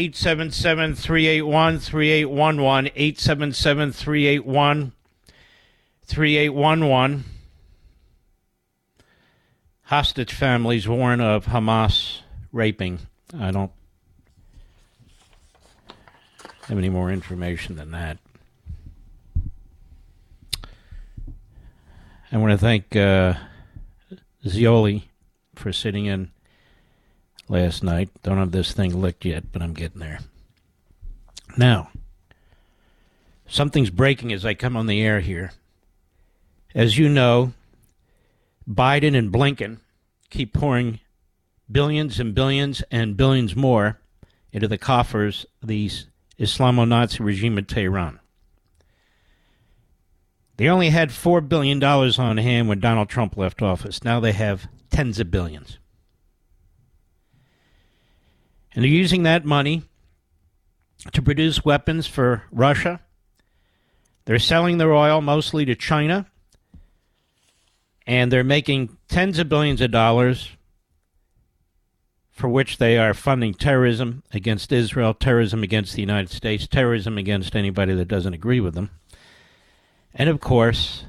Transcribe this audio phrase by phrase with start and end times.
[0.00, 2.92] 877 381 3811.
[2.94, 4.92] 877 381
[6.06, 7.24] 3811.
[9.82, 12.20] Hostage families warn of Hamas
[12.50, 13.00] raping.
[13.38, 13.72] I don't
[16.68, 18.16] have any more information than that.
[22.32, 23.34] I want to thank uh,
[24.46, 25.02] Zioli
[25.56, 26.30] for sitting in
[27.50, 28.08] last night.
[28.22, 30.20] Don't have this thing licked yet, but I'm getting there.
[31.58, 31.90] Now,
[33.46, 35.52] something's breaking as I come on the air here.
[36.74, 37.52] As you know,
[38.68, 39.78] Biden and Blinken
[40.30, 41.00] keep pouring
[41.70, 43.98] billions and billions and billions more
[44.52, 45.90] into the coffers of the
[46.38, 48.20] Islamo Nazi regime in Tehran.
[50.56, 54.04] They only had $4 billion on hand when Donald Trump left office.
[54.04, 55.78] Now they have tens of billions.
[58.74, 59.82] And they're using that money
[61.12, 63.00] to produce weapons for Russia.
[64.26, 66.26] They're selling their oil mostly to China.
[68.06, 70.50] And they're making tens of billions of dollars
[72.30, 77.54] for which they are funding terrorism against Israel, terrorism against the United States, terrorism against
[77.54, 78.90] anybody that doesn't agree with them.
[80.14, 81.04] And of course,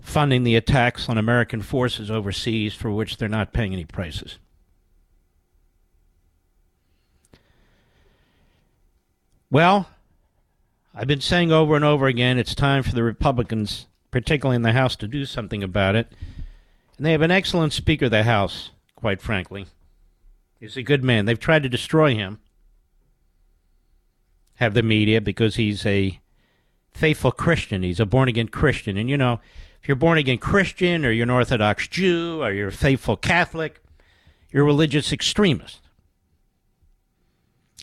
[0.00, 4.38] funding the attacks on American forces overseas for which they're not paying any prices.
[9.52, 9.86] Well,
[10.94, 14.72] I've been saying over and over again it's time for the Republicans, particularly in the
[14.72, 16.10] House, to do something about it.
[16.96, 19.66] And they have an excellent Speaker of the House, quite frankly.
[20.58, 21.26] He's a good man.
[21.26, 22.40] They've tried to destroy him,
[24.54, 26.18] have the media, because he's a
[26.94, 27.82] faithful Christian.
[27.82, 28.96] He's a born again Christian.
[28.96, 29.38] And you know,
[29.82, 33.82] if you're born again Christian or you're an Orthodox Jew or you're a faithful Catholic,
[34.50, 35.81] you're a religious extremist.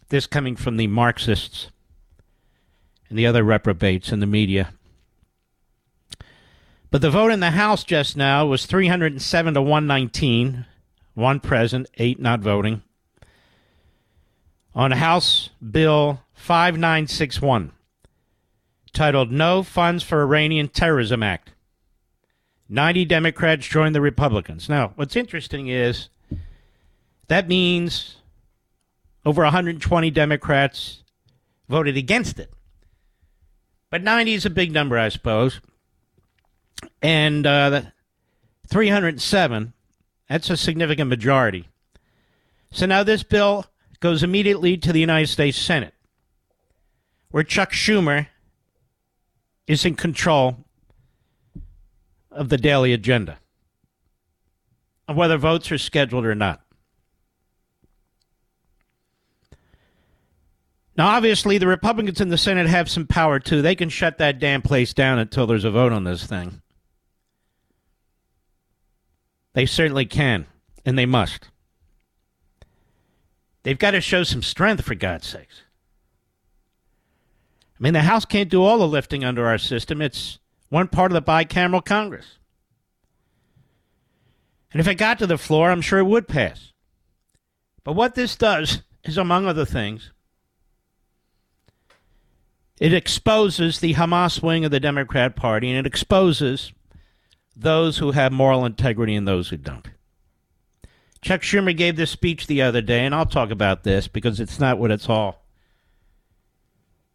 [0.10, 1.70] This coming from the Marxists
[3.10, 4.74] and the other reprobates in the media.
[6.92, 10.66] But the vote in the House just now was 307 to 119,
[11.14, 12.82] one present, eight not voting,
[14.74, 17.72] on House Bill 5961,
[18.94, 21.54] titled No Funds for Iranian Terrorism Act.
[22.70, 24.70] 90 Democrats joined the Republicans.
[24.70, 26.10] Now, what's interesting is
[27.28, 28.19] that means
[29.26, 31.04] over 120 Democrats
[31.68, 32.52] voted against it.
[33.90, 35.62] But 90 is a big number, I suppose.
[37.02, 37.82] And uh,
[38.68, 39.74] 307,
[40.28, 41.68] that's a significant majority.
[42.72, 43.66] So now this bill
[44.00, 45.94] goes immediately to the United States Senate,
[47.32, 48.28] where Chuck Schumer
[49.68, 50.58] is in control
[52.32, 53.40] of the daily agenda,
[55.08, 56.62] of whether votes are scheduled or not.
[61.00, 63.62] Now, obviously, the Republicans in the Senate have some power too.
[63.62, 66.62] They can shut that damn place down until there's a vote on this thing.
[69.54, 70.46] They certainly can,
[70.86, 71.52] and they must.
[73.64, 75.62] They've got to show some strength, for God's sakes.
[77.80, 80.02] I mean, the House can't do all the lifting under our system.
[80.02, 82.40] It's one part of the bicameral Congress.
[84.74, 86.74] And if it got to the floor, I'm sure it would pass.
[87.86, 90.12] But what this does is, among other things,
[92.80, 96.72] it exposes the Hamas wing of the Democrat Party and it exposes
[97.56, 99.88] those who have moral integrity and those who don't.
[101.22, 104.60] Chuck Schumer gave this speech the other day, and I'll talk about this because it's
[104.60, 105.44] not what it's all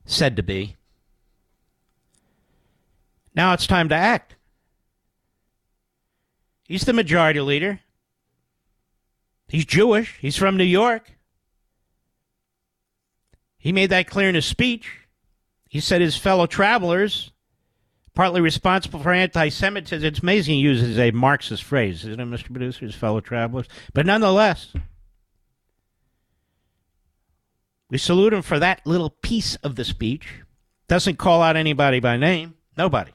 [0.04, 0.76] said to be.
[3.34, 4.36] Now it's time to act.
[6.64, 7.80] He's the majority leader.
[9.48, 10.18] He's Jewish.
[10.20, 11.12] He's from New York.
[13.58, 15.03] He made that clear in his speech.
[15.74, 17.32] He said his fellow travelers,
[18.14, 22.52] partly responsible for anti Semitism, it's amazing he uses a Marxist phrase, isn't it, Mr.
[22.52, 22.86] Producer?
[22.86, 23.66] His fellow travelers.
[23.92, 24.72] But nonetheless,
[27.90, 30.42] we salute him for that little piece of the speech.
[30.86, 32.54] Doesn't call out anybody by name.
[32.78, 33.10] Nobody.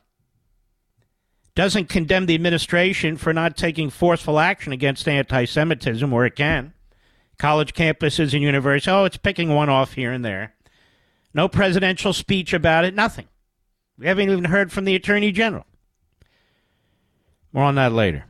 [1.56, 6.74] Doesn't condemn the administration for not taking forceful action against anti Semitism where it can.
[7.38, 10.56] College campuses and universities, oh, it's picking one off here and there.
[11.34, 13.28] No presidential speech about it, nothing.
[13.98, 15.66] We haven't even heard from the Attorney General.
[17.52, 18.26] More on that later.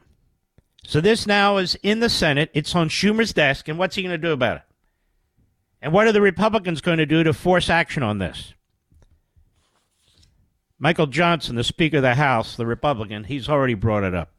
[0.84, 2.50] So this now is in the Senate.
[2.54, 4.64] It's on Schumer's desk, and what's he going to do about it?
[5.82, 8.54] And what are the Republicans going to do to force action on this?
[10.80, 14.32] Michael Johnson, the Speaker of the House, the Republican, he's already brought it up.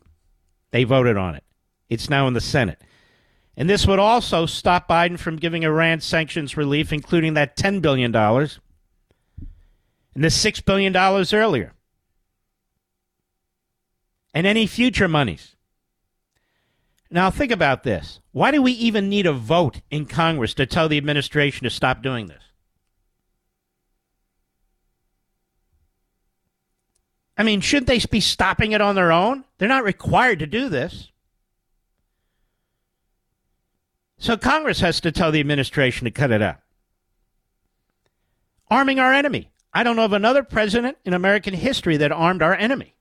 [0.71, 1.45] They voted on it.
[1.89, 2.81] It's now in the Senate.
[3.57, 8.15] And this would also stop Biden from giving Iran sanctions relief, including that $10 billion
[10.15, 11.73] and the $6 billion earlier.
[14.33, 15.57] And any future monies.
[17.11, 18.21] Now, think about this.
[18.33, 22.03] Why do we even need a vote in Congress to tell the administration to stop
[22.03, 22.43] doing this?
[27.37, 29.45] I mean, shouldn't they be stopping it on their own?
[29.59, 31.11] They're not required to do this.
[34.21, 36.59] So Congress has to tell the administration to cut it out.
[38.71, 39.51] Arming our enemy.
[39.73, 42.95] I don't know of another president in American history that armed our enemy.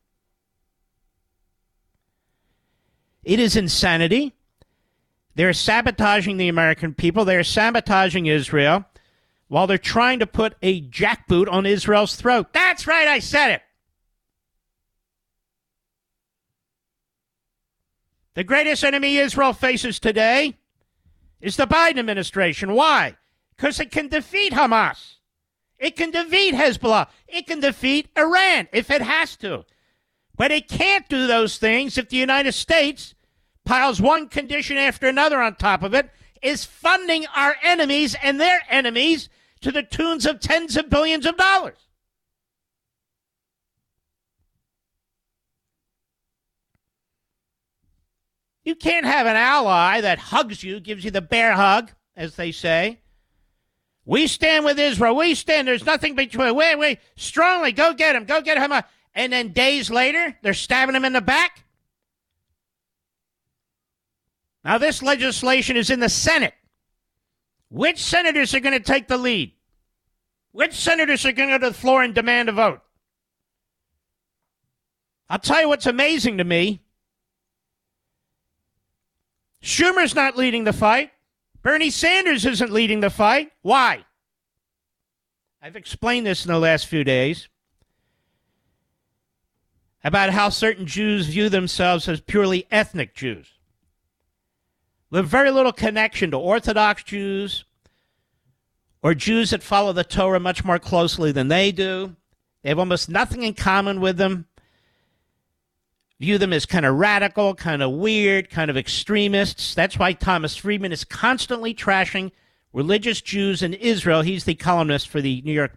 [3.24, 4.34] It is insanity.
[5.36, 7.26] They're sabotaging the American people.
[7.26, 8.86] They're sabotaging Israel
[9.50, 12.54] while they're trying to put a jackboot on Israel's throat.
[12.54, 13.62] That's right, I said it.
[18.36, 20.56] The greatest enemy Israel faces today
[21.42, 22.74] is the Biden administration.
[22.74, 23.16] Why?
[23.56, 25.16] Because it can defeat Hamas.
[25.78, 27.08] It can defeat Hezbollah.
[27.28, 29.66] It can defeat Iran if it has to.
[30.36, 33.16] But it can't do those things if the United States
[33.66, 36.10] piles one condition after another on top of it,
[36.42, 39.30] is funding our enemies and their enemies
[39.62, 41.89] to the tunes of tens of billions of dollars.
[48.70, 52.52] You can't have an ally that hugs you, gives you the bear hug, as they
[52.52, 53.00] say.
[54.06, 55.16] We stand with Israel.
[55.16, 55.68] We stand.
[55.68, 56.56] There's nothing between.
[56.56, 57.00] We, wait.
[57.16, 57.72] Strongly.
[57.72, 58.26] Go get him.
[58.26, 58.72] Go get him.
[59.16, 61.66] And then days later, they're stabbing him in the back.
[64.64, 66.54] Now, this legislation is in the Senate.
[67.72, 69.52] Which senators are going to take the lead?
[70.52, 72.82] Which senators are going to go to the floor and demand a vote?
[75.28, 76.84] I'll tell you what's amazing to me
[79.62, 81.12] Schumer's not leading the fight.
[81.62, 83.52] Bernie Sanders isn't leading the fight.
[83.62, 84.06] Why?
[85.62, 87.50] I've explained this in the last few days
[90.04, 93.50] about how certain Jews view themselves as purely ethnic Jews.
[95.10, 97.66] With very little connection to Orthodox Jews
[99.02, 102.16] or Jews that follow the Torah much more closely than they do.
[102.62, 104.46] They have almost nothing in common with them
[106.20, 109.74] view them as kind of radical, kind of weird, kind of extremists.
[109.74, 112.32] That's why Thomas Friedman is constantly trashing
[112.74, 114.22] religious Jews in Israel.
[114.22, 115.74] He's the columnist for the New York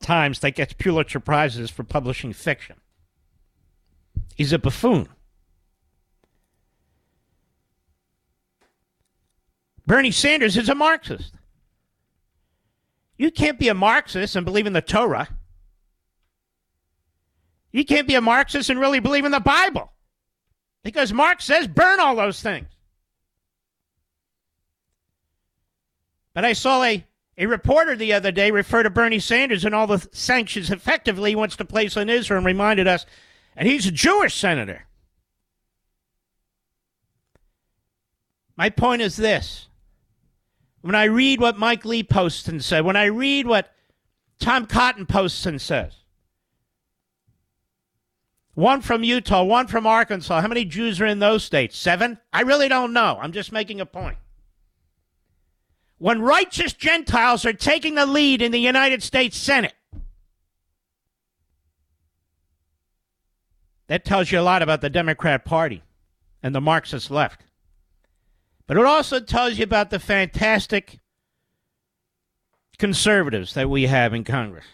[0.00, 2.76] Times that gets Pulitzer Prizes for publishing fiction.
[4.34, 5.08] He's a buffoon.
[9.86, 11.32] Bernie Sanders is a Marxist.
[13.16, 15.28] You can't be a Marxist and believe in the Torah.
[17.74, 19.90] You can't be a Marxist and really believe in the Bible
[20.84, 22.68] because Marx says burn all those things.
[26.34, 27.04] But I saw a,
[27.36, 31.36] a reporter the other day refer to Bernie Sanders and all the sanctions effectively he
[31.36, 33.06] wants to place on Israel and reminded us,
[33.56, 34.86] and he's a Jewish senator.
[38.56, 39.66] My point is this.
[40.80, 43.72] When I read what Mike Lee posts and said, when I read what
[44.38, 46.03] Tom Cotton posts and says,
[48.54, 50.40] One from Utah, one from Arkansas.
[50.40, 51.76] How many Jews are in those states?
[51.76, 52.18] Seven?
[52.32, 53.18] I really don't know.
[53.20, 54.16] I'm just making a point.
[55.98, 59.74] When righteous Gentiles are taking the lead in the United States Senate,
[63.88, 65.82] that tells you a lot about the Democrat Party
[66.42, 67.42] and the Marxist left.
[68.66, 71.00] But it also tells you about the fantastic
[72.78, 74.64] conservatives that we have in Congress.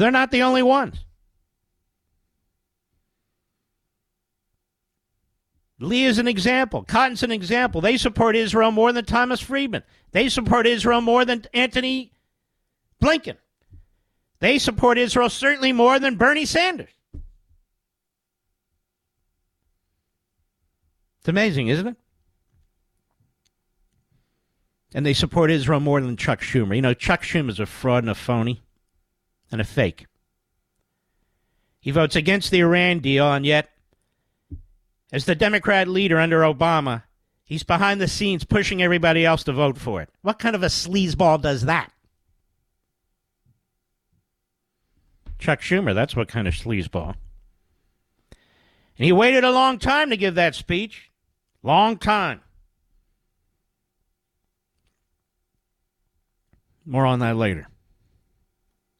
[0.00, 1.04] They're not the only ones.
[5.78, 6.84] Lee is an example.
[6.84, 7.80] Cotton's an example.
[7.80, 9.82] They support Israel more than Thomas Friedman.
[10.12, 12.12] They support Israel more than Antony
[13.02, 13.36] Blinken.
[14.38, 16.88] They support Israel certainly more than Bernie Sanders.
[21.18, 21.96] It's amazing, isn't it?
[24.94, 26.74] And they support Israel more than Chuck Schumer.
[26.74, 28.61] You know, Chuck Schumer is a fraud and a phony
[29.52, 30.06] and a fake.
[31.80, 33.70] He votes against the Iran deal, and yet,
[35.12, 37.02] as the Democrat leader under Obama,
[37.44, 40.08] he's behind the scenes pushing everybody else to vote for it.
[40.22, 41.92] What kind of a sleazeball does that?
[45.38, 47.16] Chuck Schumer, that's what kind of sleazeball.
[48.96, 51.10] And he waited a long time to give that speech.
[51.64, 52.42] Long time.
[56.86, 57.68] More on that later.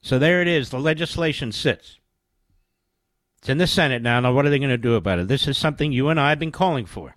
[0.02, 0.71] So there it is.
[0.71, 1.99] The legislation sits.
[3.38, 4.21] It's in the Senate now.
[4.21, 5.28] Now, what are they going to do about it?
[5.28, 7.16] This is something you and I have been calling for.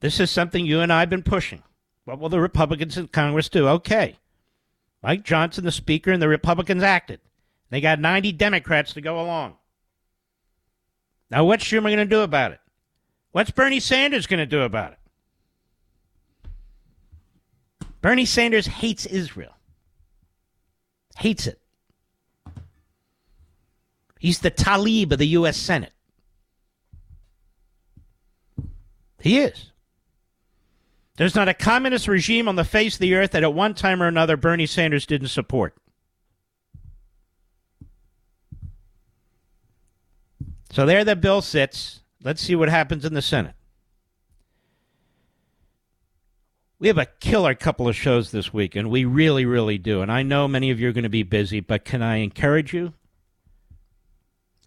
[0.00, 1.62] This is something you and I have been pushing.
[2.04, 3.68] What will the Republicans in Congress do?
[3.68, 4.16] Okay.
[5.02, 7.20] Mike Johnson, the Speaker, and the Republicans acted.
[7.70, 9.56] They got 90 Democrats to go along.
[11.30, 12.60] Now, what's Schumer going to do about it?
[13.32, 14.98] What's Bernie Sanders going to do about it?
[18.00, 19.54] Bernie Sanders hates Israel.
[21.16, 21.60] Hates it.
[24.18, 25.56] He's the Tlaib of the U.S.
[25.56, 25.92] Senate.
[29.20, 29.72] He is.
[31.16, 34.00] There's not a communist regime on the face of the earth that at one time
[34.02, 35.76] or another Bernie Sanders didn't support.
[40.70, 42.00] So there the bill sits.
[42.22, 43.54] Let's see what happens in the Senate.
[46.80, 50.00] We have a killer couple of shows this week, and we really, really do.
[50.00, 52.72] And I know many of you are going to be busy, but can I encourage
[52.72, 52.92] you,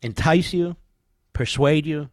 [0.02, 0.76] entice you,
[1.32, 2.10] persuade you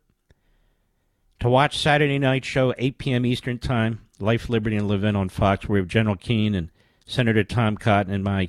[1.41, 3.27] to watch Saturday night show, 8 p.m.
[3.27, 6.71] Eastern Time, Life, Liberty, and Levin on Fox, where we have General Keane and
[7.05, 8.49] Senator Tom Cotton and my,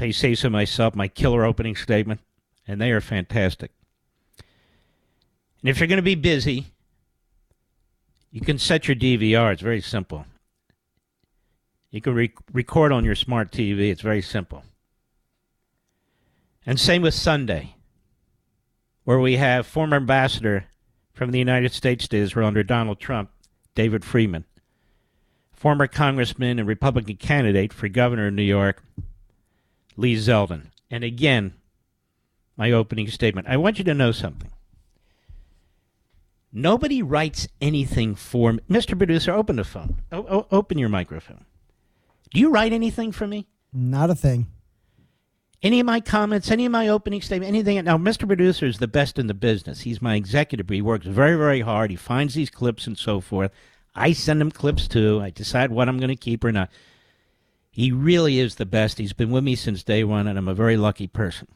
[0.00, 2.20] I say so myself, my killer opening statement,
[2.66, 3.70] and they are fantastic.
[5.60, 6.66] And if you're going to be busy,
[8.32, 9.52] you can set your DVR.
[9.52, 10.26] It's very simple.
[11.90, 13.90] You can re- record on your smart TV.
[13.90, 14.64] It's very simple.
[16.66, 17.76] And same with Sunday,
[19.04, 20.66] where we have former ambassador
[21.14, 23.30] from the United States to Israel under Donald Trump,
[23.74, 24.44] David Friedman,
[25.52, 28.82] former congressman and Republican candidate for governor of New York,
[29.96, 30.66] Lee Zeldin.
[30.90, 31.54] And again,
[32.56, 33.46] my opening statement.
[33.48, 34.50] I want you to know something.
[36.52, 38.60] Nobody writes anything for me.
[38.68, 38.96] Mr.
[38.96, 40.02] Producer, open the phone.
[40.10, 41.44] O- open your microphone.
[42.30, 43.46] Do you write anything for me?
[43.72, 44.46] Not a thing.
[45.60, 47.82] Any of my comments, any of my opening statement, anything.
[47.84, 48.26] Now, Mr.
[48.26, 49.80] Producer is the best in the business.
[49.80, 50.68] He's my executive.
[50.68, 51.90] He works very, very hard.
[51.90, 53.50] He finds these clips and so forth.
[53.94, 55.20] I send him clips too.
[55.20, 56.70] I decide what I'm going to keep or not.
[57.70, 58.98] He really is the best.
[58.98, 61.48] He's been with me since day one, and I'm a very lucky person.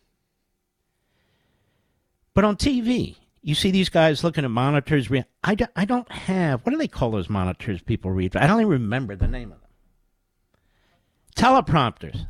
[2.34, 5.08] But on TV, you see these guys looking at monitors.
[5.44, 8.34] I don't, I don't have, what do they call those monitors people read?
[8.36, 9.61] I don't even remember the name of them
[11.42, 12.26] teleprompters.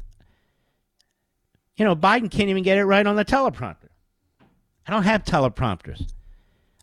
[1.76, 3.88] You know, Biden can't even get it right on the teleprompter.
[4.86, 6.12] I don't have teleprompters.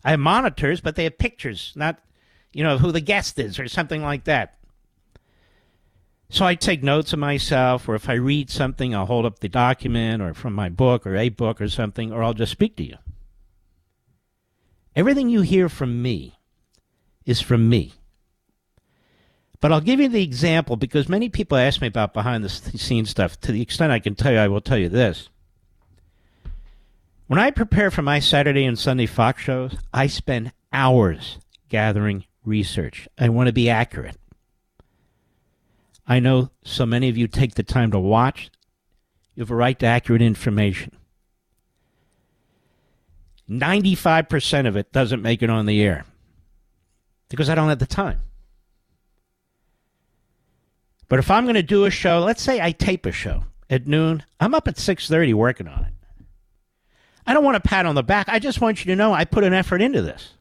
[0.04, 1.98] I have monitors, but they have pictures, not,
[2.52, 4.58] you know, who the guest is or something like that.
[6.28, 9.48] So I take notes of myself, or if I read something, I'll hold up the
[9.48, 12.84] document or from my book or a book or something, or I'll just speak to
[12.84, 12.96] you.
[14.94, 16.38] Everything you hear from me
[17.26, 17.94] is from me.
[19.60, 23.10] But I'll give you the example because many people ask me about behind the scenes
[23.10, 23.38] stuff.
[23.40, 25.28] To the extent I can tell you, I will tell you this.
[27.26, 31.38] When I prepare for my Saturday and Sunday Fox shows, I spend hours
[31.68, 33.06] gathering research.
[33.18, 34.16] I want to be accurate.
[36.06, 38.50] I know so many of you take the time to watch.
[39.34, 40.96] You have a right to accurate information.
[43.48, 46.04] 95% of it doesn't make it on the air
[47.28, 48.20] because I don't have the time.
[51.10, 53.86] But if I'm going to do a show, let's say I tape a show at
[53.86, 54.22] noon.
[54.38, 55.92] I'm up at 6:30 working on it.
[57.26, 58.28] I don't want a pat on the back.
[58.28, 60.34] I just want you to know I put an effort into this.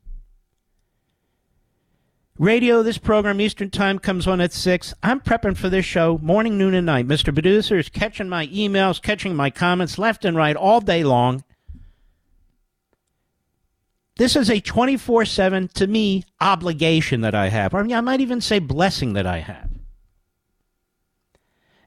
[2.38, 4.94] Radio, this program, Eastern Time, comes on at 6.
[5.02, 7.08] I'm prepping for this show morning, noon, and night.
[7.08, 7.34] Mr.
[7.34, 11.44] Producer is catching my emails, catching my comments left and right all day long.
[14.18, 17.74] This is a 24 7, to me, obligation that I have.
[17.74, 19.78] I, mean, I might even say blessing that I have.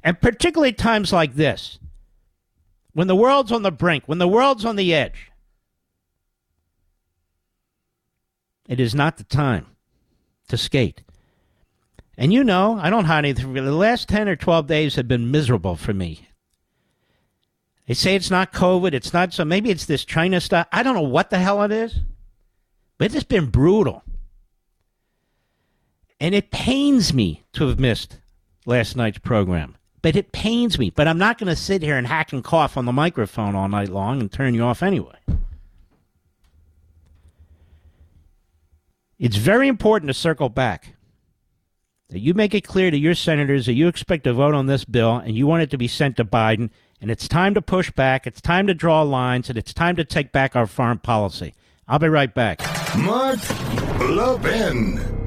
[0.04, 1.78] And particularly times like this,
[2.92, 5.30] when the world's on the brink, when the world's on the edge,
[8.68, 9.66] it is not the time
[10.48, 11.02] to skate.
[12.16, 13.54] And you know, I don't hide anything.
[13.54, 16.28] The last 10 or 12 days have been miserable for me.
[17.86, 19.44] They say it's not COVID, it's not so.
[19.44, 20.68] Maybe it's this China stuff.
[20.70, 22.00] I don't know what the hell it is,
[22.98, 24.04] but it's been brutal.
[26.20, 28.18] And it pains me to have missed
[28.66, 29.76] last night's program.
[30.02, 30.90] But it pains me.
[30.90, 33.68] But I'm not going to sit here and hack and cough on the microphone all
[33.68, 35.16] night long and turn you off anyway.
[39.18, 40.96] It's very important to circle back.
[42.10, 44.84] That you make it clear to your senators that you expect to vote on this
[44.84, 46.70] bill and you want it to be sent to Biden.
[47.00, 48.26] And it's time to push back.
[48.26, 49.48] It's time to draw lines.
[49.48, 51.54] And it's time to take back our foreign policy.
[51.86, 52.60] I'll be right back.
[52.96, 53.38] Mark
[54.00, 55.21] Levin.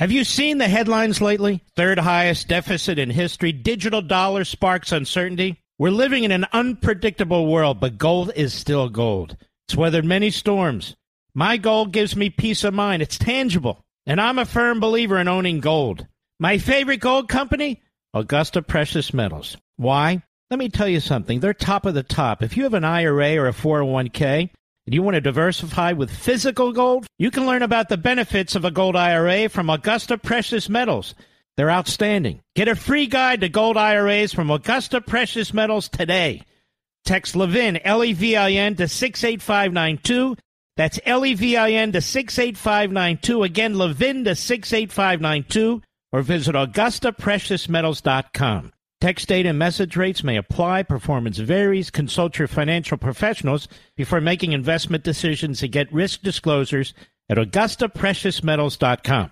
[0.00, 1.62] Have you seen the headlines lately?
[1.76, 3.52] Third highest deficit in history.
[3.52, 5.60] Digital dollar sparks uncertainty.
[5.78, 9.36] We're living in an unpredictable world, but gold is still gold.
[9.68, 10.96] It's weathered many storms.
[11.34, 13.02] My gold gives me peace of mind.
[13.02, 13.84] It's tangible.
[14.06, 16.06] And I'm a firm believer in owning gold.
[16.38, 17.82] My favorite gold company?
[18.14, 19.58] Augusta Precious Metals.
[19.76, 20.22] Why?
[20.50, 21.40] Let me tell you something.
[21.40, 22.42] They're top of the top.
[22.42, 24.48] If you have an IRA or a 401k
[24.86, 28.64] and you want to diversify with physical gold, you can learn about the benefits of
[28.64, 31.14] a gold IRA from Augusta Precious Metals.
[31.56, 32.40] They're outstanding.
[32.54, 36.42] Get a free guide to gold IRAs from Augusta Precious Metals today.
[37.04, 40.36] Text Levin, L E V I N, to 68592.
[40.76, 43.42] That's L E V I N to 68592.
[43.42, 45.82] Again, Levin to 68592.
[46.12, 48.72] Or visit AugustaPreciousMetals.com.
[49.00, 50.82] Text data and message rates may apply.
[50.82, 51.90] Performance varies.
[51.90, 56.92] Consult your financial professionals before making investment decisions and get risk disclosures
[57.30, 59.30] at AugustaPreciousMetals.com.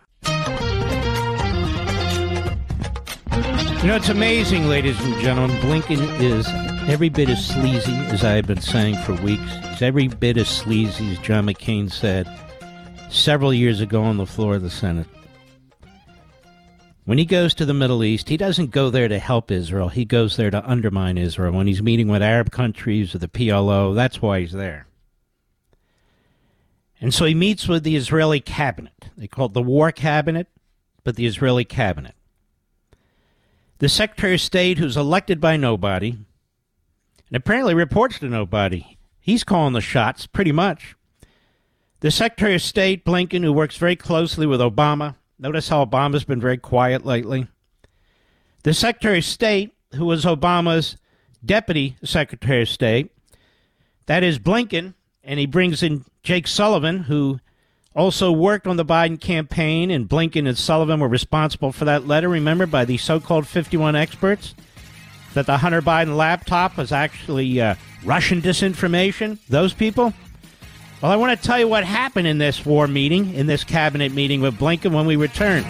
[3.83, 5.55] You know, it's amazing, ladies and gentlemen.
[5.59, 6.49] Blinken is
[6.89, 9.53] every bit as sleazy as I have been saying for weeks.
[9.69, 12.27] He's every bit as sleazy as John McCain said
[13.11, 15.07] several years ago on the floor of the Senate.
[17.09, 19.89] When he goes to the Middle East, he doesn't go there to help Israel.
[19.89, 21.55] He goes there to undermine Israel.
[21.55, 24.87] When he's meeting with Arab countries or the PLO, that's why he's there.
[27.01, 29.09] And so he meets with the Israeli cabinet.
[29.17, 30.49] They call it the War Cabinet,
[31.03, 32.15] but the Israeli cabinet.
[33.79, 36.27] The Secretary of State, who's elected by nobody, and
[37.33, 40.95] apparently reports to nobody, he's calling the shots pretty much.
[42.01, 46.41] The Secretary of State, Blinken, who works very closely with Obama, notice how Obama's been
[46.41, 47.47] very quiet lately.
[48.65, 50.97] The Secretary of State, who was Obama's
[51.45, 53.11] Deputy Secretary of State,
[54.07, 57.39] that is Blinken, and he brings in Jake Sullivan, who
[57.95, 62.29] also worked on the Biden campaign, and Blinken and Sullivan were responsible for that letter,
[62.29, 64.55] remember, by the so called 51 experts,
[65.35, 67.75] that the Hunter Biden laptop was actually uh,
[68.05, 69.39] Russian disinformation.
[69.49, 70.13] Those people?
[71.01, 74.13] Well, I want to tell you what happened in this war meeting, in this cabinet
[74.13, 75.63] meeting with Blinken when we return.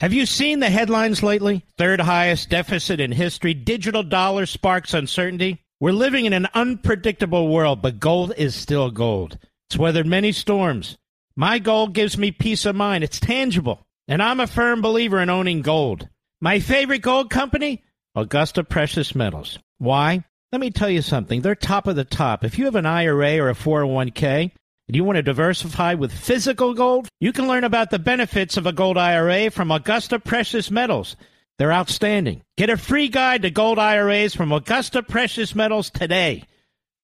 [0.00, 1.64] Have you seen the headlines lately?
[1.78, 3.54] Third highest deficit in history.
[3.54, 5.64] Digital dollar sparks uncertainty.
[5.80, 9.38] We're living in an unpredictable world, but gold is still gold.
[9.70, 10.98] It's weathered many storms.
[11.34, 13.04] My gold gives me peace of mind.
[13.04, 13.86] It's tangible.
[14.06, 16.06] And I'm a firm believer in owning gold.
[16.42, 17.82] My favorite gold company?
[18.14, 19.58] Augusta Precious Metals.
[19.78, 20.24] Why?
[20.52, 21.42] Let me tell you something.
[21.42, 22.44] They're top of the top.
[22.44, 24.52] If you have an IRA or a 401k
[24.88, 28.66] and you want to diversify with physical gold, you can learn about the benefits of
[28.66, 31.16] a gold IRA from Augusta Precious Metals.
[31.58, 32.42] They're outstanding.
[32.56, 36.44] Get a free guide to gold IRAs from Augusta Precious Metals today.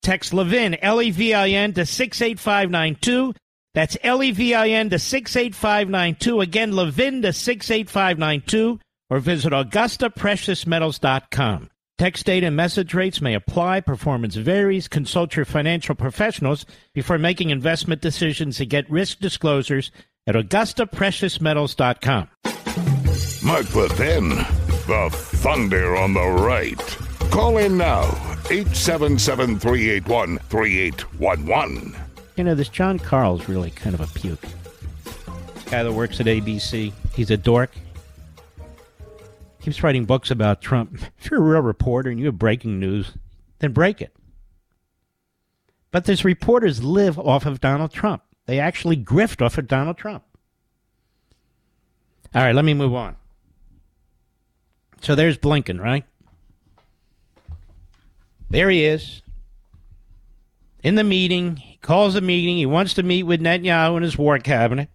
[0.03, 3.35] Text Levin, L E V I N, to 68592.
[3.75, 6.41] That's L E V I N to 68592.
[6.41, 8.81] Again, Levin to 68592.
[9.11, 11.71] Or visit AugustaPreciousMetals.com.
[12.03, 13.79] Text data and message rates may apply.
[13.81, 14.89] Performance varies.
[14.89, 19.93] Consult your financial professionals before making investment decisions and get risk disclosures
[20.27, 22.29] at AugustaPreciousMetals.com.
[23.45, 26.77] Mark Levin, the thunder on the right.
[27.31, 28.03] Call in now,
[28.51, 31.97] 877 381 3811.
[32.35, 34.43] You know, this Jon Karl's really kind of a puke.
[35.71, 36.93] Guy that works at ABC.
[37.15, 37.71] He's a dork.
[39.63, 40.99] Keeps writing books about Trump.
[41.19, 43.13] If you're a real reporter and you have breaking news,
[43.61, 44.13] then break it.
[45.93, 48.23] But these reporters live off of Donald Trump.
[48.47, 50.25] They actually grift off of Donald Trump.
[52.35, 53.15] All right, let me move on.
[55.01, 56.05] So there's Blinken, right?
[58.51, 59.23] There he is.
[60.83, 62.57] In the meeting, he calls a meeting.
[62.57, 64.89] He wants to meet with Netanyahu and his war cabinet.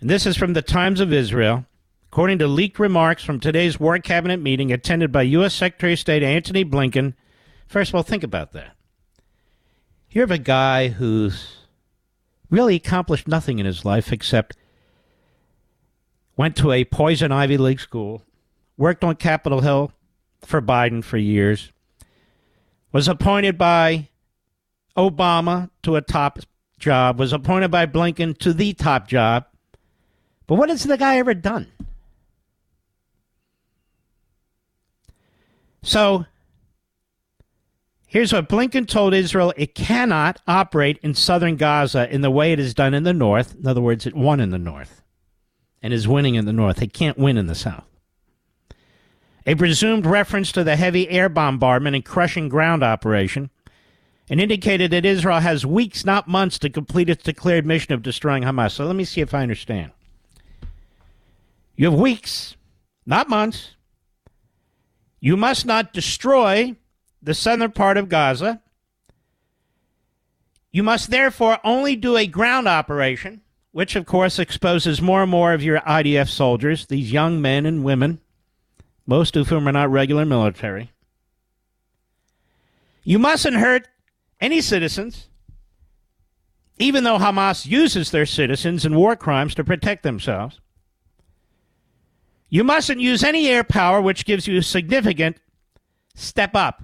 [0.00, 1.64] And this is from the Times of Israel.
[2.12, 5.54] According to leaked remarks from today's War Cabinet meeting attended by U.S.
[5.54, 7.14] Secretary of State Antony Blinken,
[7.66, 8.74] first of all, think about that.
[10.10, 11.56] You have a guy who's
[12.48, 14.56] really accomplished nothing in his life except
[16.36, 18.22] went to a poison Ivy League school,
[18.76, 19.92] worked on Capitol Hill
[20.42, 21.72] for Biden for years,
[22.92, 24.08] was appointed by
[24.96, 26.38] Obama to a top
[26.78, 29.46] job, was appointed by Blinken to the top job.
[30.46, 31.66] But what has the guy ever done?
[35.86, 36.26] So
[38.08, 42.58] here's what Blinken told Israel it cannot operate in southern Gaza in the way it
[42.58, 43.54] has done in the north.
[43.54, 45.02] In other words, it won in the north
[45.80, 46.82] and is winning in the north.
[46.82, 47.84] It can't win in the south.
[49.46, 53.50] A presumed reference to the heavy air bombardment and crushing ground operation
[54.28, 58.42] and indicated that Israel has weeks, not months, to complete its declared mission of destroying
[58.42, 58.72] Hamas.
[58.72, 59.92] So let me see if I understand.
[61.76, 62.56] You have weeks,
[63.06, 63.75] not months,
[65.20, 66.76] you must not destroy
[67.22, 68.60] the southern part of Gaza.
[70.70, 73.40] You must therefore only do a ground operation,
[73.72, 77.84] which of course exposes more and more of your IDF soldiers, these young men and
[77.84, 78.20] women,
[79.06, 80.92] most of whom are not regular military.
[83.04, 83.88] You mustn't hurt
[84.40, 85.28] any citizens,
[86.78, 90.60] even though Hamas uses their citizens in war crimes to protect themselves.
[92.48, 95.38] You mustn't use any air power which gives you a significant
[96.14, 96.82] step up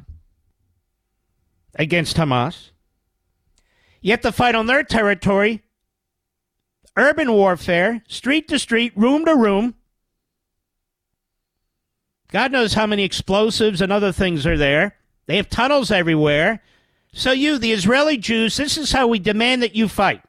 [1.75, 2.71] against Hamas.
[4.05, 5.63] Have to fight on their territory,
[6.97, 9.75] urban warfare, street to street, room to room.
[12.33, 14.97] God knows how many explosives and other things are there.
[15.27, 16.63] They have tunnels everywhere.
[17.13, 20.23] So, you, the Israeli Jews, this is how we demand that you fight.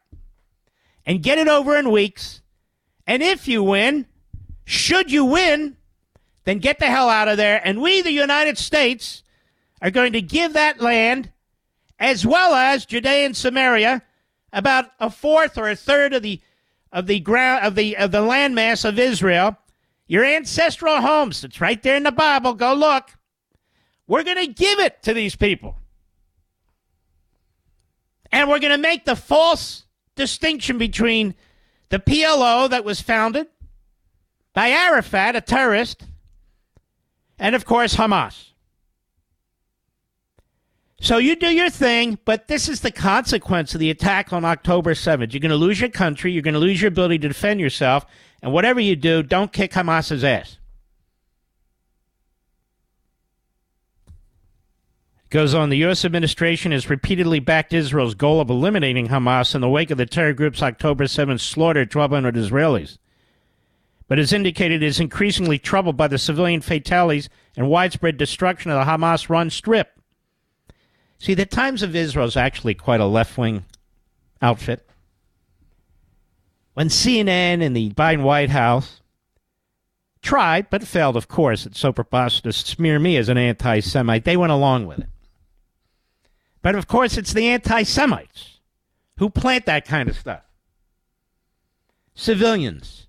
[1.05, 2.41] And get it over in weeks.
[3.07, 4.05] And if you win,
[4.65, 5.77] should you win,
[6.45, 7.61] then get the hell out of there.
[7.63, 9.23] And we, the United States,
[9.81, 11.31] are going to give that land,
[11.99, 14.01] as well as Judea and Samaria,
[14.51, 16.41] about a fourth or a third of the
[16.91, 19.57] of the ground of the of the landmass of Israel,
[20.07, 21.43] your ancestral homes.
[21.43, 22.53] It's right there in the Bible.
[22.53, 23.11] Go look.
[24.07, 25.77] We're going to give it to these people.
[28.31, 31.35] And we're going to make the false distinction between
[31.89, 33.47] the PLO that was founded
[34.53, 36.05] by Arafat, a terrorist,
[37.39, 38.49] and of course Hamas.
[41.01, 44.93] So you do your thing, but this is the consequence of the attack on October
[44.93, 45.33] 7th.
[45.33, 48.05] You're going to lose your country, you're going to lose your ability to defend yourself,
[48.41, 50.59] and whatever you do, don't kick Hamas's ass.
[55.29, 56.05] Goes on, the U.S.
[56.05, 60.31] administration has repeatedly backed Israel's goal of eliminating Hamas in the wake of the terror
[60.31, 62.99] group's October 7th slaughter of 1,200 Israelis
[64.07, 68.91] but has indicated is increasingly troubled by the civilian fatalities and widespread destruction of the
[68.91, 69.99] Hamas run strip.
[71.19, 73.65] See, the Times of Israel is actually quite a left wing
[74.41, 74.87] outfit.
[76.73, 79.01] When CNN and the Biden White House
[80.21, 84.25] tried, but failed, of course, it's so preposterous to smear me as an anti Semite,
[84.25, 85.09] they went along with it.
[86.61, 88.59] But of course, it's the anti Semites
[89.17, 90.41] who plant that kind of stuff.
[92.15, 93.07] Civilians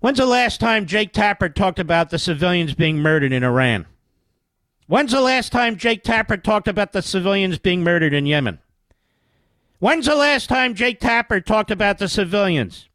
[0.00, 3.86] When's the last time Jake Tapper talked about the civilians being murdered in Iran?
[4.86, 8.60] When's the last time Jake Tapper talked about the civilians being murdered in Yemen?
[9.78, 12.88] When's the last time Jake Tapper talked about the civilians,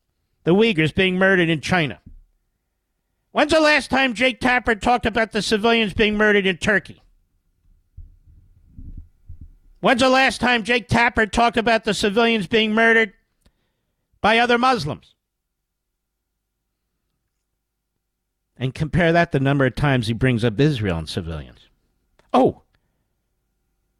[0.43, 1.99] the Uyghurs, being murdered in China?
[3.31, 7.01] When's the last time Jake Tapper talked about the civilians being murdered in Turkey?
[9.79, 13.13] When's the last time Jake Tapper talked about the civilians being murdered
[14.21, 15.14] by other Muslims?
[18.57, 21.67] And compare that the number of times he brings up Israel and civilians.
[22.33, 22.61] Oh,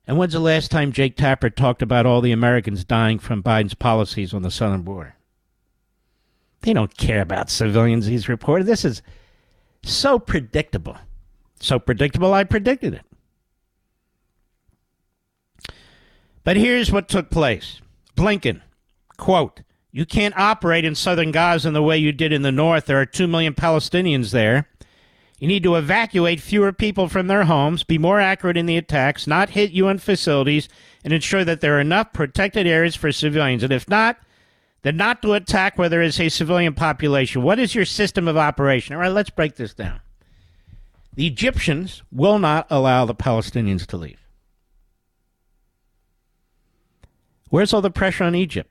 [0.08, 3.74] and when's the last time Jake Tapper talked about all the Americans dying from Biden's
[3.74, 5.16] policies on the southern border?
[6.62, 8.68] They don't care about civilians, he's reported.
[8.68, 9.02] This is
[9.84, 10.98] so predictable.
[11.60, 13.02] So predictable, I predicted it.
[16.44, 17.82] But here's what took place
[18.16, 18.62] Blinken,
[19.18, 19.62] quote,
[19.96, 22.86] you can't operate in southern Gaza in the way you did in the north.
[22.86, 24.68] There are 2 million Palestinians there.
[25.40, 29.26] You need to evacuate fewer people from their homes, be more accurate in the attacks,
[29.26, 30.68] not hit UN facilities,
[31.06, 33.64] and ensure that there are enough protected areas for civilians.
[33.64, 34.18] And if not,
[34.82, 37.42] then not to attack where there is a civilian population.
[37.42, 38.96] What is your system of operation?
[38.96, 40.02] All right, let's break this down.
[41.14, 44.20] The Egyptians will not allow the Palestinians to leave.
[47.50, 48.70] Where's all the pressure on Egypt?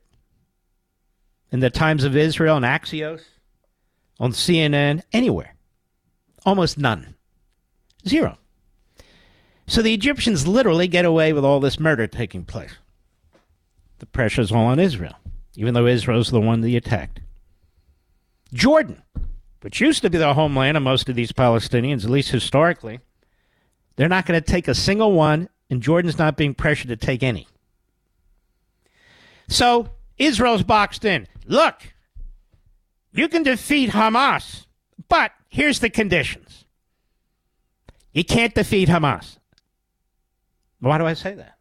[1.55, 3.23] In the Times of Israel, on Axios,
[4.19, 5.55] on CNN, anywhere.
[6.45, 7.15] Almost none.
[8.09, 8.39] Zero.
[9.69, 12.73] So the Egyptians literally get away with all this murder taking place.
[14.01, 15.15] The pressure's all on Israel,
[15.55, 17.21] even though Israel's the one they attacked.
[18.53, 19.05] Jordan,
[19.61, 22.99] which used to be the homeland of most of these Palestinians, at least historically,
[23.95, 27.23] they're not going to take a single one, and Jordan's not being pressured to take
[27.23, 27.47] any.
[29.47, 31.29] So Israel's boxed in.
[31.47, 31.95] Look,
[33.13, 34.67] you can defeat Hamas,
[35.09, 36.65] but here's the conditions.
[38.13, 39.39] You can't defeat Hamas.
[40.81, 41.57] Why do I say that?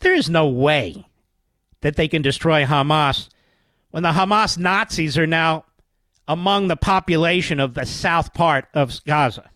[0.00, 1.06] There is no way
[1.80, 3.28] that they can destroy Hamas
[3.90, 5.64] when the Hamas Nazis are now
[6.28, 9.50] among the population of the south part of Gaza.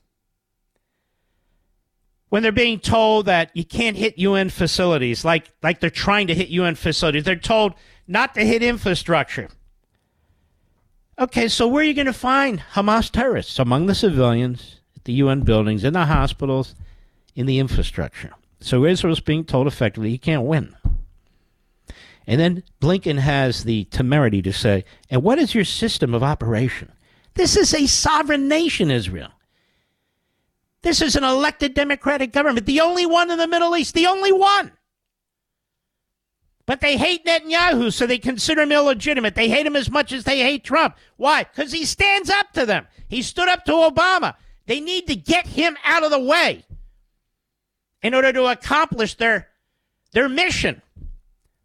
[2.28, 6.34] When they're being told that you can't hit UN facilities, like, like they're trying to
[6.34, 7.74] hit UN facilities, they're told
[8.10, 9.48] not to hit infrastructure.
[11.16, 13.58] Okay, so where are you going to find Hamas terrorists?
[13.58, 16.74] Among the civilians, at the UN buildings, in the hospitals,
[17.36, 18.32] in the infrastructure.
[18.58, 20.74] So Israel's being told effectively you can't win.
[22.26, 26.92] And then Blinken has the temerity to say, and what is your system of operation?
[27.34, 29.30] This is a sovereign nation, Israel.
[30.82, 34.32] This is an elected democratic government, the only one in the Middle East, the only
[34.32, 34.72] one.
[36.70, 39.34] But they hate Netanyahu, so they consider him illegitimate.
[39.34, 40.94] They hate him as much as they hate Trump.
[41.16, 41.42] Why?
[41.42, 42.86] Because he stands up to them.
[43.08, 44.36] He stood up to Obama.
[44.66, 46.64] They need to get him out of the way
[48.04, 49.48] in order to accomplish their,
[50.12, 50.80] their mission,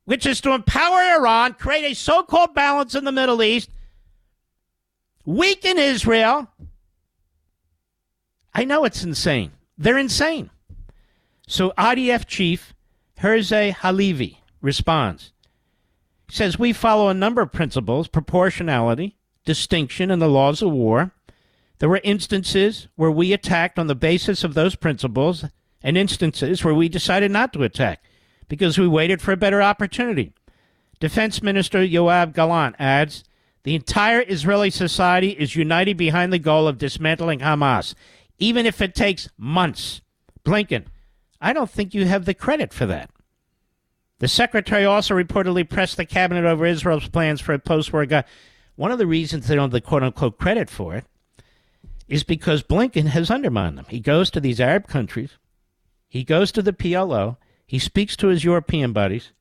[0.06, 3.70] which is to empower Iran, create a so called balance in the Middle East,
[5.24, 6.48] weaken Israel.
[8.56, 9.52] I know it's insane.
[9.78, 10.50] They're insane.
[11.46, 12.74] So IDF chief
[13.20, 15.32] Herzi Halevi responds.
[16.28, 21.12] He says, We follow a number of principles proportionality, distinction, and the laws of war.
[21.80, 25.46] There were instances where we attacked on the basis of those principles
[25.84, 28.04] and instances where we decided not to attack
[28.48, 30.34] because we waited for a better opportunity.
[31.00, 33.24] Defense Minister Yoav Gallant adds
[33.64, 37.94] The entire Israeli society is united behind the goal of dismantling Hamas,
[38.40, 40.02] even if it takes months.
[40.44, 40.86] Blinken,
[41.42, 43.10] I don't think you have the credit for that.
[44.20, 48.26] The secretary also reportedly pressed the cabinet over Israel's plans for a post war Gaza.
[48.76, 51.06] One of the reasons they don't have the quote unquote credit for it
[52.08, 53.86] is because Blinken has undermined them.
[53.90, 55.32] He goes to these Arab countries,
[56.08, 59.32] he goes to the PLO, he speaks to his European buddies,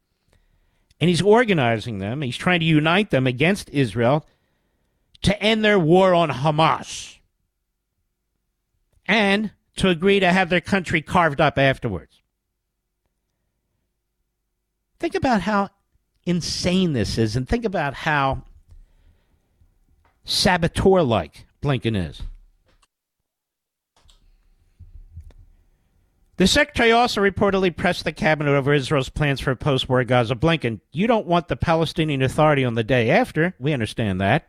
[1.01, 2.23] and he's organizing them.
[2.23, 4.27] He's trying to unite them against Israel
[5.23, 7.19] to end their war on Hamas
[9.07, 12.14] and to agree to have their country carved up afterwards.
[14.99, 15.71] Think about how
[16.25, 18.43] insane this is, and think about how
[20.25, 22.23] saboteur like Blinken is.
[26.37, 30.35] The secretary also reportedly pressed the cabinet over Israel's plans for a post war Gaza.
[30.35, 33.55] Blinken, you don't want the Palestinian Authority on the day after.
[33.61, 34.49] We understand that.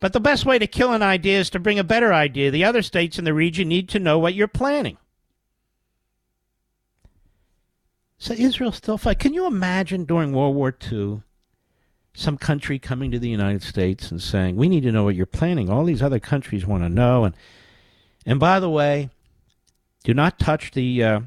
[0.00, 2.50] But the best way to kill an idea is to bring a better idea.
[2.50, 4.96] The other states in the region need to know what you're planning.
[8.22, 9.18] So Israel still fight.
[9.18, 11.22] Can you imagine during World War II
[12.14, 15.26] some country coming to the United States and saying, "We need to know what you're
[15.26, 15.68] planning.
[15.68, 17.34] All these other countries want to know." And
[18.24, 19.10] and by the way,
[20.04, 21.20] do not touch the, uh,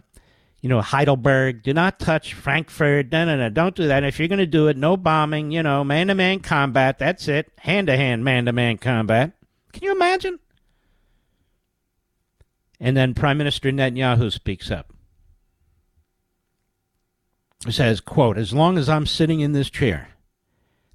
[0.61, 1.63] you know, Heidelberg.
[1.63, 3.11] Do not touch Frankfurt.
[3.11, 3.49] No, no, no.
[3.49, 4.05] Don't do that.
[4.05, 5.51] If you're going to do it, no bombing.
[5.51, 6.97] You know, man-to-man combat.
[6.97, 7.51] That's it.
[7.57, 9.33] Hand-to-hand, man-to-man combat.
[9.73, 10.39] Can you imagine?
[12.79, 14.94] And then Prime Minister Netanyahu speaks up
[17.73, 20.09] says, quote, as long as I'm sitting in this chair,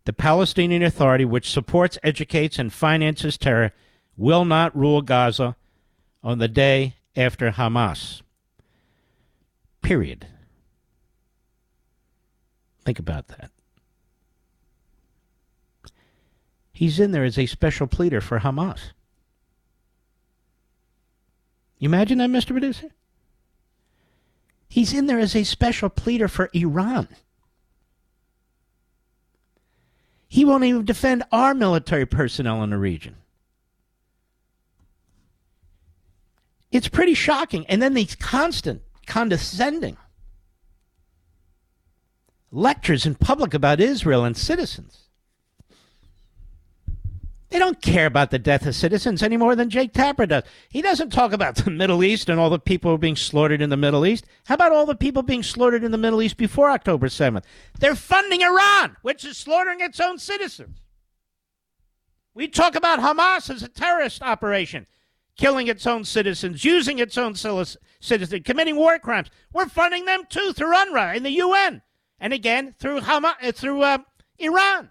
[0.05, 3.73] the Palestinian Authority, which supports, educates, and finances terror,
[4.17, 5.57] will not rule Gaza
[6.23, 8.23] on the day after Hamas.
[9.83, 10.27] Period.
[12.85, 13.51] Think about that.
[16.73, 18.93] He's in there as a special pleader for Hamas.
[21.79, 22.53] You imagine that, Mr.
[22.53, 22.91] Medusa?
[24.71, 27.09] He's in there as a special pleader for Iran.
[30.29, 33.17] He won't even defend our military personnel in the region.
[36.71, 37.67] It's pretty shocking.
[37.67, 39.97] And then these constant condescending
[42.53, 45.09] lectures in public about Israel and citizens.
[47.51, 50.45] They don't care about the death of citizens any more than Jake Tapper does.
[50.69, 53.77] He doesn't talk about the Middle East and all the people being slaughtered in the
[53.77, 54.25] Middle East.
[54.47, 57.43] How about all the people being slaughtered in the Middle East before October 7th?
[57.79, 60.79] They're funding Iran, which is slaughtering its own citizens.
[62.35, 64.87] We talk about Hamas as a terrorist operation,
[65.37, 69.29] killing its own citizens, using its own citizens, committing war crimes.
[69.53, 71.83] We're funding them too through UNRWA in the UN,
[72.21, 73.99] and again through Hamas, uh, through uh,
[74.39, 74.91] Iran.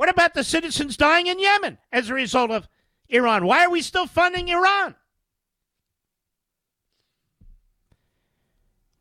[0.00, 2.66] What about the citizens dying in Yemen as a result of
[3.10, 3.44] Iran?
[3.44, 4.94] Why are we still funding Iran?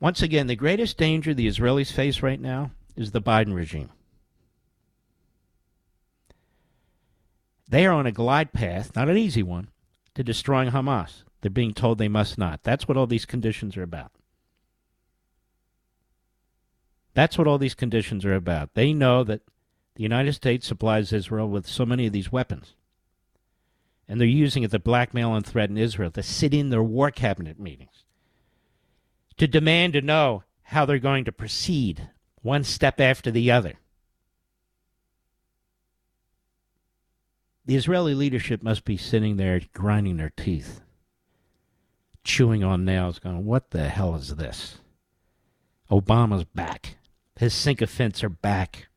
[0.02, 3.92] Once again, the greatest danger the Israelis face right now is the Biden regime.
[7.70, 9.70] They are on a glide path, not an easy one,
[10.16, 11.24] to destroying Hamas.
[11.40, 12.64] They're being told they must not.
[12.64, 14.12] That's what all these conditions are about.
[17.14, 18.74] That's what all these conditions are about.
[18.74, 19.44] They know that
[19.96, 22.76] the United States supplies Israel with so many of these weapons.
[24.08, 27.60] And they're using it to blackmail and threaten Israel to sit in their war cabinet
[27.60, 28.04] meetings,
[29.38, 32.10] to demand to know how they're going to proceed
[32.42, 33.74] one step after the other.
[37.66, 40.82] The Israeli leadership must be sitting there grinding their teeth,
[42.24, 44.80] chewing on nails, going, What the hell is this?
[45.92, 46.98] Obama's back.
[47.38, 48.89] His sycophants are back.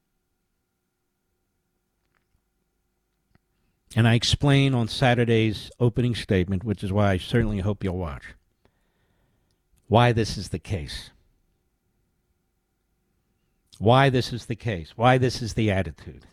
[3.94, 8.35] And I explain on Saturday's opening statement, which is why I certainly hope you'll watch,
[9.88, 11.11] why this is the case.
[13.78, 14.92] Why this is the case.
[14.96, 16.24] Why this is the attitude.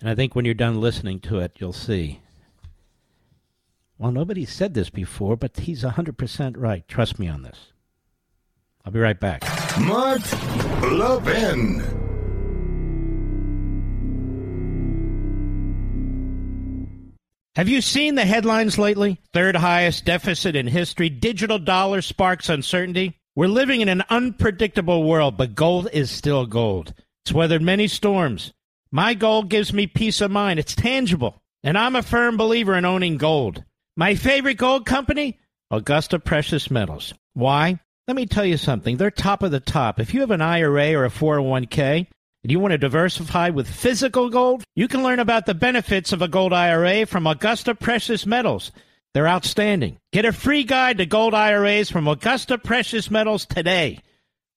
[0.00, 2.20] And I think when you're done listening to it, you'll see.
[3.98, 6.86] Well, nobody said this before, but he's 100% right.
[6.88, 7.72] Trust me on this.
[8.84, 9.44] I'll be right back.
[9.78, 10.20] Mark
[10.82, 12.11] Levin.
[17.54, 19.20] Have you seen the headlines lately?
[19.34, 21.10] Third highest deficit in history.
[21.10, 23.18] Digital dollar sparks uncertainty.
[23.36, 26.94] We're living in an unpredictable world, but gold is still gold.
[27.24, 28.54] It's weathered many storms.
[28.90, 30.60] My gold gives me peace of mind.
[30.60, 31.42] It's tangible.
[31.62, 33.62] And I'm a firm believer in owning gold.
[33.98, 35.38] My favorite gold company?
[35.70, 37.12] Augusta Precious Metals.
[37.34, 37.78] Why?
[38.08, 38.96] Let me tell you something.
[38.96, 40.00] They're top of the top.
[40.00, 42.06] If you have an IRA or a 401k,
[42.42, 44.64] and you want to diversify with physical gold?
[44.74, 48.72] You can learn about the benefits of a gold IRA from Augusta Precious Metals.
[49.14, 49.98] They're outstanding.
[50.12, 54.00] Get a free guide to gold IRAs from Augusta Precious Metals today.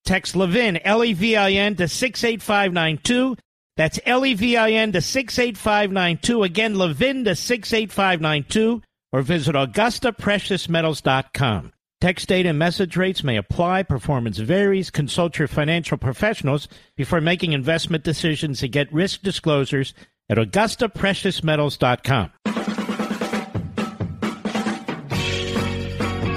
[0.06, 3.38] Text Levin, L E V I N, to 68592.
[3.78, 6.44] That's L E V I N to 68592.
[6.44, 8.82] Again, Levin to 68592.
[9.12, 11.72] Or visit AugustaPreciousMetals.com.
[12.06, 13.82] Text data and message rates may apply.
[13.82, 14.92] Performance varies.
[14.92, 19.96] Consult your financial professionals before making investment decisions and get risk disclosures
[20.30, 22.30] at AugustaPreciousMetals.com.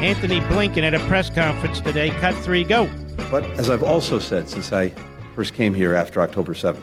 [0.02, 2.08] Antony Blinken at a press conference today.
[2.12, 2.88] Cut three, go.
[3.30, 4.88] But as I've also said since I
[5.34, 6.80] first came here after October 7th,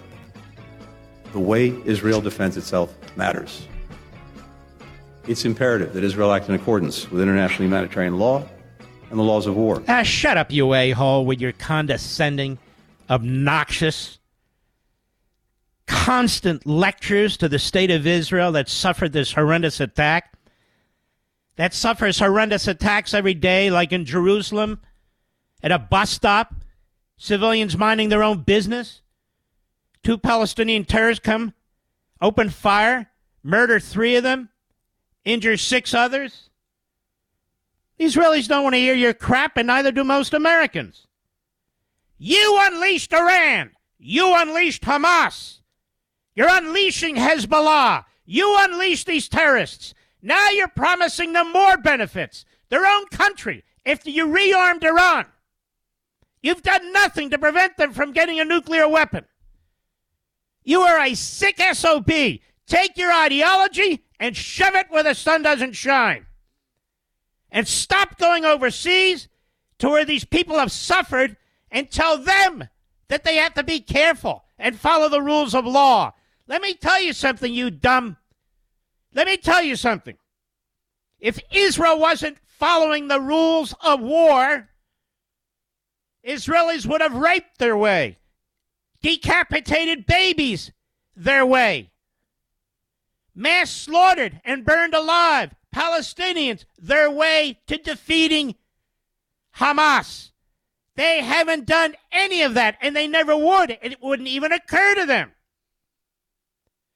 [1.33, 3.67] the way Israel defends itself matters.
[5.27, 8.47] It's imperative that Israel act in accordance with international humanitarian law
[9.09, 9.83] and the laws of war.
[9.87, 12.57] Ah, shut up, you a hole, with your condescending,
[13.09, 14.19] obnoxious,
[15.87, 20.33] constant lectures to the state of Israel that suffered this horrendous attack,
[21.55, 24.81] that suffers horrendous attacks every day, like in Jerusalem,
[25.63, 26.53] at a bus stop,
[27.17, 29.01] civilians minding their own business.
[30.03, 31.53] Two Palestinian terrorists come,
[32.21, 33.09] open fire,
[33.41, 34.49] murder three of them,
[35.23, 36.49] injure six others.
[37.97, 41.07] The Israelis don't want to hear your crap, and neither do most Americans.
[42.17, 43.71] You unleashed Iran.
[43.97, 45.59] You unleashed Hamas.
[46.35, 48.05] You're unleashing Hezbollah.
[48.25, 49.93] You unleashed these terrorists.
[50.21, 52.45] Now you're promising them more benefits.
[52.69, 55.27] Their own country, if you rearmed Iran.
[56.41, 59.25] You've done nothing to prevent them from getting a nuclear weapon.
[60.63, 62.09] You are a sick SOB.
[62.67, 66.25] Take your ideology and shove it where the sun doesn't shine
[67.55, 69.29] and stop going overseas
[69.79, 71.37] to where these people have suffered
[71.71, 72.67] and tell them
[73.07, 76.13] that they have to be careful and follow the rules of law.
[76.47, 78.17] Let me tell you something, you dumb.
[79.13, 80.17] Let me tell you something.
[81.17, 84.67] If Israel wasn't following the rules of war,
[86.27, 88.17] Israelis would have raped their way,
[89.01, 90.73] decapitated babies
[91.15, 91.91] their way,
[93.35, 98.55] mass slaughtered and burned alive Palestinians their way to defeating
[99.57, 100.31] Hamas.
[100.95, 103.77] They haven't done any of that, and they never would.
[103.81, 105.33] It wouldn't even occur to them.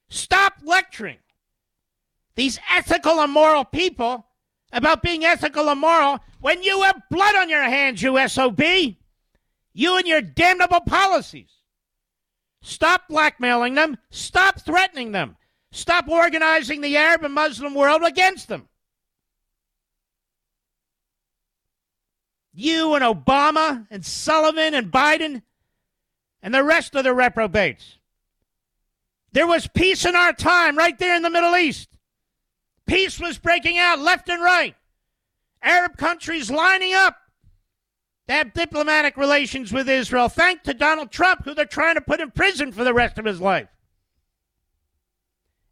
[0.08, 1.18] Stop lecturing
[2.34, 4.26] these ethical and moral people
[4.72, 8.62] about being ethical and moral when you have blood on your hands, you SOB.
[9.72, 11.50] You and your damnable policies.
[12.62, 13.98] Stop blackmailing them.
[14.10, 15.36] Stop threatening them.
[15.72, 18.68] Stop organizing the Arab and Muslim world against them.
[22.52, 25.42] You and Obama and Sullivan and Biden
[26.42, 27.98] and the rest of the reprobates.
[29.32, 31.88] There was peace in our time right there in the Middle East.
[32.86, 34.74] Peace was breaking out left and right.
[35.62, 37.16] Arab countries lining up
[38.26, 42.20] to have diplomatic relations with Israel, thanks to Donald Trump, who they're trying to put
[42.20, 43.68] in prison for the rest of his life.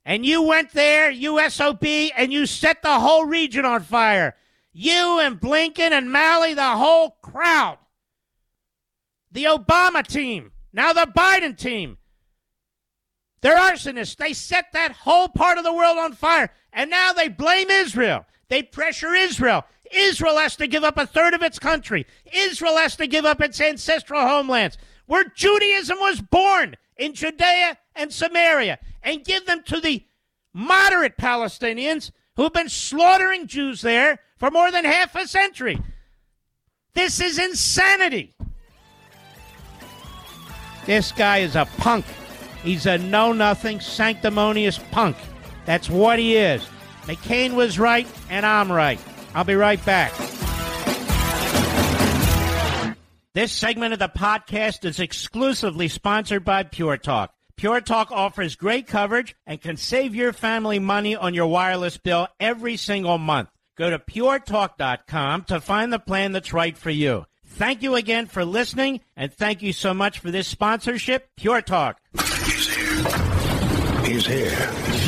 [0.08, 4.36] And you went there, USOB, and you set the whole region on fire.
[4.72, 7.76] You and Blinken and Malley, the whole crowd.
[9.30, 11.98] The Obama team, now the Biden team.
[13.42, 14.16] They're arsonists.
[14.16, 16.50] They set that whole part of the world on fire.
[16.72, 18.24] And now they blame Israel.
[18.48, 19.66] They pressure Israel.
[19.92, 22.06] Israel has to give up a third of its country.
[22.32, 28.10] Israel has to give up its ancestral homelands where Judaism was born in Judea and
[28.10, 30.04] Samaria and give them to the
[30.52, 35.80] moderate Palestinians who've been slaughtering Jews there for more than half a century.
[36.94, 38.34] This is insanity.
[40.86, 42.06] This guy is a punk.
[42.62, 45.16] He's a know nothing, sanctimonious punk.
[45.64, 46.66] That's what he is.
[47.02, 48.98] McCain was right, and I'm right.
[49.34, 50.12] I'll be right back.
[53.34, 57.32] This segment of the podcast is exclusively sponsored by Pure Talk.
[57.58, 62.28] Pure Talk offers great coverage and can save your family money on your wireless bill
[62.38, 63.48] every single month.
[63.76, 67.24] Go to puretalk.com to find the plan that's right for you.
[67.44, 72.00] Thank you again for listening, and thank you so much for this sponsorship, Pure Talk.
[72.44, 74.04] He's here.
[74.04, 75.07] He's here.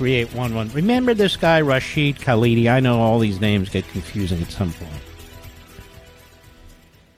[0.00, 2.68] 877-381-3811 remember this guy rashid khalidi?
[2.70, 4.90] I know all these names get confusing at some point.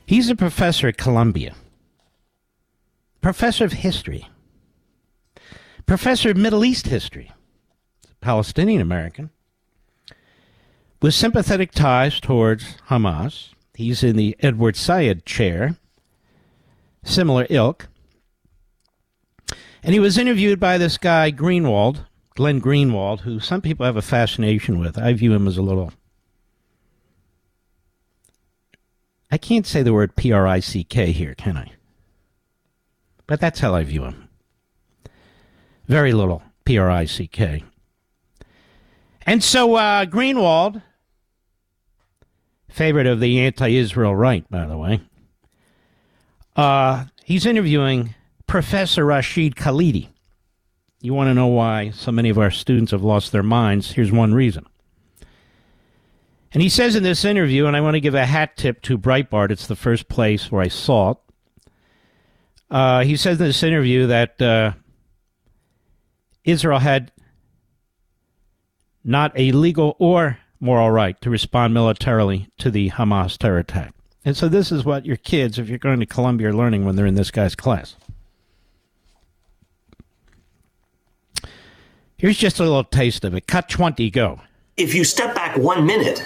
[0.06, 1.54] He's a professor at columbia.
[3.20, 4.28] Professor of history.
[5.86, 7.32] Professor of middle east history.
[8.20, 9.30] Palestinian american.
[11.00, 13.50] With sympathetic ties towards hamas.
[13.74, 15.76] He's in the edward said chair.
[17.04, 17.88] Similar ilk.
[19.82, 24.02] And he was interviewed by this guy, Greenwald, Glenn Greenwald, who some people have a
[24.02, 24.98] fascination with.
[24.98, 25.92] I view him as a little.
[29.30, 31.72] I can't say the word P R I C K here, can I?
[33.26, 34.28] But that's how I view him.
[35.86, 37.64] Very little P R I C K.
[39.24, 40.82] And so uh, Greenwald,
[42.68, 45.00] favorite of the anti Israel right, by the way,
[46.56, 48.14] uh, he's interviewing
[48.46, 50.11] Professor Rashid Khalidi.
[51.02, 53.90] You want to know why so many of our students have lost their minds?
[53.90, 54.64] Here's one reason.
[56.52, 58.96] And he says in this interview, and I want to give a hat tip to
[58.96, 61.18] Breitbart, it's the first place where I saw it.
[62.70, 64.74] Uh, he says in this interview that uh,
[66.44, 67.10] Israel had
[69.02, 73.92] not a legal or moral right to respond militarily to the Hamas terror attack.
[74.24, 76.94] And so this is what your kids, if you're going to Columbia, are learning when
[76.94, 77.96] they're in this guy's class.
[82.22, 83.48] Here's just a little taste of it.
[83.48, 84.38] Cut 20, go.
[84.76, 86.22] If you step back one minute,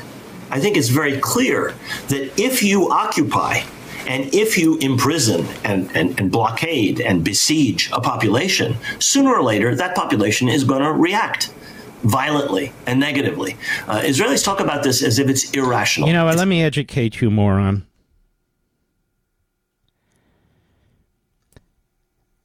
[0.51, 1.73] I think it's very clear
[2.09, 3.63] that if you occupy
[4.07, 9.75] and if you imprison and, and, and, blockade and besiege a population, sooner or later
[9.75, 11.55] that population is going to react
[12.03, 13.57] violently and negatively.
[13.89, 16.09] Uh, Israelis talk about this as if it's irrational.
[16.09, 17.87] You know, let me educate you, moron.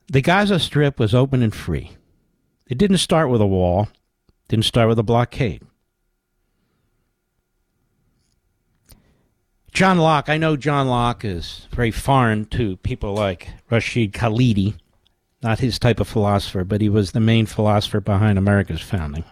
[0.08, 1.98] The Gaza Strip was open and free.
[2.72, 3.90] It didn't start with a wall,
[4.48, 5.62] didn't start with a blockade.
[9.74, 14.76] John Locke, I know John Locke is very foreign to people like Rashid Khalidi,
[15.44, 19.26] not his type of philosopher, but he was the main philosopher behind America's founding.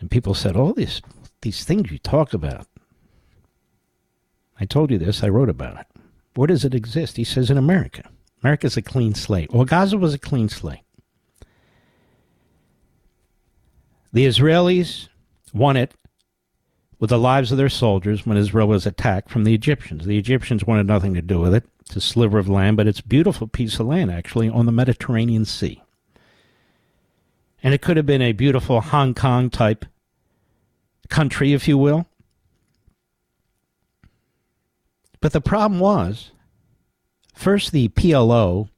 [0.00, 1.02] And people said, all these,
[1.42, 2.66] these things you talk about.
[4.58, 5.86] I told you this, I wrote about it.
[6.34, 7.16] Where does it exist?
[7.16, 8.10] He says in America.
[8.44, 9.50] America's a clean slate.
[9.50, 10.84] Well, Gaza was a clean slate.
[14.12, 15.08] The Israelis
[15.54, 15.94] won it
[17.00, 20.04] with the lives of their soldiers when Israel was attacked from the Egyptians.
[20.04, 21.64] The Egyptians wanted nothing to do with it.
[21.80, 24.72] It's a sliver of land, but it's a beautiful piece of land, actually, on the
[24.72, 25.82] Mediterranean Sea.
[27.62, 29.86] And it could have been a beautiful Hong Kong type
[31.08, 32.06] country, if you will.
[35.22, 36.30] But the problem was
[37.34, 38.68] first the PLO,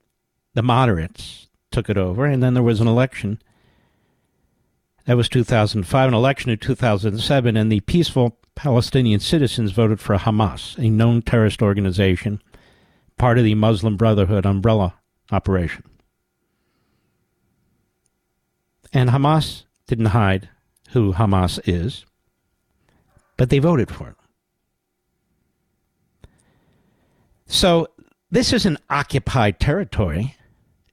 [0.54, 3.40] the moderates, took it over, and then there was an election
[5.04, 10.76] that was 2005, an election in 2007, and the peaceful Palestinian citizens voted for Hamas,
[10.78, 12.42] a known terrorist organization,
[13.16, 14.94] part of the Muslim Brotherhood umbrella
[15.30, 15.84] operation.
[18.92, 20.48] And Hamas didn't hide
[20.90, 22.04] who Hamas is,
[23.36, 24.16] but they voted for it.
[27.46, 27.88] So
[28.36, 30.36] this is an occupied territory.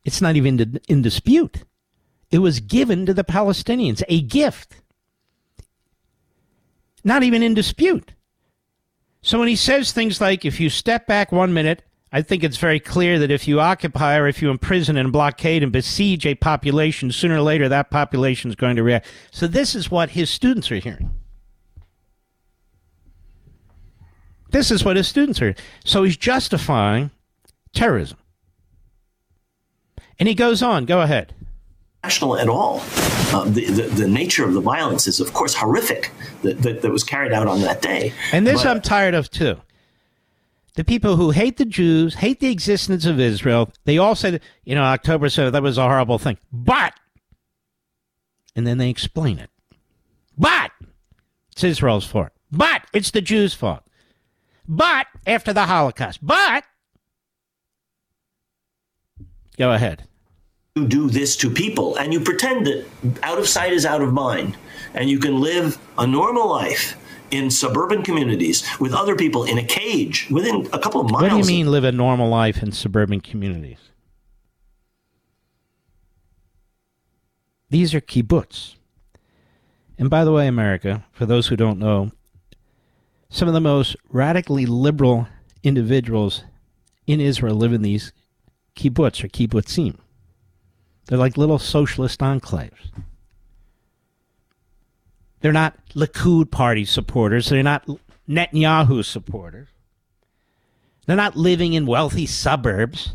[0.06, 1.66] It's not even in dispute.
[2.32, 4.78] It was given to the Palestinians, a gift.
[7.04, 8.14] Not even in dispute.
[9.22, 11.84] So when he says things like, if you step back one minute,
[12.14, 15.64] I think it's very clear that if you occupy or if you imprison and blockade
[15.64, 19.06] and besiege a population, sooner or later that population is going to react.
[19.32, 21.12] So this is what his students are hearing.
[24.52, 25.56] This is what his students are.
[25.84, 27.12] So he's justifying
[27.74, 28.18] terrorism.
[30.20, 31.34] And he goes on, go ahead
[32.04, 32.82] National at all.
[33.34, 36.12] Uh, the, the, the, nature of the violence is, of course, horrific
[36.42, 38.14] that, that, that was carried out on that day.
[38.34, 39.56] And this but, I'm tired of too.
[40.76, 44.44] The people who hate the Jews, hate the existence of Israel, they all say, that,
[44.66, 46.38] you know, October 7th, that was a horrible thing.
[46.52, 46.94] But,
[48.54, 49.50] and then they explain it.
[50.38, 50.72] But,
[51.54, 52.32] it's Israel's fault.
[52.52, 53.84] But, it's the Jews' fault.
[54.68, 56.20] But, after the Holocaust.
[56.22, 56.66] But,
[59.58, 60.08] go ahead
[60.76, 62.84] you do this to people and you pretend that
[63.22, 64.58] out of sight is out of mind
[64.96, 66.98] and you can live a normal life
[67.30, 71.22] in suburban communities with other people in a cage within a couple of miles.
[71.22, 73.78] What do you mean live a normal life in suburban communities?
[77.70, 78.76] These are kibbutz.
[80.00, 82.12] And by the way, America, for those who don't know,
[83.30, 85.28] some of the most radically liberal
[85.62, 86.44] individuals
[87.06, 88.12] in Israel live in these
[88.76, 89.98] kibbutz or kibbutzim.
[91.06, 92.92] They're like little socialist enclaves.
[95.42, 97.50] They're not Likud party supporters.
[97.50, 97.86] They're not
[98.30, 99.68] Netanyahu supporters.
[101.06, 103.14] They're not living in wealthy suburbs.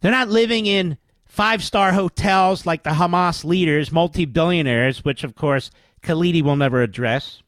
[0.00, 5.34] They're not living in five star hotels like the Hamas leaders, multi billionaires, which of
[5.34, 5.70] course
[6.02, 7.42] Khalidi will never address.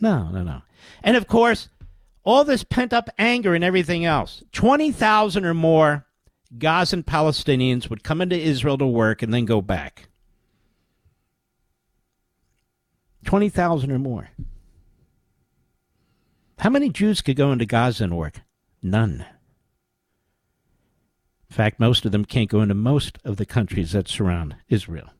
[0.00, 0.62] No, no, no.
[1.04, 1.68] And of course,
[2.22, 6.06] all this pent up anger and everything else 20,000 or more
[6.58, 10.08] Gazan Palestinians would come into Israel to work and then go back.
[13.24, 14.30] 20,000 or more.
[16.58, 18.40] How many Jews could go into Gaza and work?
[18.82, 19.24] None.
[21.48, 25.10] In fact, most of them can't go into most of the countries that surround Israel.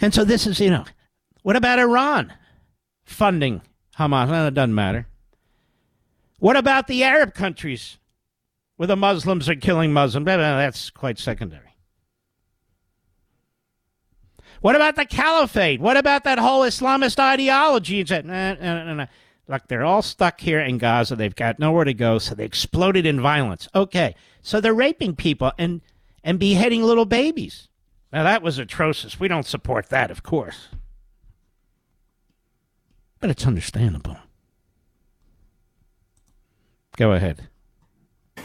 [0.00, 0.84] And so this is, you know,
[1.42, 2.32] what about Iran
[3.08, 3.62] funding
[3.98, 4.30] Hamas?
[4.30, 5.06] Well, it doesn't matter.
[6.38, 7.98] What about the Arab countries
[8.76, 10.26] where the Muslims are killing Muslims?
[10.26, 11.74] That's quite secondary.
[14.60, 15.80] What about the caliphate?
[15.80, 18.04] What about that whole Islamist ideology?
[18.04, 19.06] Said, nah, nah, nah,
[19.48, 21.16] Look, they're all stuck here in Gaza.
[21.16, 23.66] They've got nowhere to go, so they exploded in violence.
[23.74, 25.80] Okay, so they're raping people and
[26.22, 27.68] and beheading little babies.
[28.12, 29.18] Now that was atrocious.
[29.18, 30.68] We don't support that, of course,
[33.20, 34.16] but it's understandable.
[36.96, 37.48] Go ahead.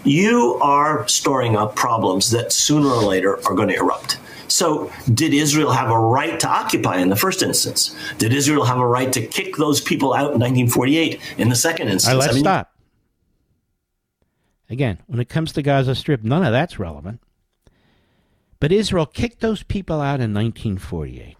[0.03, 4.19] You are storing up problems that sooner or later are going to erupt.
[4.47, 7.95] So, did Israel have a right to occupy in the first instance?
[8.17, 11.87] Did Israel have a right to kick those people out in 1948 in the second
[11.87, 12.13] instance?
[12.13, 12.75] Right, let's I mean, stop.
[14.69, 17.21] Again, when it comes to Gaza Strip, none of that's relevant.
[18.59, 21.35] But Israel kicked those people out in 1948.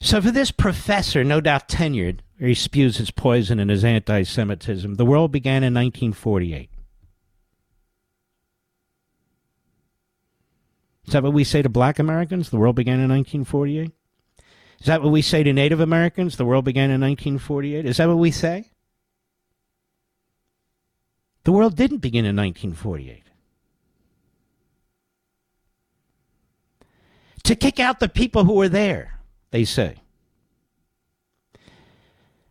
[0.00, 4.94] So, for this professor, no doubt tenured, he spews his poison and his anti Semitism.
[4.94, 6.70] The world began in 1948.
[11.06, 12.50] Is that what we say to black Americans?
[12.50, 13.90] The world began in 1948?
[14.80, 16.36] Is that what we say to Native Americans?
[16.36, 17.84] The world began in 1948?
[17.84, 18.70] Is that what we say?
[21.44, 23.24] The world didn't begin in 1948.
[27.42, 29.19] To kick out the people who were there,
[29.50, 30.02] they say.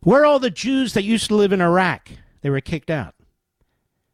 [0.02, 2.10] Where are all the Jews that used to live in Iraq?
[2.41, 3.16] They were kicked out.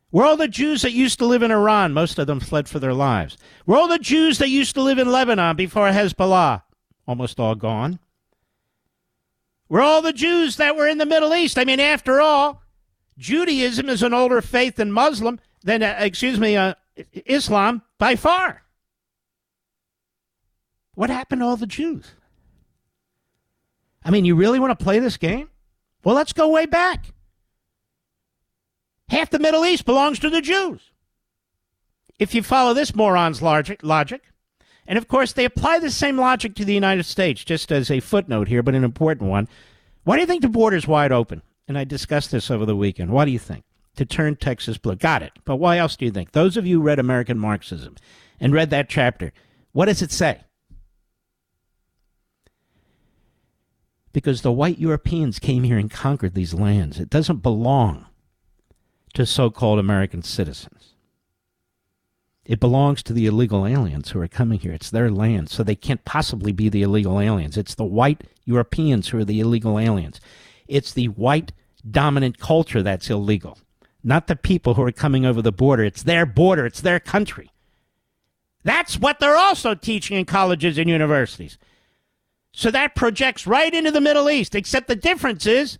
[0.09, 1.93] Where are all the Jews that used to live in Iran?
[1.93, 3.37] Most of them fled for their lives.
[3.65, 6.63] Where are all the Jews that used to live in Lebanon before Hezbollah?
[7.07, 7.99] Almost all gone.
[9.67, 11.57] Where are all the Jews that were in the Middle East?
[11.57, 12.63] I mean, after all,
[13.17, 16.75] Judaism is an older faith than Muslim, than, uh, excuse me, uh,
[17.25, 18.63] Islam by far.
[20.93, 22.13] What happened to all the Jews?
[24.05, 25.49] I mean, you really want to play this game?
[26.03, 27.07] Well, let's go way back.
[29.09, 30.91] Half the Middle East belongs to the Jews.
[32.19, 34.21] If you follow this moron's logic, logic,
[34.87, 37.99] and of course they apply the same logic to the United States, just as a
[37.99, 39.47] footnote here, but an important one.
[40.03, 41.41] Why do you think the border's wide open?
[41.67, 43.11] And I discussed this over the weekend.
[43.11, 43.63] Why do you think?
[43.95, 44.95] To turn Texas blue.
[44.95, 45.33] Got it.
[45.45, 46.31] But why else do you think?
[46.31, 47.95] Those of you who read American Marxism
[48.39, 49.33] and read that chapter,
[49.71, 50.41] what does it say?
[54.15, 57.01] Because the white Europeans came here and conquered these lands.
[57.01, 58.05] It doesn't belong
[59.13, 60.93] to so called American citizens.
[62.45, 64.71] It belongs to the illegal aliens who are coming here.
[64.71, 67.57] It's their land, so they can't possibly be the illegal aliens.
[67.57, 70.21] It's the white Europeans who are the illegal aliens.
[70.65, 71.51] It's the white
[71.91, 73.57] dominant culture that's illegal,
[74.01, 75.83] not the people who are coming over the border.
[75.83, 77.51] It's their border, it's their country.
[78.63, 81.57] That's what they're also teaching in colleges and universities.
[82.57, 85.77] So that projects right into the Middle East, except the difference is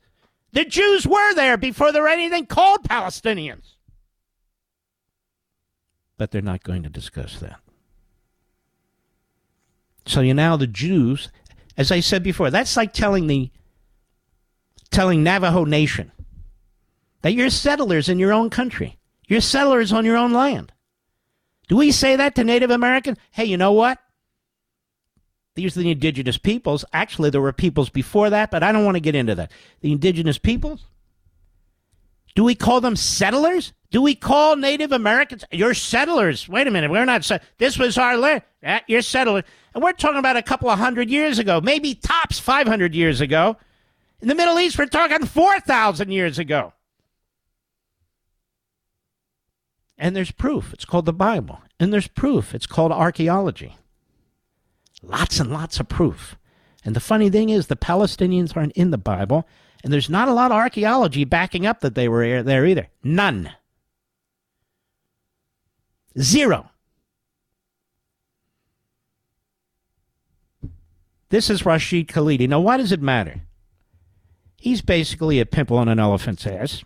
[0.52, 3.76] the Jews were there before there were anything called Palestinians.
[6.18, 7.62] But they're not going to discuss that.
[10.06, 11.30] So you now the Jews,
[11.78, 13.52] as I said before, that's like telling the
[14.92, 16.12] telling Navajo Nation
[17.22, 19.00] that you're settlers in your own country.
[19.30, 20.74] You're settlers on your own land.
[21.70, 23.18] Do we say that to Native Americans?
[23.32, 23.98] Hey, you know what?
[25.56, 26.84] These are the indigenous peoples.
[26.92, 29.52] Actually, there were peoples before that, but I don't want to get into that.
[29.82, 30.86] The indigenous peoples?
[32.36, 33.72] Do we call them settlers?
[33.90, 35.46] Do we call Native Americans?
[35.52, 36.50] You're settlers.
[36.50, 36.92] Wait a minute.
[36.92, 37.30] We're not.
[37.58, 38.42] This was our land.
[38.62, 39.46] Eh, you're settlers.
[39.74, 43.56] And we're talking about a couple of hundred years ago, maybe tops 500 years ago.
[44.20, 46.74] In the Middle East, we're talking 4,000 years ago.
[49.98, 50.74] And there's proof.
[50.74, 51.62] It's called the Bible.
[51.80, 52.54] And there's proof.
[52.54, 53.78] It's called archaeology.
[55.02, 56.36] Lots and lots of proof.
[56.84, 59.48] And the funny thing is, the Palestinians aren't in the Bible,
[59.84, 62.88] and there's not a lot of archaeology backing up that they were there either.
[63.04, 63.52] None.
[66.20, 66.70] Zero.
[71.30, 72.48] This is Rashid Khalidi.
[72.48, 73.42] Now, why does it matter?
[74.58, 76.84] He's basically a pimple on an elephant's ass.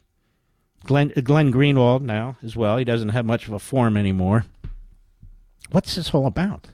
[0.85, 2.77] Glenn, Glenn Greenwald now as well.
[2.77, 4.45] He doesn't have much of a form anymore.
[5.71, 6.69] What's this all about?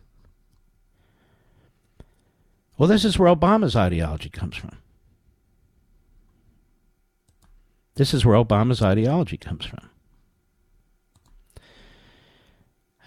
[2.78, 4.78] Well, this is where Obama's ideology comes from.
[7.96, 9.90] This is where Obama's ideology comes from.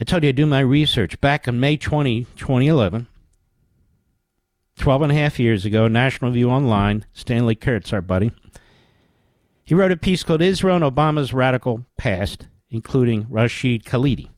[0.00, 3.06] I told you I do my research back on May 20, 2011.
[4.78, 8.30] 12 and a half years ago, National Review Online, Stanley Kurtz, our buddy,
[9.64, 14.30] he wrote a piece called Israel and Obama's Radical Past, including Rashid Khalidi.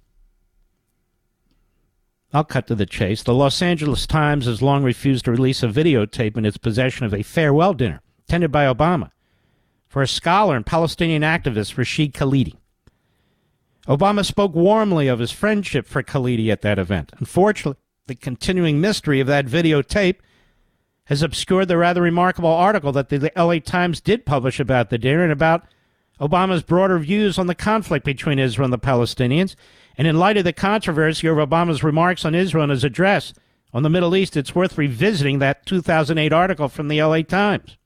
[2.33, 3.23] I'll cut to the chase.
[3.23, 7.15] The Los Angeles Times has long refused to release a videotape in its possession of
[7.15, 9.11] a farewell dinner attended by Obama
[9.89, 12.55] for a scholar and Palestinian activist, Rashid Khalidi.
[13.89, 17.11] Obama spoke warmly of his friendship for Khalidi at that event.
[17.19, 20.17] Unfortunately, the continuing mystery of that videotape
[21.05, 25.25] has obscured the rather remarkable article that the LA Times did publish about the dinner
[25.25, 25.65] and about
[26.21, 29.57] Obama's broader views on the conflict between Israel and the Palestinians
[30.01, 33.35] and in light of the controversy over Obama's remarks on Israel in his address
[33.75, 37.77] on the Middle East, it's worth revisiting that 2008 article from the LA Times.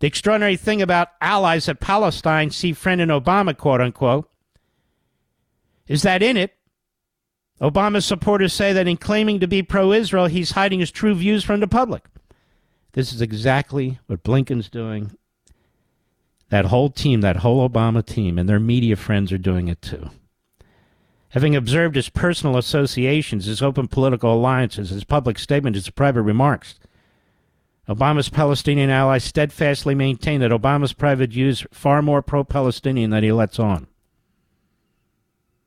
[0.00, 4.28] The extraordinary thing about allies of Palestine see friend in Obama, quote unquote,
[5.86, 6.54] is that in it,
[7.60, 11.44] Obama's supporters say that in claiming to be pro Israel, he's hiding his true views
[11.44, 12.02] from the public.
[12.94, 15.16] This is exactly what Blinken's doing
[16.48, 20.10] that whole team, that whole Obama team, and their media friends are doing it too.
[21.30, 26.78] Having observed his personal associations, his open political alliances, his public statements, his private remarks,
[27.88, 33.22] Obama's Palestinian allies steadfastly maintain that Obama's private views are far more pro Palestinian than
[33.22, 33.86] he lets on.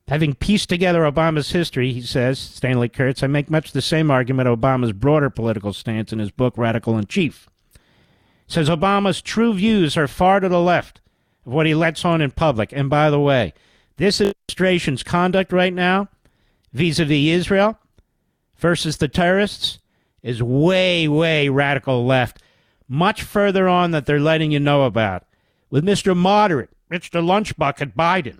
[0.08, 4.48] Having pieced together Obama's history, he says, Stanley Kurtz, I make much the same argument
[4.48, 7.48] Obama's broader political stance in his book, Radical in Chief.
[8.50, 11.00] Says Obama's true views are far to the left
[11.46, 12.72] of what he lets on in public.
[12.72, 13.54] And by the way,
[13.96, 16.08] this administration's conduct right now,
[16.72, 17.78] vis a vis Israel
[18.56, 19.78] versus the terrorists,
[20.24, 22.42] is way, way radical left,
[22.88, 25.22] much further on that they're letting you know about.
[25.70, 26.16] With Mr.
[26.16, 27.22] Moderate, Mr.
[27.22, 28.38] Lunchbucket Biden.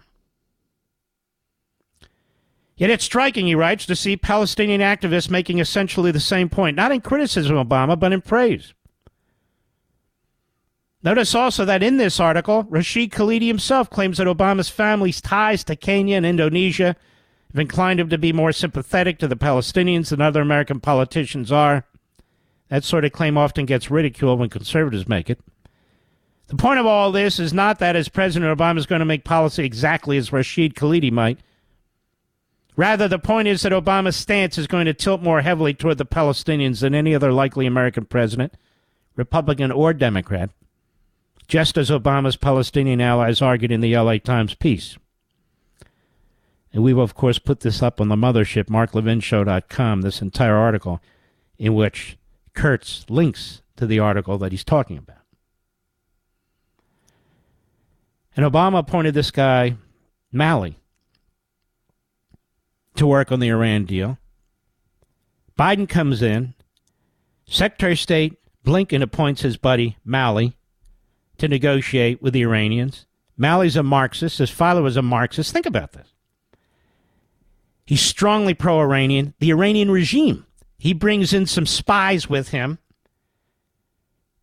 [2.76, 6.90] Yet it's striking, he writes, to see Palestinian activists making essentially the same point, not
[6.90, 8.74] in criticism of Obama, but in praise.
[11.02, 15.76] Notice also that in this article, Rashid Khalidi himself claims that Obama's family's ties to
[15.76, 16.94] Kenya and Indonesia
[17.52, 21.86] have inclined him to be more sympathetic to the Palestinians than other American politicians are.
[22.68, 25.40] That sort of claim often gets ridiculed when conservatives make it.
[26.48, 29.24] The point of all this is not that as President Obama is going to make
[29.24, 31.38] policy exactly as Rashid Khalidi might,
[32.80, 36.06] Rather, the point is that Obama's stance is going to tilt more heavily toward the
[36.06, 38.54] Palestinians than any other likely American president,
[39.16, 40.48] Republican or Democrat,
[41.50, 44.96] just as Obama's Palestinian allies argued in the LA Times piece.
[46.72, 51.02] And we will, of course, put this up on the mothership, marklevinshow.com, this entire article,
[51.58, 52.16] in which
[52.54, 55.16] Kurtz links to the article that he's talking about.
[58.36, 59.76] And Obama appointed this guy,
[60.30, 60.78] Malley,
[62.94, 64.18] to work on the Iran deal.
[65.58, 66.54] Biden comes in.
[67.44, 70.56] Secretary of State Blinken appoints his buddy Malley
[71.40, 73.06] to negotiate with the Iranians.
[73.36, 74.38] Malley's a Marxist.
[74.38, 75.52] His father was a Marxist.
[75.52, 76.14] Think about this.
[77.86, 79.34] He's strongly pro Iranian.
[79.40, 80.46] The Iranian regime.
[80.78, 82.78] He brings in some spies with him.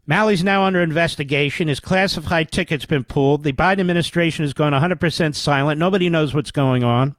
[0.06, 1.68] Malley's now under investigation.
[1.68, 3.44] His classified ticket's been pulled.
[3.44, 5.80] The Biden administration has gone 100% silent.
[5.80, 7.16] Nobody knows what's going on.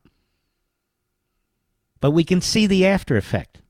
[2.01, 3.61] But we can see the after effect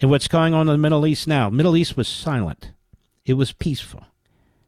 [0.00, 1.50] and what's going on in the Middle East now.
[1.50, 2.72] Middle East was silent.
[3.24, 4.06] It was peaceful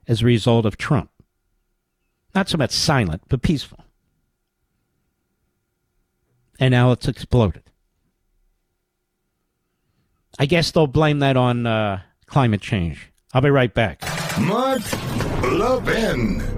[0.08, 1.10] as a result of Trump.
[2.34, 3.84] Not so much silent, but peaceful.
[6.58, 7.62] And now it's exploded.
[10.38, 13.12] I guess they'll blame that on uh, climate change.
[13.32, 14.02] I'll be right back.
[14.40, 14.82] Mark
[15.42, 16.57] Levin.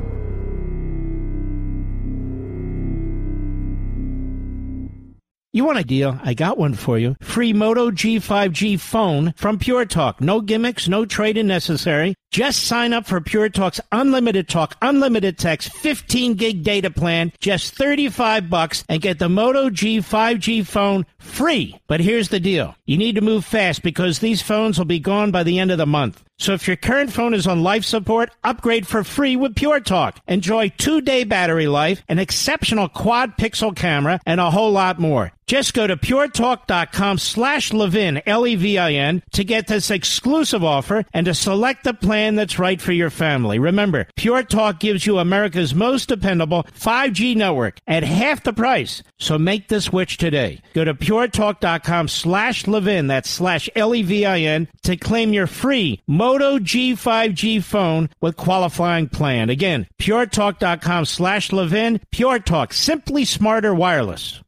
[5.53, 6.17] You want a deal?
[6.23, 7.17] I got one for you.
[7.21, 10.21] Free Moto G5G phone from Pure Talk.
[10.21, 12.15] No gimmicks, no trade-in necessary.
[12.31, 17.75] Just sign up for Pure Talk's unlimited talk, unlimited text, 15 gig data plan, just
[17.75, 21.77] 35 bucks and get the Moto G5G phone free.
[21.89, 22.77] But here's the deal.
[22.87, 25.79] You need to move fast because these phones will be gone by the end of
[25.79, 26.23] the month.
[26.41, 30.19] So if your current phone is on life support, upgrade for free with Pure Talk.
[30.27, 35.33] Enjoy two day battery life, an exceptional quad pixel camera, and a whole lot more.
[35.51, 41.83] Just go to puretalk.com slash Levin, L-E-V-I-N, to get this exclusive offer and to select
[41.83, 43.59] the plan that's right for your family.
[43.59, 49.03] Remember, Pure Talk gives you America's most dependable 5G network at half the price.
[49.19, 50.63] So make the switch today.
[50.73, 56.01] Go to puretalk.com slash Levin, that's slash L-E-V-I-N, to claim your free
[56.31, 59.51] Moto G5G phone with qualifying plan.
[59.51, 62.01] Again, puretalk.com slash Levin.
[62.13, 64.41] Pure Talk, simply smarter wireless.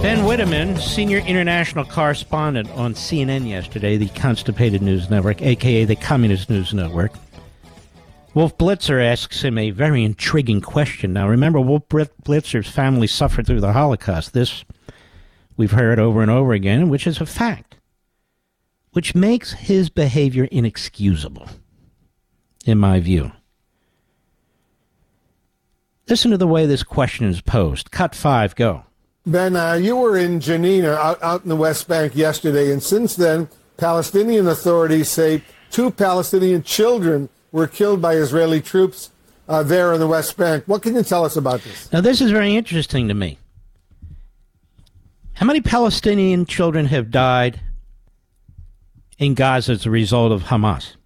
[0.00, 6.50] Ben Wedeman, senior international correspondent on CNN yesterday, the Constipated News Network, aka the Communist
[6.50, 7.10] News Network.
[8.32, 11.14] Wolf Blitzer asks him a very intriguing question.
[11.14, 14.34] Now, remember, Wolf Blitzer's family suffered through the Holocaust.
[14.34, 14.64] This
[15.62, 17.76] we've heard over and over again, which is a fact,
[18.94, 21.48] which makes his behavior inexcusable,
[22.66, 23.30] in my view.
[26.08, 27.92] Listen to the way this question is posed.
[27.92, 28.86] Cut five, go.
[29.24, 33.14] Ben, uh, you were in Jenin, out, out in the West Bank yesterday, and since
[33.14, 39.10] then, Palestinian authorities say two Palestinian children were killed by Israeli troops
[39.48, 40.64] uh, there in the West Bank.
[40.66, 41.92] What can you tell us about this?
[41.92, 43.38] Now, this is very interesting to me.
[45.34, 47.60] How many Palestinian children have died
[49.18, 50.96] in Gaza as a result of Hamas?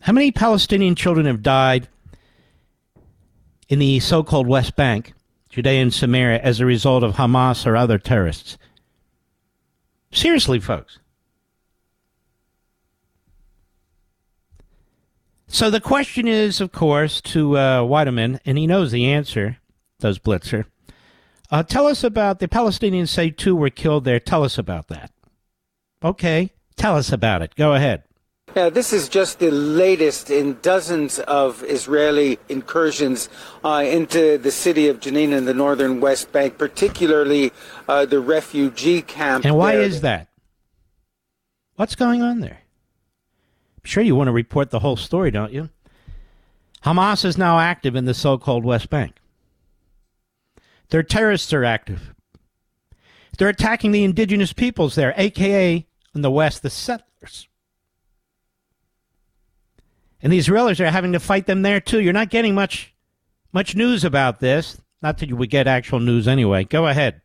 [0.00, 1.88] How many Palestinian children have died
[3.68, 5.14] in the so called West Bank
[5.50, 8.56] Judea and Samaria as a result of Hamas or other terrorists.
[10.12, 10.98] Seriously, folks.
[15.48, 19.58] So the question is, of course, to uh, Wedeman, and he knows the answer,
[19.98, 20.66] does Blitzer.
[21.50, 24.20] Uh, tell us about the Palestinians say two were killed there.
[24.20, 25.10] Tell us about that.
[26.02, 27.54] Okay, tell us about it.
[27.56, 28.04] Go ahead.
[28.56, 33.28] Yeah, this is just the latest in dozens of Israeli incursions
[33.64, 37.52] uh, into the city of Jenin in the northern West Bank, particularly
[37.88, 39.44] uh, the refugee camp.
[39.44, 39.82] And why there.
[39.82, 40.28] is that?
[41.76, 42.58] What's going on there?
[43.78, 45.70] I'm sure you want to report the whole story, don't you?
[46.84, 49.14] Hamas is now active in the so called West Bank.
[50.90, 52.14] Their terrorists are active.
[53.38, 57.48] They're attacking the indigenous peoples there, aka in the West, the settlers.
[60.22, 62.00] And the Israelis are having to fight them there too.
[62.00, 62.92] You're not getting much
[63.52, 64.80] much news about this.
[65.02, 66.64] Not that you would get actual news anyway.
[66.64, 67.22] Go ahead.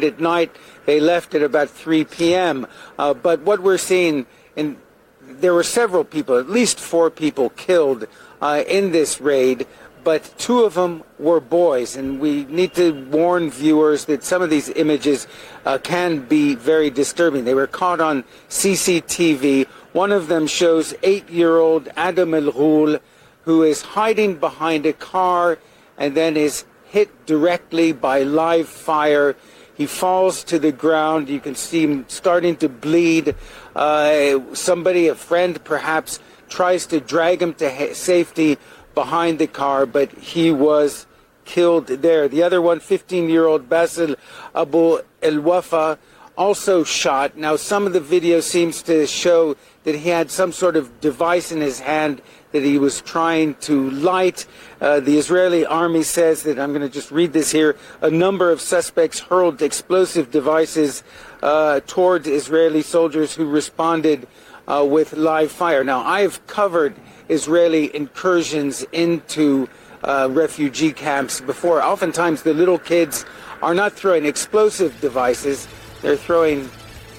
[0.00, 0.54] At night,
[0.86, 2.66] they left at about 3 p.m.
[2.98, 4.26] Uh, but what we're seeing,
[4.56, 4.76] and
[5.20, 8.06] there were several people, at least four people killed
[8.40, 9.66] uh, in this raid,
[10.08, 11.94] but two of them were boys.
[11.94, 15.26] And we need to warn viewers that some of these images
[15.66, 17.44] uh, can be very disturbing.
[17.44, 19.66] They were caught on CCTV.
[19.92, 23.00] One of them shows eight-year-old Adam El Ghul,
[23.42, 25.58] who is hiding behind a car
[25.98, 29.36] and then is hit directly by live fire.
[29.74, 31.28] He falls to the ground.
[31.28, 33.34] You can see him starting to bleed.
[33.76, 38.56] Uh, somebody, a friend perhaps, tries to drag him to safety
[39.02, 41.06] behind the car, but he was
[41.44, 42.26] killed there.
[42.26, 44.16] The other one, 15-year-old Basil
[44.62, 45.98] Abu El Wafa,
[46.36, 47.36] also shot.
[47.36, 51.52] Now, some of the video seems to show that he had some sort of device
[51.52, 52.22] in his hand
[52.52, 54.46] that he was trying to light.
[54.80, 58.50] Uh, the Israeli army says that, I'm going to just read this here, a number
[58.50, 61.04] of suspects hurled explosive devices
[61.42, 64.26] uh, toward Israeli soldiers who responded
[64.66, 65.84] uh, with live fire.
[65.84, 66.94] Now, I've covered
[67.28, 69.68] Israeli incursions into
[70.04, 71.82] uh, refugee camps before.
[71.82, 73.24] Oftentimes, the little kids
[73.62, 75.66] are not throwing explosive devices,
[76.02, 76.64] they're throwing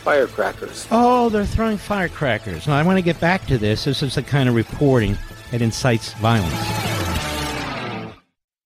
[0.03, 0.87] firecrackers.
[0.91, 2.67] Oh, they're throwing firecrackers.
[2.67, 3.83] Now, I want to get back to this.
[3.83, 5.17] This is the kind of reporting
[5.51, 7.08] that incites violence.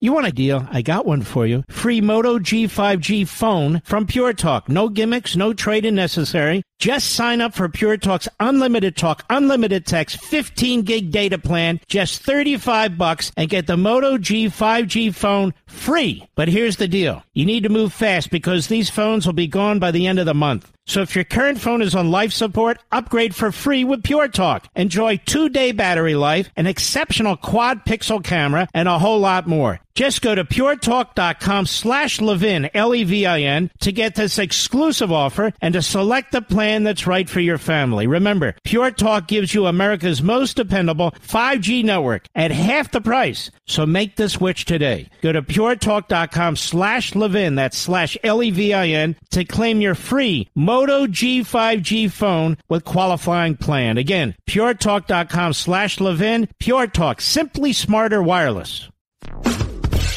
[0.03, 0.67] You want a deal?
[0.69, 1.63] I got one for you.
[1.69, 4.67] Free Moto G5G phone from Pure Talk.
[4.67, 6.61] No gimmicks, no trade-in necessary.
[6.77, 12.21] Just sign up for Pure Talk's unlimited talk, unlimited text, 15 gig data plan, just
[12.21, 16.27] 35 bucks and get the Moto G5G phone free.
[16.35, 17.23] But here's the deal.
[17.33, 20.25] You need to move fast because these phones will be gone by the end of
[20.25, 20.71] the month.
[20.85, 24.67] So if your current phone is on life support, upgrade for free with Pure Talk.
[24.75, 29.79] Enjoy two day battery life, an exceptional quad pixel camera, and a whole lot more.
[29.95, 36.31] Just go to puretalk.com slash Levin, L-E-V-I-N, to get this exclusive offer and to select
[36.31, 38.07] the plan that's right for your family.
[38.07, 43.51] Remember, Pure Talk gives you America's most dependable 5G network at half the price.
[43.67, 45.09] So make the switch today.
[45.21, 52.57] Go to puretalk.com slash Levin, that's slash L-E-V-I-N, to claim your free Moto G5G phone
[52.67, 53.97] with qualifying plan.
[53.97, 56.49] Again, puretalk.com slash Levin.
[56.59, 58.89] Pure Talk, simply smarter wireless.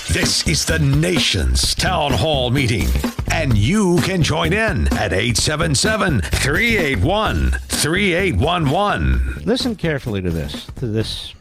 [0.08, 2.88] This is the nation's town hall meeting,
[3.30, 9.42] and you can join in at 877 381 3811.
[9.44, 11.35] Listen carefully to this, to this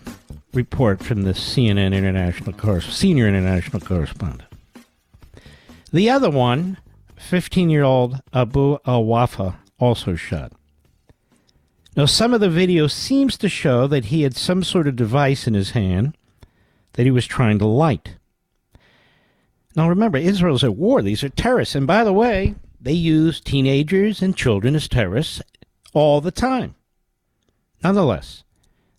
[0.56, 4.50] report from the CNN international corres- senior international correspondent.
[5.92, 6.78] The other one,
[7.18, 10.54] 15 year old Abu Al Wafa, also shot.
[11.96, 15.48] Now, some of the video seems to show that he had some sort of device
[15.48, 16.18] in his hand
[16.94, 18.18] that he was trying to light.
[19.76, 21.02] Now, remember, Israel's at war.
[21.02, 21.76] These are terrorists.
[21.76, 25.42] And by the way, they use teenagers and children as terrorists
[25.94, 26.76] all the time.
[27.84, 28.44] Nonetheless,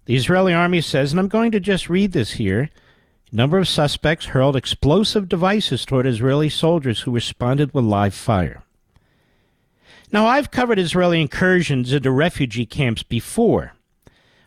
[0.06, 2.70] the Israeli army says, and I'm going to just read this here
[3.32, 8.62] number of suspects hurled explosive devices toward Israeli soldiers who responded with live fire.
[10.12, 13.72] Now, I've covered Israeli incursions into refugee camps before.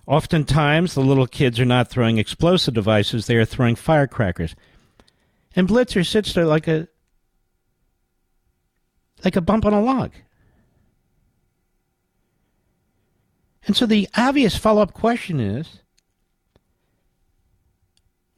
[0.07, 4.55] Oftentimes, the little kids are not throwing explosive devices, they are throwing firecrackers.
[5.55, 6.87] And Blitzer sits there like a
[9.23, 10.11] like a bump on a log.
[13.65, 15.81] And so the obvious follow-up question is,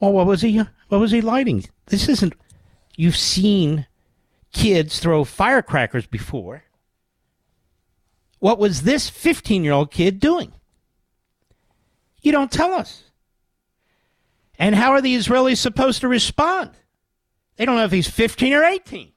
[0.00, 1.64] well, what was he what was he lighting?
[1.86, 2.34] This isn't
[2.96, 3.86] you've seen
[4.52, 6.64] kids throw firecrackers before.
[8.40, 10.52] What was this 15-year-old kid doing?
[12.20, 13.04] You don't tell us.
[14.58, 16.70] And how are the Israelis supposed to respond?
[17.56, 19.12] They don't know if he's 15 or 18.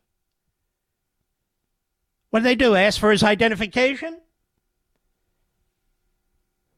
[2.29, 2.75] What do they do?
[2.75, 4.19] Ask for his identification?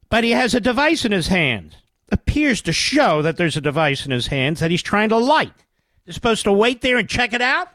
[0.10, 1.76] But he has a device in his hand.
[2.12, 5.53] Appears to show that there's a device in his hands that he's trying to light.
[6.05, 7.68] They're supposed to wait there and check it out?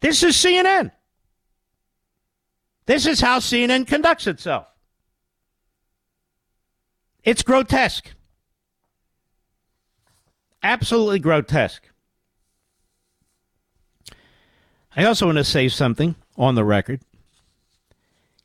[0.00, 0.92] This is CNN.
[2.86, 4.66] This is how CNN conducts itself.
[7.24, 8.12] It's grotesque.
[10.62, 11.88] Absolutely grotesque.
[14.96, 17.00] I also want to say something on the record.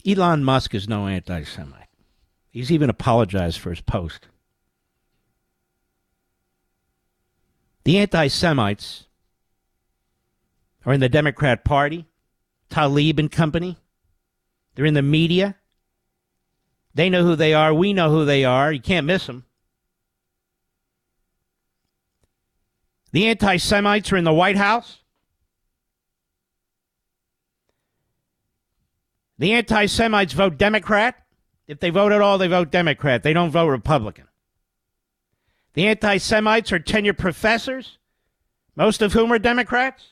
[0.05, 1.80] Elon Musk is no anti Semite.
[2.51, 4.27] He's even apologized for his post.
[7.85, 9.07] The anti Semites
[10.85, 12.05] are in the Democrat Party,
[12.69, 13.77] Tlaib and company.
[14.75, 15.55] They're in the media.
[16.93, 17.73] They know who they are.
[17.73, 18.71] We know who they are.
[18.71, 19.45] You can't miss them.
[23.13, 24.99] The anti Semites are in the White House.
[29.37, 31.20] The anti Semites vote Democrat.
[31.71, 33.23] If they vote at all, they vote Democrat.
[33.23, 34.27] They don't vote Republican.
[35.73, 37.97] The anti Semites are tenured professors,
[38.75, 40.09] most of whom are Democrats.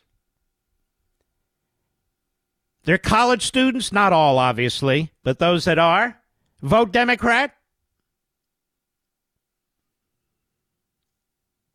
[2.86, 6.22] They're college students, not all, obviously, but those that are,
[6.62, 7.54] vote Democrat.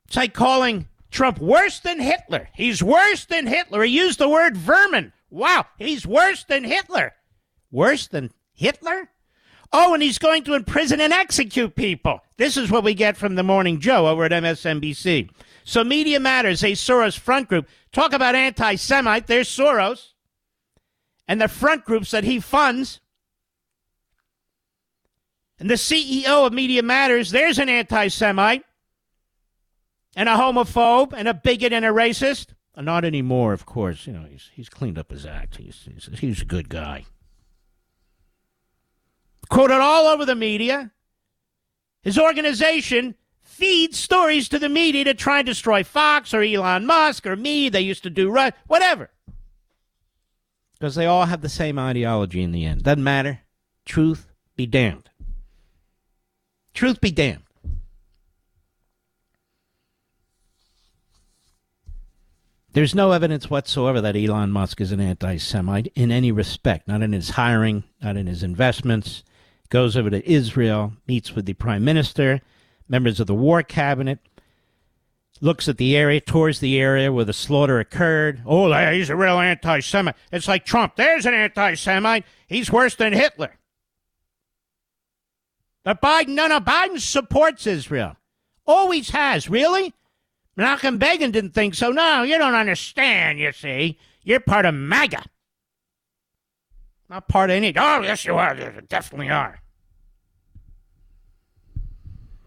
[0.07, 2.49] It's like calling Trump worse than Hitler.
[2.55, 3.83] He's worse than Hitler.
[3.83, 5.13] He used the word vermin.
[5.29, 7.13] Wow, he's worse than Hitler.
[7.71, 9.11] Worse than Hitler?
[9.77, 12.21] Oh, and he's going to imprison and execute people.
[12.37, 15.29] This is what we get from the Morning Joe over at MSNBC.
[15.65, 19.27] So Media Matters, a Soros front group, talk about anti-Semite.
[19.27, 20.13] There's Soros
[21.27, 23.01] and the front groups that he funds.
[25.59, 28.63] And the CEO of Media Matters, there's an anti-Semite
[30.15, 32.51] and a homophobe and a bigot and a racist.
[32.77, 34.07] Not anymore, of course.
[34.07, 35.57] You know, he's he's cleaned up his act.
[35.57, 37.07] He's he's, he's a good guy
[39.49, 40.91] quoted all over the media.
[42.03, 47.27] His organization feeds stories to the media to try and destroy Fox or Elon Musk
[47.27, 47.69] or me.
[47.69, 49.11] They used to do right, whatever.
[50.75, 52.83] Because they all have the same ideology in the end.
[52.83, 53.41] Doesn't matter.
[53.85, 55.09] Truth be damned.
[56.75, 57.45] Truth be damned.
[62.73, 67.03] There's no evidence whatsoever that Elon Musk is an anti Semite in any respect, not
[67.03, 69.23] in his hiring, not in his investments,
[69.75, 72.41] goes over to Israel, meets with the prime minister,
[72.89, 74.21] members of the war cabinet,
[75.41, 78.41] looks at the area, tours the area where the slaughter occurred.
[78.47, 80.15] Oh, he's a real anti Semite.
[80.31, 80.95] It's like Trump.
[80.95, 82.25] There's an anti Semite.
[82.47, 83.57] He's worse than Hitler.
[85.83, 88.17] But Biden, no, no, Biden supports Israel.
[88.69, 89.51] Always has.
[89.51, 89.93] Really?
[90.57, 91.91] Menachem Begin didn't think so.
[91.91, 93.99] No, you don't understand, you see.
[94.23, 95.25] You're part of MAGA.
[97.11, 97.75] Not part of any.
[97.77, 98.55] Oh, yes, you are.
[98.55, 99.61] You definitely are.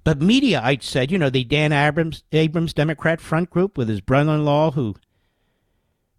[0.07, 4.35] But Mediaite said, you know, the Dan Abrams, Abrams Democrat front group with his brother
[4.35, 4.95] in law, who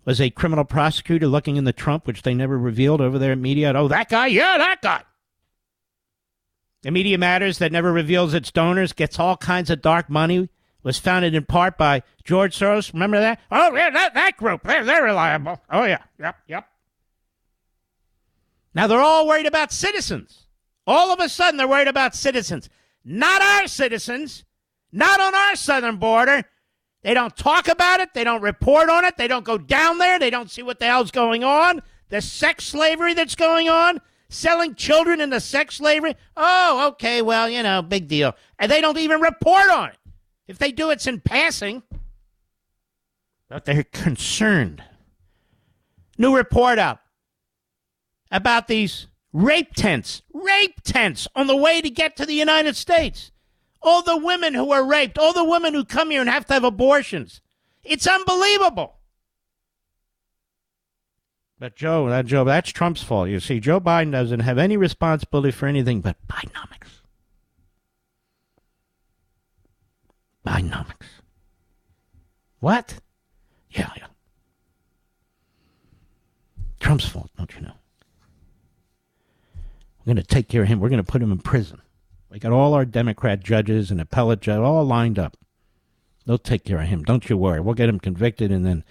[0.04, 3.38] was a criminal prosecutor looking in the Trump, which they never revealed over there at
[3.38, 3.72] Media.
[3.74, 4.26] Oh, that guy?
[4.26, 5.04] Yeah, that guy.
[6.82, 10.50] The Media Matters that never reveals its donors gets all kinds of dark money.
[10.82, 12.92] Was founded in part by George Soros.
[12.92, 13.40] Remember that?
[13.50, 14.64] Oh, yeah, that, that group.
[14.64, 15.62] They're, they're reliable.
[15.70, 16.02] Oh, yeah.
[16.20, 16.68] Yep, yep.
[18.74, 20.44] Now they're all worried about citizens.
[20.86, 22.68] All of a sudden, they're worried about citizens.
[23.10, 24.44] Not our citizens,
[24.92, 26.44] not on our southern border.
[27.02, 28.12] They don't talk about it.
[28.12, 29.16] They don't report on it.
[29.16, 30.18] They don't go down there.
[30.18, 31.80] They don't see what the hell's going on.
[32.10, 36.16] The sex slavery that's going on, selling children into sex slavery.
[36.36, 38.36] Oh, okay, well, you know, big deal.
[38.58, 39.96] And they don't even report on it.
[40.46, 41.82] If they do, it's in passing.
[43.48, 44.82] But they're concerned.
[46.18, 47.00] New report out
[48.30, 53.30] about these rape tents, rape tents on the way to get to the United States.
[53.80, 56.54] All the women who are raped, all the women who come here and have to
[56.54, 57.40] have abortions.
[57.84, 58.96] It's unbelievable.
[61.60, 63.28] But Joe, that Joe, that's Trump's fault.
[63.28, 67.02] You see, Joe Biden doesn't have any responsibility for anything but Bidenomics.
[70.46, 71.06] Bidenomics.
[72.60, 72.94] What?
[73.70, 74.06] Yeah, yeah.
[76.80, 77.74] Trump's fault, don't you know?
[80.08, 80.80] We're going to take care of him.
[80.80, 81.82] We're going to put him in prison.
[82.30, 85.36] We got all our Democrat judges and appellate judges all lined up.
[86.24, 87.04] They'll take care of him.
[87.04, 87.60] Don't you worry.
[87.60, 88.84] We'll get him convicted, and then,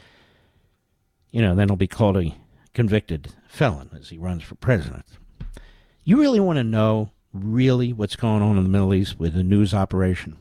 [1.31, 2.35] you know, then he'll be called a
[2.75, 5.05] convicted felon as he runs for president.
[6.03, 9.43] You really want to know really what's going on in the Middle East with the
[9.43, 10.37] news operation?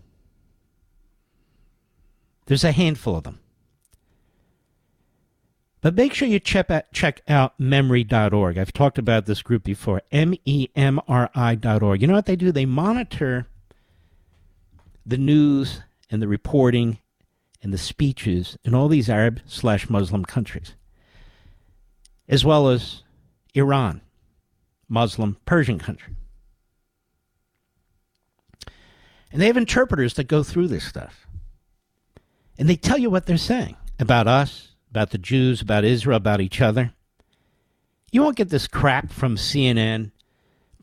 [2.45, 3.39] There's a handful of them.
[5.83, 8.59] But make sure you check out, check out memri.org.
[8.59, 12.01] I've talked about this group before, M E M R I.org.
[12.01, 12.51] You know what they do?
[12.51, 13.47] They monitor
[15.05, 16.99] the news and the reporting
[17.62, 20.74] and the speeches in all these Arab slash Muslim countries,
[22.29, 23.03] as well as
[23.55, 24.01] Iran,
[24.89, 26.14] Muslim Persian country.
[29.33, 31.27] And they have interpreters that go through this stuff.
[32.59, 36.40] And they tell you what they're saying about us, about the Jews, about Israel, about
[36.40, 36.94] each other.
[38.11, 40.11] You won't get this crap from CNN,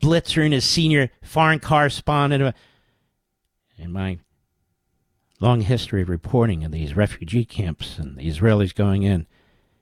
[0.00, 2.54] Blitzer and his senior foreign correspondent.
[3.76, 4.20] In my
[5.40, 9.26] long history of reporting in these refugee camps and the Israelis going in,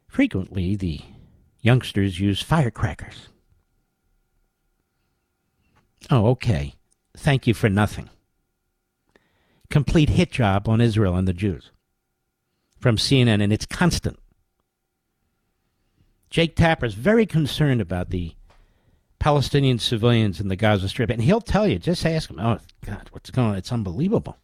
[0.08, 1.02] frequently the
[1.60, 3.28] youngsters use firecrackers.
[6.10, 6.76] Oh, okay.
[7.14, 8.08] Thank you for nothing.
[9.68, 11.70] Complete hit job on Israel and the Jews
[12.80, 14.18] from CNN, and it's constant.
[16.32, 18.34] Jake Tapper is very concerned about the
[19.18, 21.78] Palestinian civilians in the Gaza Strip, and he'll tell you.
[21.78, 22.40] Just ask him.
[22.40, 23.56] Oh God, what's going on?
[23.56, 24.38] It's unbelievable.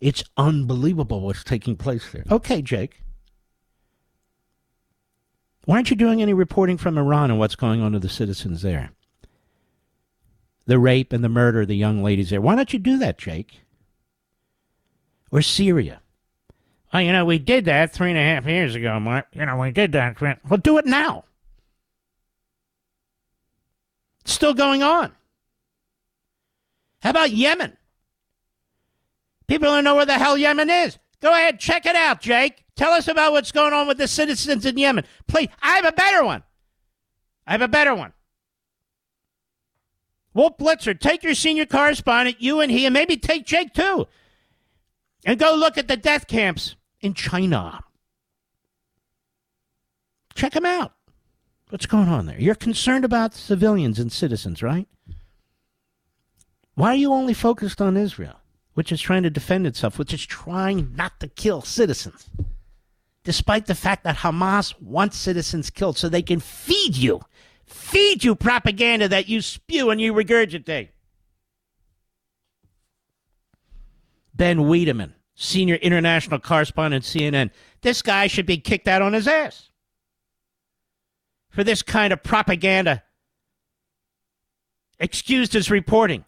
[0.00, 2.22] It's unbelievable what's taking place there.
[2.30, 3.02] Okay, Jake.
[5.64, 8.62] Why aren't you doing any reporting from Iran on what's going on to the citizens
[8.62, 8.92] there?
[10.66, 12.40] The rape and the murder of the young ladies there.
[12.40, 13.62] Why don't you do that, Jake?
[15.32, 16.01] Or Syria?
[16.92, 19.26] Oh, you know, we did that three and a half years ago, Mark.
[19.32, 20.20] You know, we did that.
[20.20, 21.24] Well, do it now.
[24.20, 25.12] It's still going on.
[27.02, 27.76] How about Yemen?
[29.46, 30.98] People don't know where the hell Yemen is.
[31.20, 32.64] Go ahead, check it out, Jake.
[32.76, 35.04] Tell us about what's going on with the citizens in Yemen.
[35.26, 36.42] Please, I have a better one.
[37.46, 38.12] I have a better one.
[40.34, 44.06] Wolf Blitzer, take your senior correspondent, you and he, and maybe take Jake too,
[45.24, 47.80] and go look at the death camps in China.
[50.34, 50.92] Check them out.
[51.68, 52.40] What's going on there?
[52.40, 54.86] You're concerned about civilians and citizens, right?
[56.74, 58.36] Why are you only focused on Israel,
[58.74, 62.30] which is trying to defend itself, which is trying not to kill citizens,
[63.24, 67.20] despite the fact that Hamas wants citizens killed so they can feed you,
[67.66, 70.88] feed you propaganda that you spew and you regurgitate?
[74.34, 75.12] Ben Wedeman,
[75.42, 77.50] senior international correspondent CNN.
[77.82, 79.70] This guy should be kicked out on his ass
[81.50, 83.02] for this kind of propaganda.
[84.98, 86.24] Excused his reporting.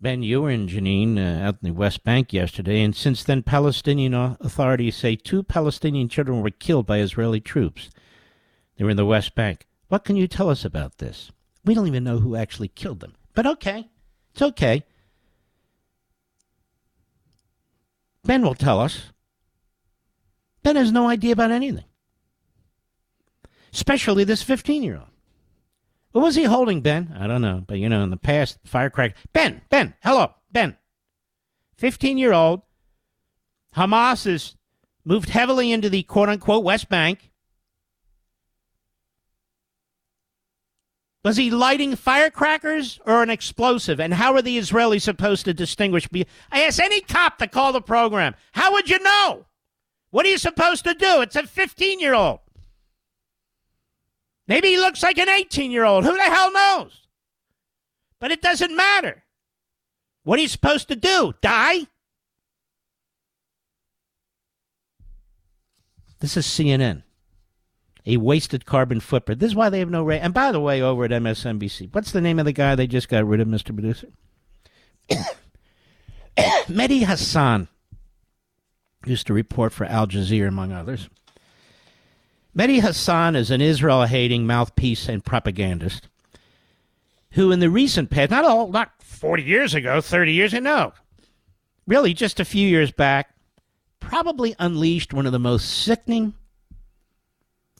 [0.00, 3.42] Ben, you were in Jenin uh, out in the West Bank yesterday, and since then,
[3.42, 7.90] Palestinian authorities say two Palestinian children were killed by Israeli troops.
[8.76, 9.66] They were in the West Bank.
[9.88, 11.30] What can you tell us about this?
[11.66, 13.14] We don't even know who actually killed them.
[13.34, 13.90] But okay,
[14.32, 14.84] it's okay.
[18.24, 19.12] Ben will tell us.
[20.62, 21.84] Ben has no idea about anything
[23.72, 25.06] especially this 15 year old.
[26.12, 27.16] What was he holding, Ben?
[27.18, 27.62] I don't know.
[27.66, 29.14] But, you know, in the past, firecracker.
[29.32, 30.76] Ben, Ben, hello, Ben.
[31.76, 32.62] 15 year old.
[33.76, 34.56] Hamas has
[35.04, 37.29] moved heavily into the quote unquote West Bank.
[41.22, 44.00] Was he lighting firecrackers or an explosive?
[44.00, 46.08] And how are the Israelis supposed to distinguish?
[46.50, 48.34] I ask any cop to call the program.
[48.52, 49.44] How would you know?
[50.10, 51.20] What are you supposed to do?
[51.20, 52.40] It's a 15 year old.
[54.48, 56.04] Maybe he looks like an 18 year old.
[56.04, 57.06] Who the hell knows?
[58.18, 59.22] But it doesn't matter.
[60.24, 61.34] What are you supposed to do?
[61.42, 61.86] Die?
[66.20, 67.02] This is CNN.
[68.06, 69.40] A wasted carbon footprint.
[69.40, 70.20] This is why they have no rate.
[70.20, 73.08] And by the way, over at MSNBC, what's the name of the guy they just
[73.08, 73.74] got rid of, Mr.
[73.74, 74.08] Producer?
[76.68, 77.68] Mehdi Hasan
[79.04, 81.08] used to report for Al Jazeera, among others.
[82.56, 86.08] Mehdi Hasan is an Israel hating mouthpiece and propagandist
[87.32, 90.92] who, in the recent past, not all, not 40 years ago, 30 years ago, no,
[91.86, 93.34] really just a few years back,
[94.00, 96.34] probably unleashed one of the most sickening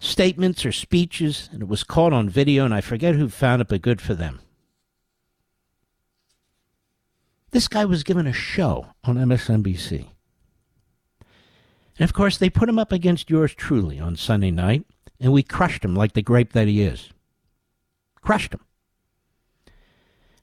[0.01, 3.69] statements or speeches, and it was caught on video, and I forget who found it,
[3.69, 4.41] but good for them.
[7.53, 10.07] This guy was given a show on MSNBC.
[11.99, 14.87] And of course, they put him up against yours truly on Sunday night,
[15.21, 17.11] and we crushed him like the grape that he is.
[18.23, 18.65] Crushed him.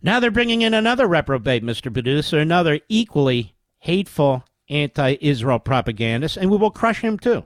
[0.03, 1.91] Now they're bringing in another reprobate, Mr.
[1.91, 7.45] Producer, another equally hateful anti Israel propagandist, and we will crush him too.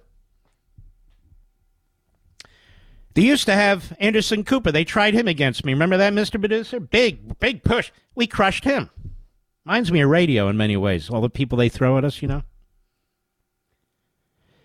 [3.13, 4.71] They used to have Anderson Cooper.
[4.71, 5.73] They tried him against me.
[5.73, 6.39] Remember that, Mr.
[6.39, 6.79] Producer?
[6.79, 7.91] Big, big push.
[8.15, 8.89] We crushed him.
[9.65, 11.09] Reminds me of radio in many ways.
[11.09, 12.43] All the people they throw at us, you know.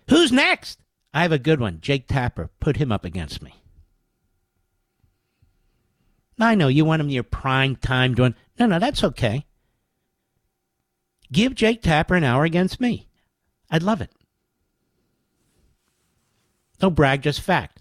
[0.09, 0.79] Who's next?
[1.13, 1.79] I have a good one.
[1.81, 2.49] Jake Tapper.
[2.59, 3.55] Put him up against me.
[6.39, 8.35] I know you want him your prime time doing.
[8.59, 9.45] No, no, that's okay.
[11.31, 13.07] Give Jake Tapper an hour against me.
[13.69, 14.11] I'd love it.
[16.81, 17.76] No brag, just fact.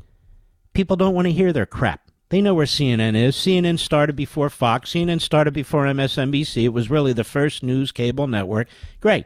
[0.76, 2.10] People don't want to hear their crap.
[2.28, 3.34] They know where CNN is.
[3.34, 4.90] CNN started before Fox.
[4.90, 6.64] CNN started before MSNBC.
[6.64, 8.68] It was really the first news cable network.
[9.00, 9.24] Great.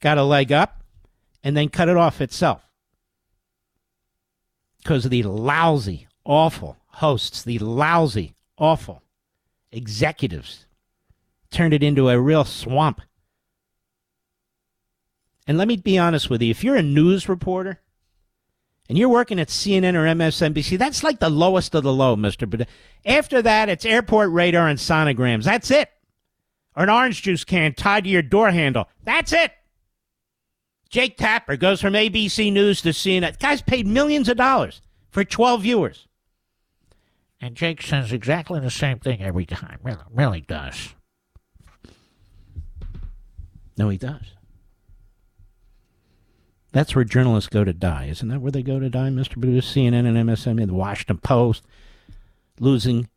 [0.00, 0.84] Got a leg up
[1.42, 2.68] and then cut it off itself.
[4.76, 9.02] Because of the lousy, awful hosts, the lousy, awful
[9.72, 10.66] executives
[11.50, 13.00] turned it into a real swamp.
[15.46, 17.80] And let me be honest with you if you're a news reporter
[18.90, 22.50] and you're working at CNN or MSNBC, that's like the lowest of the low, Mr.
[22.50, 22.66] But
[23.06, 25.44] after that, it's airport radar and sonograms.
[25.44, 25.88] That's it.
[26.74, 28.88] Or an orange juice can tied to your door handle.
[29.04, 29.52] That's it.
[30.88, 33.38] Jake Tapper goes from ABC News to CNN.
[33.38, 36.08] guy's paid millions of dollars for 12 viewers.
[37.40, 39.78] And Jake says exactly the same thing every time.
[39.84, 40.96] Really, really does.
[43.78, 44.34] No, he does.
[46.72, 48.06] That's where journalists go to die.
[48.06, 49.36] Isn't that where they go to die, Mr.
[49.36, 49.74] Bruce?
[49.74, 51.64] CNN and MSNBC, the Washington Post,
[52.60, 53.08] losing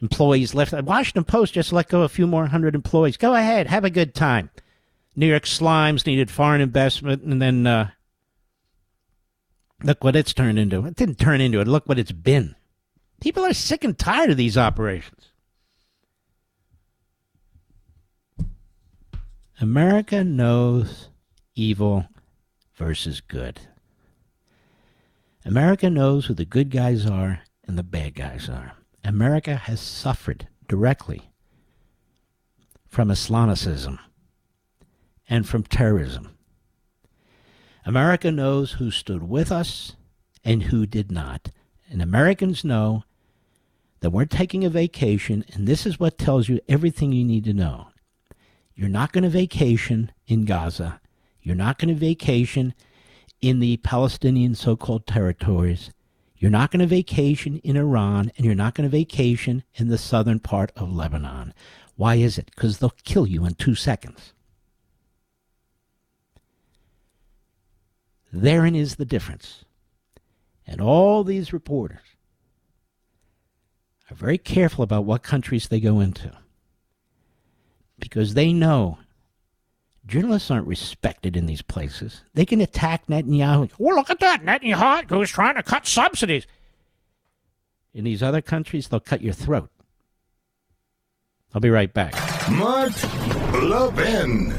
[0.00, 0.70] employees left.
[0.70, 3.16] The Washington Post just let go a few more hundred employees.
[3.16, 4.50] Go ahead, have a good time.
[5.16, 7.90] New York Slimes needed foreign investment, and then uh,
[9.82, 10.86] look what it's turned into.
[10.86, 11.68] It didn't turn into it.
[11.68, 12.54] Look what it's been.
[13.20, 15.28] People are sick and tired of these operations.
[19.60, 21.08] America knows
[21.54, 22.06] evil
[22.82, 23.60] versus good.
[25.44, 28.72] America knows who the good guys are and the bad guys are.
[29.04, 31.30] America has suffered directly
[32.88, 34.00] from Islamicism
[35.28, 36.36] and from terrorism.
[37.86, 39.94] America knows who stood with us
[40.42, 41.52] and who did not.
[41.88, 43.04] And Americans know
[44.00, 47.54] that we're taking a vacation, and this is what tells you everything you need to
[47.54, 47.90] know.
[48.74, 51.00] You're not going to vacation in Gaza.
[51.42, 52.74] You're not going to vacation
[53.40, 55.90] in the Palestinian so called territories.
[56.36, 59.98] You're not going to vacation in Iran, and you're not going to vacation in the
[59.98, 61.52] southern part of Lebanon.
[61.96, 62.50] Why is it?
[62.54, 64.32] Because they'll kill you in two seconds.
[68.32, 69.64] Therein is the difference.
[70.66, 72.16] And all these reporters
[74.10, 76.32] are very careful about what countries they go into
[77.98, 78.98] because they know
[80.06, 82.22] journalists aren't respected in these places.
[82.34, 83.70] They can attack Netanyahu.
[83.78, 84.42] Oh, look at that.
[84.42, 86.46] Netanyahu who's trying to cut subsidies.
[87.94, 89.70] In these other countries, they'll cut your throat.
[91.54, 92.14] I'll be right back.
[92.50, 92.92] Mark
[93.52, 94.54] Levin.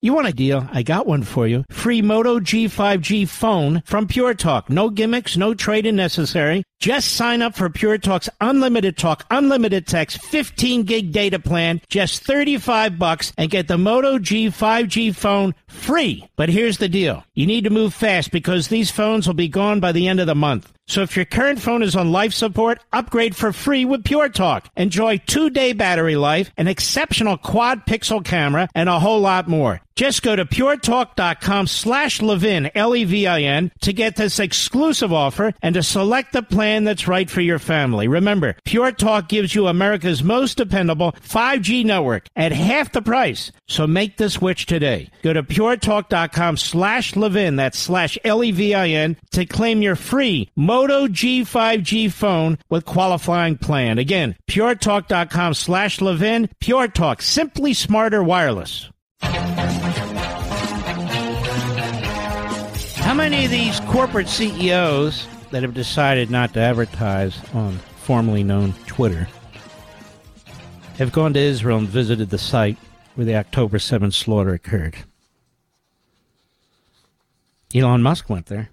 [0.00, 0.68] You want a deal?
[0.70, 1.64] I got one for you.
[1.70, 4.68] Free Moto G5G phone from Pure Talk.
[4.68, 6.62] No gimmicks, no trade-in necessary.
[6.80, 12.22] Just sign up for Pure Talk's unlimited talk, unlimited text, 15 gig data plan, just
[12.24, 16.28] 35 bucks and get the Moto G5G phone free.
[16.36, 17.24] But here's the deal.
[17.34, 20.26] You need to move fast because these phones will be gone by the end of
[20.26, 20.70] the month.
[20.86, 24.68] So if your current phone is on life support, upgrade for free with Pure Talk.
[24.76, 29.80] Enjoy two day battery life, an exceptional quad pixel camera, and a whole lot more.
[29.96, 36.32] Just go to puretalk.com slash Levin, L-E-V-I-N, to get this exclusive offer and to select
[36.32, 38.08] the plan that's right for your family.
[38.08, 43.52] Remember, Pure Talk gives you America's most dependable 5G network at half the price.
[43.68, 45.10] So make the switch today.
[45.22, 52.58] Go to puretalk.com slash Levin, that's slash L-E-V-I-N, to claim your free Moto G5G phone
[52.70, 53.98] with qualifying plan.
[53.98, 56.48] Again, puretalk.com slash Levin.
[56.60, 58.90] Pure Talk, simply smarter wireless.
[63.04, 68.72] How many of these corporate CEOs that have decided not to advertise on formerly known
[68.88, 69.28] Twitter
[70.98, 72.76] have gone to Israel and visited the site
[73.14, 74.96] where the October 7th slaughter occurred?
[77.72, 78.70] Elon Musk went there,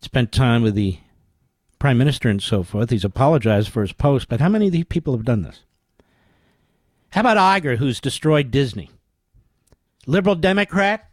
[0.00, 0.98] spent time with the
[1.78, 2.90] prime minister and so forth.
[2.90, 5.62] He's apologized for his post, but how many of these people have done this?
[7.10, 8.90] How about Iger, who's destroyed Disney?
[10.04, 11.08] Liberal Democrat?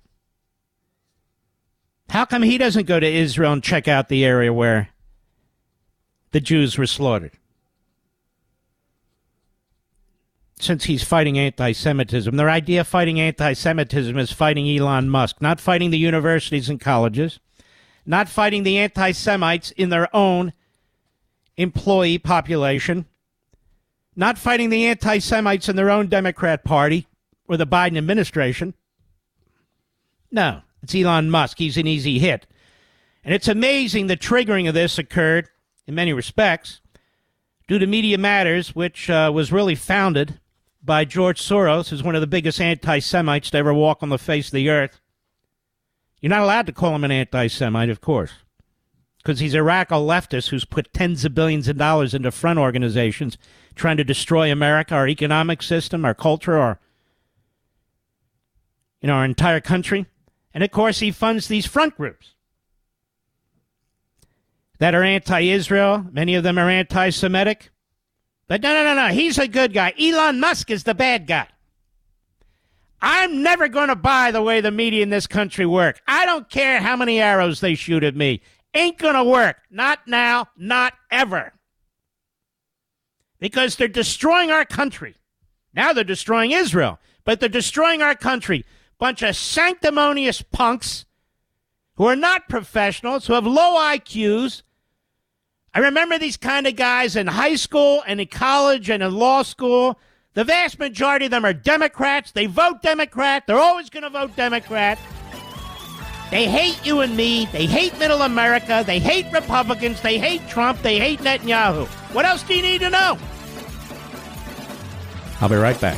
[2.09, 4.89] How come he doesn't go to Israel and check out the area where
[6.31, 7.33] the Jews were slaughtered?
[10.59, 12.35] Since he's fighting anti Semitism.
[12.35, 16.79] Their idea of fighting anti Semitism is fighting Elon Musk, not fighting the universities and
[16.79, 17.39] colleges,
[18.05, 20.53] not fighting the anti Semites in their own
[21.57, 23.05] employee population,
[24.15, 27.07] not fighting the anti Semites in their own Democrat Party
[27.47, 28.73] or the Biden administration.
[30.31, 31.57] No, it's Elon Musk.
[31.57, 32.45] He's an easy hit.
[33.23, 35.49] And it's amazing the triggering of this occurred,
[35.87, 36.79] in many respects,
[37.67, 40.39] due to Media Matters, which uh, was really founded
[40.83, 44.19] by George Soros, who's one of the biggest anti Semites to ever walk on the
[44.19, 45.01] face of the earth.
[46.21, 48.33] You're not allowed to call him an anti Semite, of course,
[49.17, 53.39] because he's a radical leftist who's put tens of billions of dollars into front organizations
[53.73, 56.79] trying to destroy America, our economic system, our culture, our,
[59.01, 60.05] you know, our entire country.
[60.55, 62.33] And of course, he funds these front groups
[64.79, 66.05] that are anti Israel.
[66.11, 67.71] Many of them are anti Semitic.
[68.47, 69.13] But no, no, no, no.
[69.13, 69.93] He's a good guy.
[69.99, 71.47] Elon Musk is the bad guy.
[73.01, 76.01] I'm never going to buy the way the media in this country work.
[76.07, 78.41] I don't care how many arrows they shoot at me.
[78.73, 79.57] Ain't going to work.
[79.69, 81.53] Not now, not ever.
[83.39, 85.15] Because they're destroying our country.
[85.73, 88.63] Now they're destroying Israel, but they're destroying our country.
[88.97, 91.05] Bunch of sanctimonious punks
[91.95, 94.63] who are not professionals, who have low IQs.
[95.73, 99.43] I remember these kind of guys in high school and in college and in law
[99.43, 99.99] school
[100.35, 102.33] the vast majority of them are Democrats.
[102.33, 103.47] They vote Democrat.
[103.47, 104.99] They're always going to vote Democrat.
[106.29, 107.47] They hate you and me.
[107.53, 108.83] They hate middle America.
[108.85, 110.01] They hate Republicans.
[110.01, 110.81] They hate Trump.
[110.81, 111.87] They hate Netanyahu.
[112.13, 113.17] What else do you need to know?
[115.39, 115.97] I'll be right back.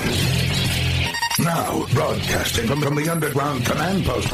[1.53, 4.29] Now, broadcasting from, from the underground command post,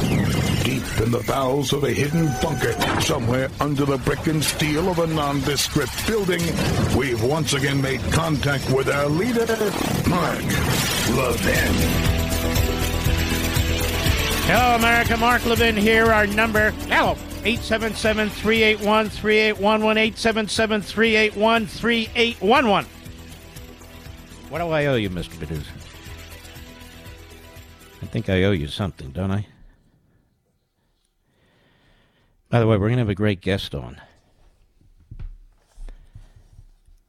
[0.64, 5.00] deep in the bowels of a hidden bunker, somewhere under the brick and steel of
[5.00, 6.40] a nondescript building,
[6.96, 9.44] we've once again made contact with our leader,
[10.08, 10.44] Mark
[11.16, 11.74] Levin.
[14.46, 15.16] Hello, America.
[15.16, 16.12] Mark Levin here.
[16.12, 19.56] Our number, hello, 877-381-3811,
[21.34, 22.84] 877-381-3811.
[24.50, 25.36] What do I owe you, Mr.
[25.36, 25.72] Producer?
[28.02, 29.46] I think I owe you something, don't I?
[32.48, 34.00] By the way, we're going to have a great guest on.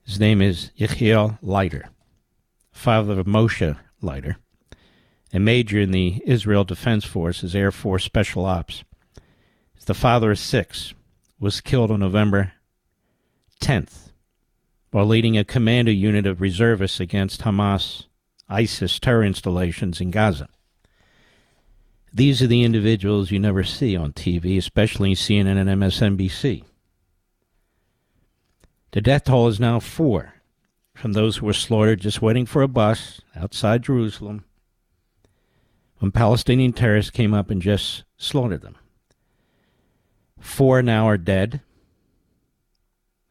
[0.06, 1.90] His name is Yechiel Leiter,
[2.72, 4.38] father of Moshe Leiter,
[5.32, 8.84] a major in the Israel Defense Forces Air Force Special Ops.
[9.76, 10.94] He's the father of six,
[11.40, 12.54] was killed on November
[13.62, 14.10] 10th
[14.92, 18.06] while leading a commando unit of reservists against Hamas
[18.50, 20.50] ISIS terror installations in Gaza.
[22.14, 26.64] These are the individuals you never see on TV, especially CNN and MSNBC.
[28.92, 30.34] The death toll is now four
[30.96, 34.44] from those who were slaughtered just waiting for a bus outside Jerusalem
[36.00, 38.78] when Palestinian terrorists came up and just slaughtered them.
[40.40, 41.62] Four now are dead.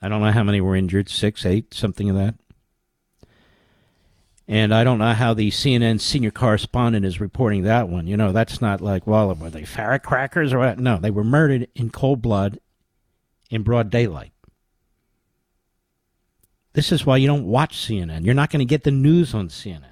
[0.00, 2.36] I don't know how many were injured six, eight, something of that.
[4.50, 8.06] And I don't know how the CNN senior correspondent is reporting that one.
[8.06, 10.78] You know, that's not like, well, were they firecrackers or what?
[10.78, 12.58] No, they were murdered in cold blood
[13.50, 14.32] in broad daylight.
[16.72, 18.24] This is why you don't watch CNN.
[18.24, 19.84] You're not going to get the news on CNN.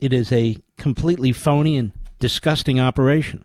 [0.00, 3.44] It is a completely phony and disgusting operation,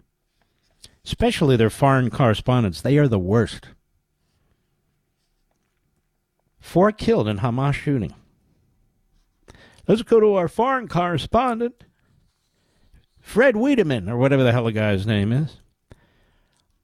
[1.06, 2.82] especially their foreign correspondents.
[2.82, 3.68] They are the worst.
[6.65, 8.13] Four killed in Hamas shooting.
[9.87, 11.85] Let's go to our foreign correspondent,
[13.21, 15.57] Fred Wiedemann, or whatever the hell the guy's name is.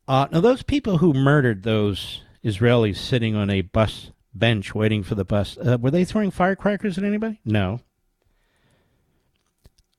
[0.07, 5.15] Uh, now, those people who murdered those Israelis sitting on a bus bench waiting for
[5.15, 7.41] the bus, uh, were they throwing firecrackers at anybody?
[7.43, 7.81] No.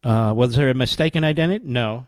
[0.04, 1.66] Uh, was there a mistaken identity?
[1.66, 2.06] No.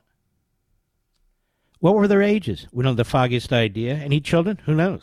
[1.81, 2.69] What were their ages?
[2.73, 3.95] We don't have the foggiest idea.
[3.95, 4.61] Any children?
[4.65, 5.03] Who knows?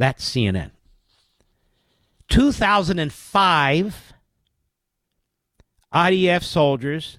[0.00, 0.70] That's CNN.
[2.30, 4.12] 2005,
[5.92, 7.18] IDF soldiers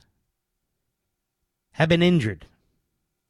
[1.73, 2.47] have been injured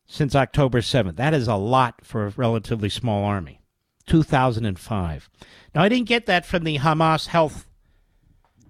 [0.08, 1.18] since October 7th.
[1.18, 3.60] That is a lot for a relatively small army.
[4.06, 5.30] 2005.
[5.76, 7.68] Now, I didn't get that from the Hamas Health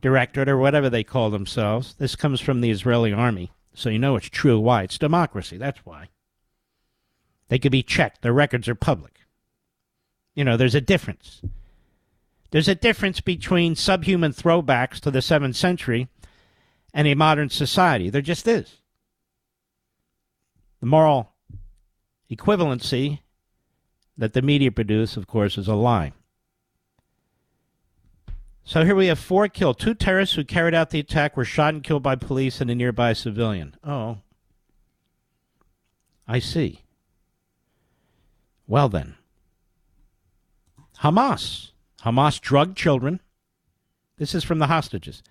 [0.01, 1.93] Directorate or whatever they call themselves.
[1.99, 3.51] This comes from the Israeli army.
[3.75, 4.59] So you know it's true.
[4.59, 4.81] Why?
[4.81, 5.57] It's democracy.
[5.57, 6.09] That's why.
[7.49, 8.23] They could be checked.
[8.23, 9.20] Their records are public.
[10.35, 11.41] You know, there's a difference.
[12.51, 16.09] There's a difference between subhuman throwbacks to the 7th century
[16.93, 18.09] and a modern society.
[18.09, 18.77] There just is.
[20.79, 21.31] The moral
[22.29, 23.19] equivalency
[24.17, 26.13] that the media produce, of course, is a lie.
[28.63, 29.79] So here we have four killed.
[29.79, 32.75] Two terrorists who carried out the attack were shot and killed by police and a
[32.75, 33.75] nearby civilian.
[33.83, 34.19] Oh.
[36.27, 36.81] I see.
[38.67, 39.15] Well then.
[41.01, 41.71] Hamas.
[42.03, 43.21] Hamas drugged children.
[44.17, 45.23] This is from the hostages.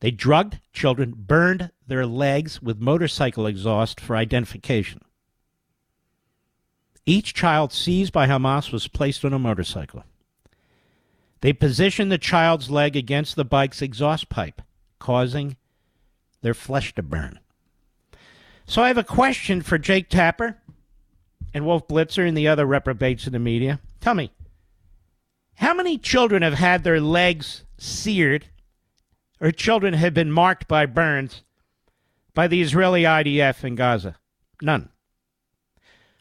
[0.00, 5.02] They drugged children, burned their legs with motorcycle exhaust for identification.
[7.04, 10.04] Each child seized by Hamas was placed on a motorcycle.
[11.40, 14.60] They positioned the child's leg against the bike's exhaust pipe,
[14.98, 15.56] causing
[16.42, 17.38] their flesh to burn.
[18.66, 20.58] So I have a question for Jake Tapper
[21.54, 23.80] and Wolf Blitzer and the other reprobates in the media.
[24.00, 24.30] Tell me,
[25.58, 28.46] how many children have had their legs seared
[29.40, 31.42] or children have been marked by burns
[32.32, 34.16] by the Israeli IDF in Gaza?
[34.62, 34.88] None.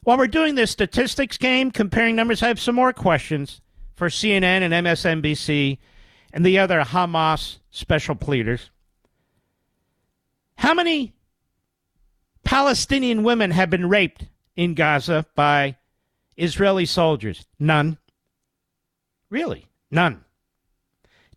[0.02, 3.62] While we're doing this statistics game, comparing numbers, I have some more questions
[3.96, 5.78] for CNN and MSNBC
[6.34, 8.72] and the other Hamas special pleaders.
[10.56, 11.14] How many
[12.44, 15.78] Palestinian women have been raped in Gaza by
[16.38, 17.46] Israeli soldiers?
[17.60, 18.00] None.
[19.30, 19.68] Really?
[19.92, 20.24] None.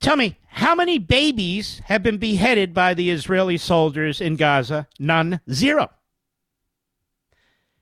[0.00, 4.88] Tell me, how many babies have been beheaded by the Israeli soldiers in Gaza?
[4.98, 5.40] None.
[5.50, 5.90] Zero.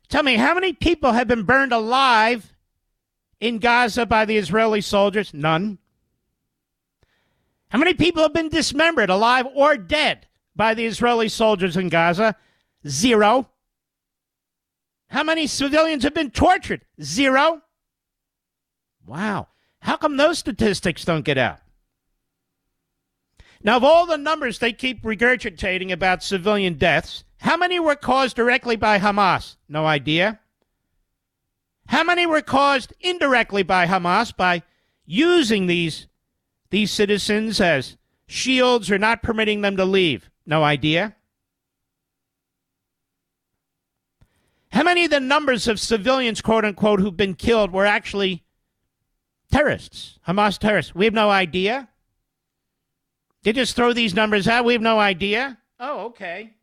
[0.09, 2.55] Tell me, how many people have been burned alive
[3.41, 5.33] in Gaza by the Israeli soldiers?
[5.33, 5.79] None.
[7.69, 10.27] How many people have been dismembered, alive or dead,
[10.57, 12.35] by the Israeli soldiers in Gaza?
[12.87, 13.49] Zero.
[15.09, 16.85] How many civilians have been tortured?
[17.03, 17.63] Zero.
[19.07, 19.49] Wow.
[19.81, 21.61] How come those statistics don't get out?
[23.63, 28.37] Now, of all the numbers they keep regurgitating about civilian deaths, how many were caused
[28.37, 29.57] directly by Hamas?
[29.69, 30.41] No idea.
[31.89, 34.63] How many were caused indirectly by Hamas by
[35.07, 36.07] using these,
[36.71, 37.97] these citizens as
[38.27, 40.31] shields or not permitting them to leave?
[40.47, 41.17] No idea.
[44.71, 48.45] How many of the numbers of civilians, quote unquote, who've been killed were actually
[49.51, 50.95] terrorists, Hamas terrorists?
[50.95, 51.89] We have no idea.
[53.43, 54.65] They just throw these numbers out.
[54.65, 55.59] We have no idea.
[55.81, 56.55] Oh, okay.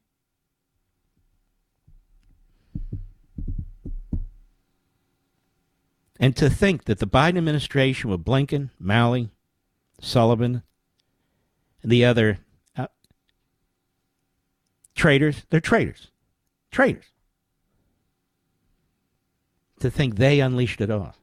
[6.20, 9.30] And to think that the Biden administration with Blinken, Malley,
[9.99, 10.64] Sullivan,
[11.84, 12.40] and the other
[12.78, 12.88] uh,
[14.95, 16.12] traitors, they're traitors.
[16.72, 17.06] Traitors.
[19.82, 21.16] To think they unleashed it all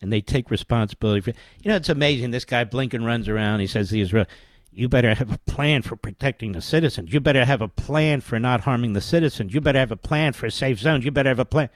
[0.00, 1.30] and they take responsibility for
[1.62, 2.30] You know, it's amazing.
[2.30, 3.60] This guy Blinken runs around.
[3.60, 4.26] He says the Israel.
[4.70, 7.12] You better have a plan for protecting the citizens.
[7.12, 9.52] You better have a plan for not harming the citizens.
[9.52, 11.04] You better have a plan for safe zones.
[11.04, 11.68] You better have a plan.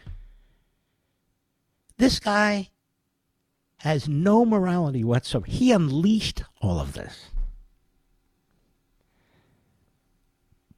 [1.99, 2.70] This guy
[3.78, 5.51] has no morality whatsoever.
[5.51, 7.31] He unleashed all of this.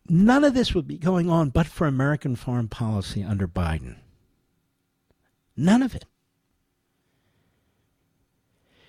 [0.09, 3.97] None of this would be going on but for American foreign policy under Biden.
[5.57, 6.07] None of it.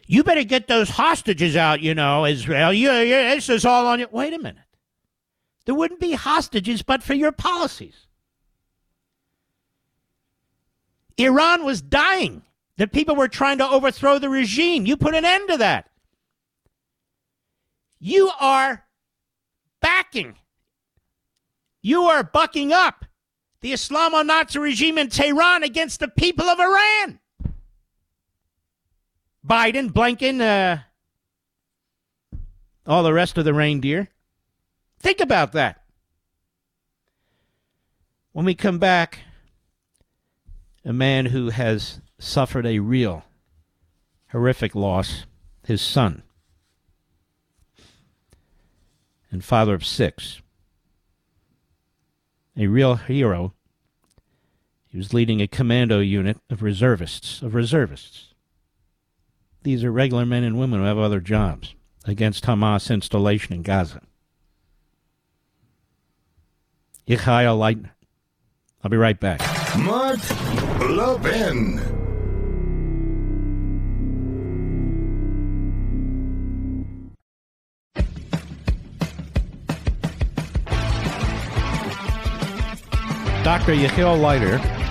[0.07, 2.72] You better get those hostages out, you know, Israel.
[2.72, 4.07] This is all on you.
[4.11, 4.64] Wait a minute.
[5.65, 8.07] There wouldn't be hostages but for your policies.
[11.18, 12.44] Iran was dying.
[12.77, 14.86] The people were trying to overthrow the regime.
[14.86, 15.90] You put an end to that.
[17.99, 18.86] You are
[19.82, 20.36] backing,
[21.82, 23.06] you are bucking up
[23.61, 27.19] the Islamo Nazi regime in Tehran against the people of Iran.
[29.45, 30.80] Biden, Blinken, uh,
[32.88, 34.09] all the rest of the reindeer.
[34.99, 35.84] Think about that.
[38.31, 39.19] When we come back,
[40.84, 43.23] a man who has suffered a real
[44.31, 45.26] horrific loss
[45.63, 46.23] his son
[49.31, 50.41] and father of six.
[52.57, 53.53] A real hero.
[54.88, 58.35] He was leading a commando unit of reservists, of reservists.
[59.66, 61.74] These are regular men and women who have other jobs
[62.06, 64.00] against Hamas installation in Gaza.
[67.08, 67.96] Yechiel Leiter.
[68.84, 69.40] I'll be right back.
[69.80, 70.20] Mark
[70.88, 71.78] Levin.
[83.44, 83.74] Dr.
[83.74, 84.85] Yechiel Leiter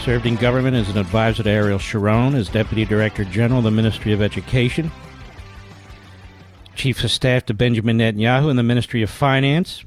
[0.00, 3.70] served in government as an advisor to Ariel Sharon, as Deputy Director General of the
[3.70, 4.90] Ministry of Education,
[6.74, 9.84] Chief of Staff to Benjamin Netanyahu in the Ministry of Finance.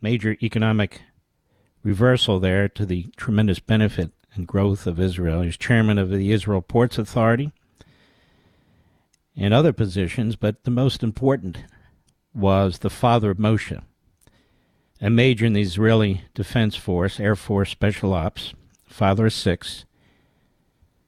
[0.00, 1.02] Major economic
[1.82, 5.42] reversal there to the tremendous benefit and growth of Israel.
[5.42, 7.52] He's chairman of the Israel Ports Authority
[9.36, 11.64] and other positions, but the most important
[12.32, 13.82] was the father of Moshe,
[15.02, 18.54] a major in the Israeli Defense Force, Air Force Special Ops,
[18.86, 19.84] father of six,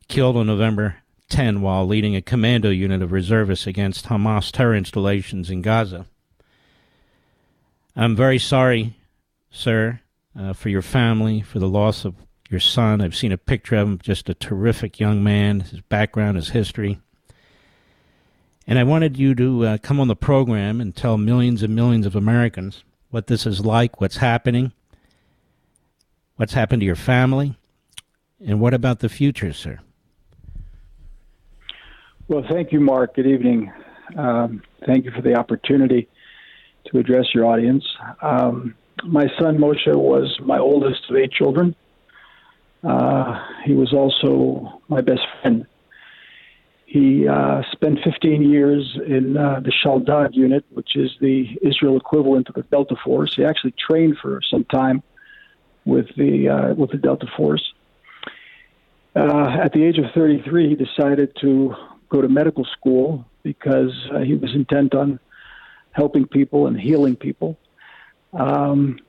[0.09, 0.97] killed on November
[1.29, 6.07] 10 while leading a commando unit of reservists against Hamas terror installations in Gaza.
[7.95, 8.97] I'm very sorry,
[9.53, 10.01] sir,
[10.37, 12.17] uh, for your family, for the loss of
[12.51, 13.01] your son.
[13.01, 16.99] I've seen a picture of him, just a terrific young man, his background, his history.
[18.67, 22.07] And I wanted you to uh, come on the program and tell millions and millions
[22.07, 22.83] of Americans
[23.15, 24.73] what this is like, what's happening,
[26.35, 27.57] what's happened to your family,
[28.45, 29.79] and what about the future, sir?
[32.27, 33.15] Well, thank you, Mark.
[33.15, 33.73] Good evening.
[34.17, 36.09] Um, thank you for the opportunity
[36.87, 37.85] to address your audience.
[38.21, 38.75] Um,
[39.05, 41.77] my son Moshe was my oldest of eight children.
[42.83, 45.67] Uh, he was also my best friend.
[46.95, 52.49] He uh, spent 15 years in uh, the Shaldag unit, which is the Israel equivalent
[52.49, 53.35] of the Delta Force.
[53.35, 55.03] He actually trained for some time
[55.85, 57.73] with the uh, with the Delta Force.
[59.17, 61.75] Uh, at the age of 33, he decided to
[62.11, 65.19] go to medical school because uh, he was intent on
[65.91, 67.59] helping people and healing people.
[68.33, 69.01] Um,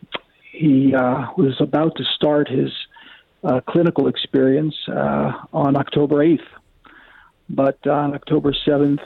[0.51, 2.71] he uh, was about to start his
[3.67, 6.47] clinical experience on October 8th.
[7.49, 9.01] But on October 7th,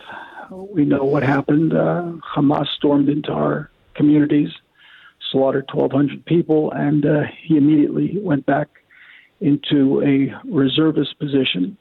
[0.52, 1.74] we know what happened.
[1.74, 4.50] Uh, Hamas stormed into our communities,
[5.32, 8.68] slaughtered 1,200 people, and uh, he immediately went back
[9.42, 11.78] into a reservist position.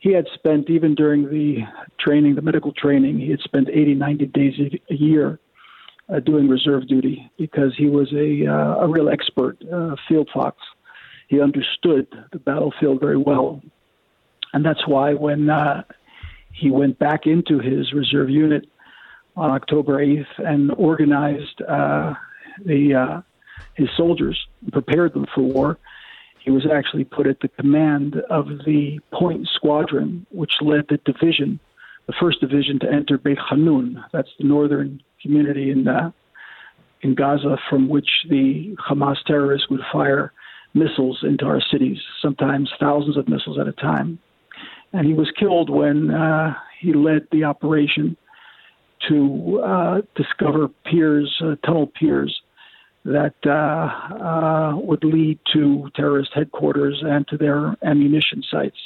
[0.00, 1.58] He had spent, even during the
[1.98, 4.54] training, the medical training, he had spent 80, 90 days
[4.90, 5.40] a year
[6.08, 10.56] uh, doing reserve duty because he was a, uh, a real expert, uh, field fox.
[11.26, 13.60] He understood the battlefield very well.
[14.52, 15.82] And that's why when uh,
[16.52, 18.66] he went back into his reserve unit
[19.36, 22.14] on October 8th and organized uh,
[22.64, 23.20] the, uh,
[23.74, 24.38] his soldiers,
[24.72, 25.78] prepared them for war,
[26.40, 31.60] he was actually put at the command of the Point Squadron, which led the division,
[32.06, 34.02] the first division to enter Beit Hanun.
[34.12, 36.10] That's the northern community in uh,
[37.02, 40.32] in Gaza from which the Hamas terrorists would fire
[40.74, 44.18] missiles into our cities, sometimes thousands of missiles at a time.
[44.92, 48.16] And he was killed when uh, he led the operation
[49.08, 52.40] to uh, discover piers, uh, tunnel piers
[53.04, 58.76] that uh, uh, would lead to terrorist headquarters and to their ammunition sites.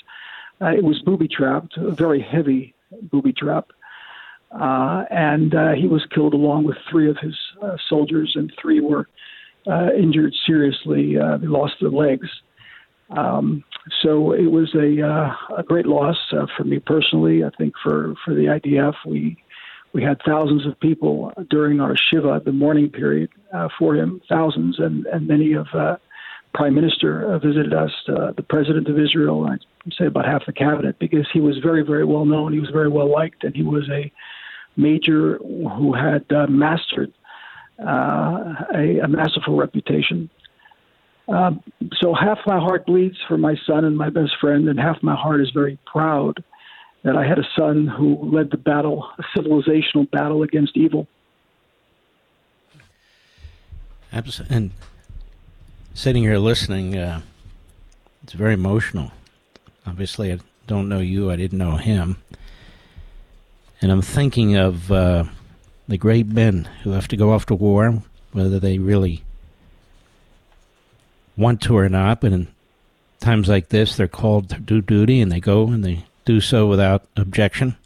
[0.60, 2.74] Uh, it was booby trapped, a very heavy
[3.10, 3.70] booby trap.
[4.52, 7.34] Uh, and uh, he was killed along with three of his
[7.88, 9.08] soldiers, and three were
[9.66, 11.18] uh, injured seriously.
[11.18, 12.28] Uh, they lost their legs.
[13.10, 13.64] Um,
[14.02, 16.16] so it was a, uh, a great loss
[16.56, 17.44] for me personally.
[17.44, 19.36] I think for, for the IDF, we
[19.92, 23.28] we had thousands of people during our Shiva, the mourning period
[23.78, 25.66] for him, thousands, and, and many of
[26.54, 29.60] Prime Minister visited us, the President of Israel, I'd
[29.98, 32.52] say about half the cabinet, because he was very, very well known.
[32.52, 34.10] He was very well liked, and he was a
[34.76, 37.12] major who had uh, mastered
[37.78, 40.30] uh, a, a, masterful reputation.
[41.28, 41.52] Uh,
[42.00, 45.14] so half my heart bleeds for my son and my best friend, and half my
[45.14, 46.42] heart is very proud
[47.04, 51.06] that I had a son who led the battle, a civilizational battle against evil.
[54.12, 54.56] Absolutely.
[54.56, 54.70] And
[55.94, 57.22] sitting here listening, uh,
[58.22, 59.10] it's very emotional.
[59.86, 61.30] Obviously, I don't know you.
[61.30, 62.18] I didn't know him.
[63.80, 65.24] And I'm thinking of uh,
[65.88, 69.24] the great men who have to go off to war, whether they really
[71.42, 72.48] want to or not, but in
[73.20, 76.66] times like this, they're called to do duty and they go and they do so
[76.66, 77.76] without objection.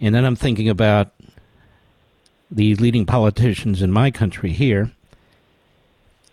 [0.00, 1.12] And then I'm thinking about
[2.50, 4.92] the leading politicians in my country here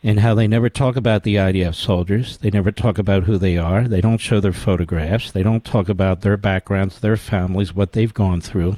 [0.03, 2.37] and how they never talk about the IDF soldiers.
[2.37, 3.87] They never talk about who they are.
[3.87, 5.31] They don't show their photographs.
[5.31, 8.77] They don't talk about their backgrounds, their families, what they've gone through.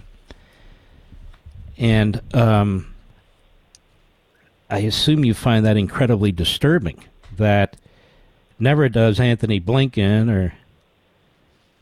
[1.77, 2.93] And um,
[4.73, 7.03] I assume you find that incredibly disturbing.
[7.37, 7.77] That
[8.57, 10.55] never does Antony Blinken or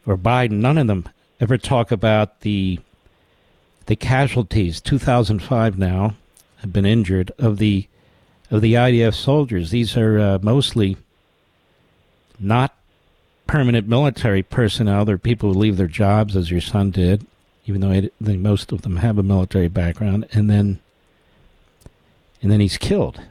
[0.06, 1.08] or Biden, none of them
[1.40, 2.82] ever talk about the
[3.86, 4.82] the casualties.
[4.82, 6.16] 2005 now
[6.58, 7.88] have been injured of the
[8.50, 9.72] of the IDF soldiers.
[9.72, 10.98] These are uh, mostly
[12.42, 12.76] not
[13.48, 15.06] permanent military personnel.
[15.06, 17.26] They're people who leave their jobs, as your son did,
[17.66, 20.82] even though most of them have a military background, and then
[22.42, 23.22] and then he's killed.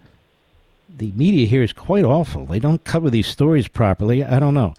[0.88, 2.46] The media here is quite awful.
[2.46, 4.24] They don't cover these stories properly.
[4.24, 4.74] I don't know.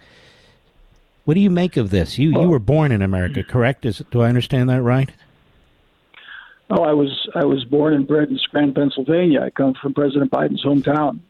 [1.24, 2.18] What do you make of this?
[2.18, 3.84] You you were born in America, correct?
[3.84, 5.10] Is do I understand that right?
[6.70, 9.42] Oh, I was I was born and bred in Scranton, Pennsylvania.
[9.42, 11.20] I come from President Biden's hometown.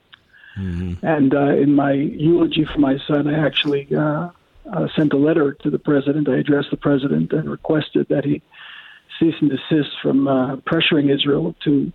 [0.56, 1.04] Mm-hmm.
[1.04, 4.30] And uh, in my eulogy for my son, I actually uh,
[4.70, 6.28] uh, sent a letter to the president.
[6.28, 8.42] I addressed the president and requested that he
[9.18, 11.92] cease and desist from uh, pressuring Israel to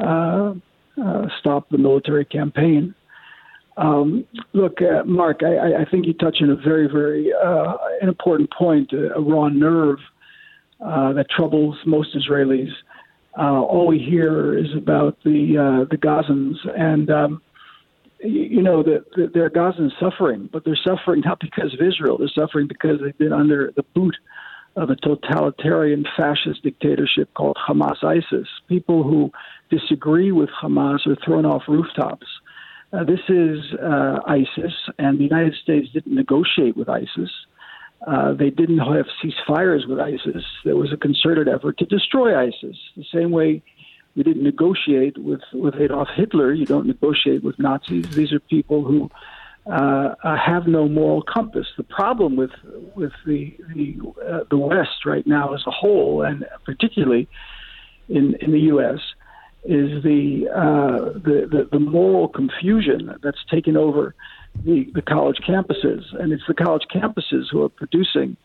[0.00, 0.54] Uh,
[1.00, 2.94] uh, stop the military campaign.
[3.76, 7.32] Um, look, uh, Mark, I, I, think you touch on a very, very
[8.00, 9.98] an important point, a, raw nerve
[10.78, 12.70] that troubles most Israelis.
[13.36, 17.42] all we hear is about the the Gazans and um,
[18.24, 22.18] you know that the, they're Gazans suffering, but they're suffering not because of Israel.
[22.18, 24.16] They're suffering because they've been under the boot
[24.76, 28.48] of a totalitarian fascist dictatorship called Hamas ISIS.
[28.68, 29.30] People who
[29.78, 32.26] disagree with Hamas are thrown off rooftops.
[32.92, 37.30] Uh, this is uh, ISIS, and the United States didn't negotiate with ISIS.
[38.06, 40.44] Uh, they didn't have ceasefires with ISIS.
[40.64, 43.62] There was a concerted effort to destroy ISIS, the same way
[44.14, 46.52] we didn't negotiate with, with Adolf Hitler.
[46.52, 48.08] You don't negotiate with Nazis.
[48.10, 49.10] These are people who
[49.66, 51.66] uh, uh, have no moral compass.
[51.76, 52.50] The problem with
[52.94, 53.96] with the the,
[54.28, 57.26] uh, the West right now as a whole, and particularly
[58.08, 59.00] in in the U.S.,
[59.64, 64.14] is the, uh, the, the the moral confusion that's taken over
[64.64, 68.36] the, the college campuses, and it's the college campuses who are producing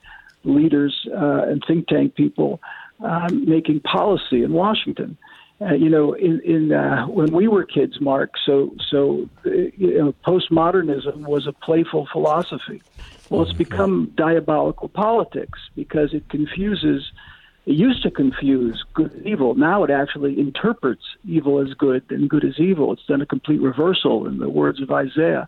[0.44, 2.62] leaders uh, and think tank people
[3.04, 5.18] uh, making policy in Washington
[5.62, 8.32] uh, you know, in, in uh, when we were kids, Mark.
[8.46, 12.82] So, so uh, you know, postmodernism was a playful philosophy.
[13.30, 17.12] Well, it's become diabolical politics because it confuses.
[17.66, 19.54] It used to confuse good and evil.
[19.56, 22.94] Now it actually interprets evil as good and good as evil.
[22.94, 25.48] It's done a complete reversal, in the words of Isaiah.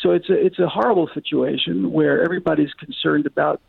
[0.00, 3.60] So it's a it's a horrible situation where everybody's concerned about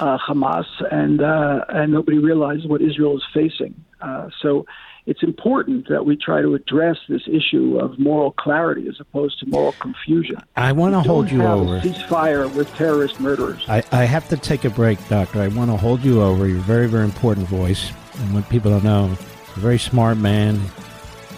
[0.00, 3.74] uh, Hamas, and uh, and nobody realizes what Israel is facing.
[4.00, 4.66] Uh, so
[5.06, 9.46] it's important that we try to address this issue of moral clarity as opposed to
[9.46, 10.36] moral confusion.
[10.56, 11.80] I want to hold you over.
[11.80, 13.64] ceasefire with terrorist murderers.
[13.68, 15.40] I, I have to take a break, Doctor.
[15.40, 16.48] I want to hold you over.
[16.48, 17.92] You're a very, very important voice.
[18.18, 20.60] And what people don't know, a very smart man,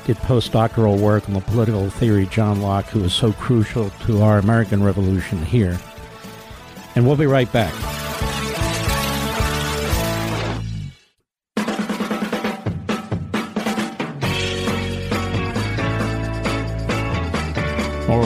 [0.07, 4.39] did postdoctoral work on the political theory John Locke, who was so crucial to our
[4.39, 5.79] American Revolution here.
[6.95, 7.75] And we'll be right back.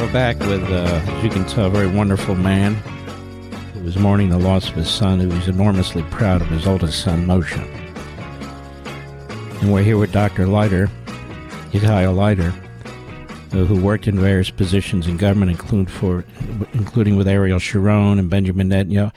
[0.02, 2.74] We're back with, uh, as you can tell, a very wonderful man
[3.72, 7.04] who was mourning the loss of his son, who was enormously proud of his oldest
[7.04, 7.56] son, Moshe.
[9.60, 10.48] And we're here with Dr.
[10.48, 10.90] Leiter,
[11.70, 12.52] Yechiel Leiter,
[13.52, 16.24] uh, who worked in various positions in government, include for,
[16.72, 19.12] including with Ariel Sharon and Benjamin Netanyahu.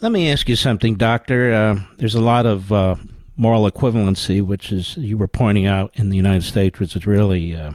[0.00, 1.54] Let me ask you something, Doctor.
[1.54, 2.96] Uh, there's a lot of uh,
[3.36, 7.54] moral equivalency, which is you were pointing out in the United States, which is really
[7.54, 7.70] uh,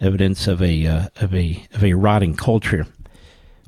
[0.00, 2.86] evidence of a uh, of a of a rotting culture.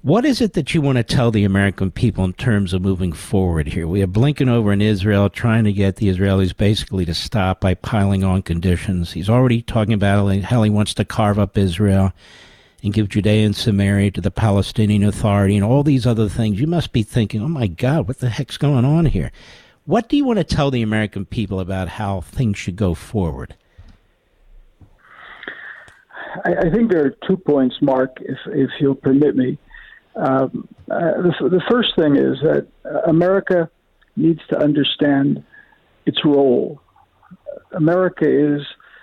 [0.03, 3.13] What is it that you want to tell the American people in terms of moving
[3.13, 3.89] forward here?
[3.89, 7.75] We have Blinken over in Israel trying to get the Israelis basically to stop by
[7.75, 9.13] piling on conditions.
[9.13, 12.13] He's already talking about how he wants to carve up Israel
[12.85, 16.61] and give Judea and Samaria to the Palestinian Authority and all these other things.
[16.61, 19.33] You must be thinking, oh my God, what the heck's going on here?
[19.87, 23.57] What do you want to tell the American people about how things should go forward?
[26.45, 29.59] I, I think there are two points, Mark, if if you'll permit me.
[30.15, 32.67] Um, uh, the, the first thing is that
[33.07, 33.71] America
[34.17, 35.45] needs to understand
[36.07, 36.81] its role.
[37.73, 38.63] America is,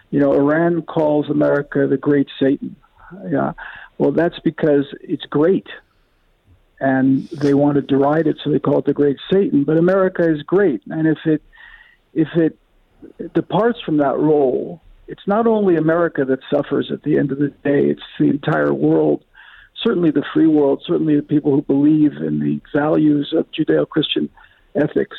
[0.09, 2.75] you know, Iran calls America the Great Satan.
[3.29, 3.53] Yeah,
[3.97, 5.67] well, that's because it's great,
[6.79, 9.63] and they want to deride it, so they call it the Great Satan.
[9.63, 11.43] But America is great, and if it
[12.13, 12.57] if it
[13.33, 17.49] departs from that role, it's not only America that suffers at the end of the
[17.49, 19.23] day, it's the entire world,
[19.81, 24.29] certainly the free world, certainly the people who believe in the values of Judeo Christian
[24.75, 25.17] ethics.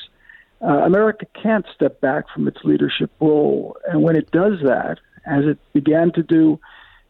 [0.62, 3.76] Uh, America can't step back from its leadership role.
[3.86, 6.58] And when it does that, as it began to do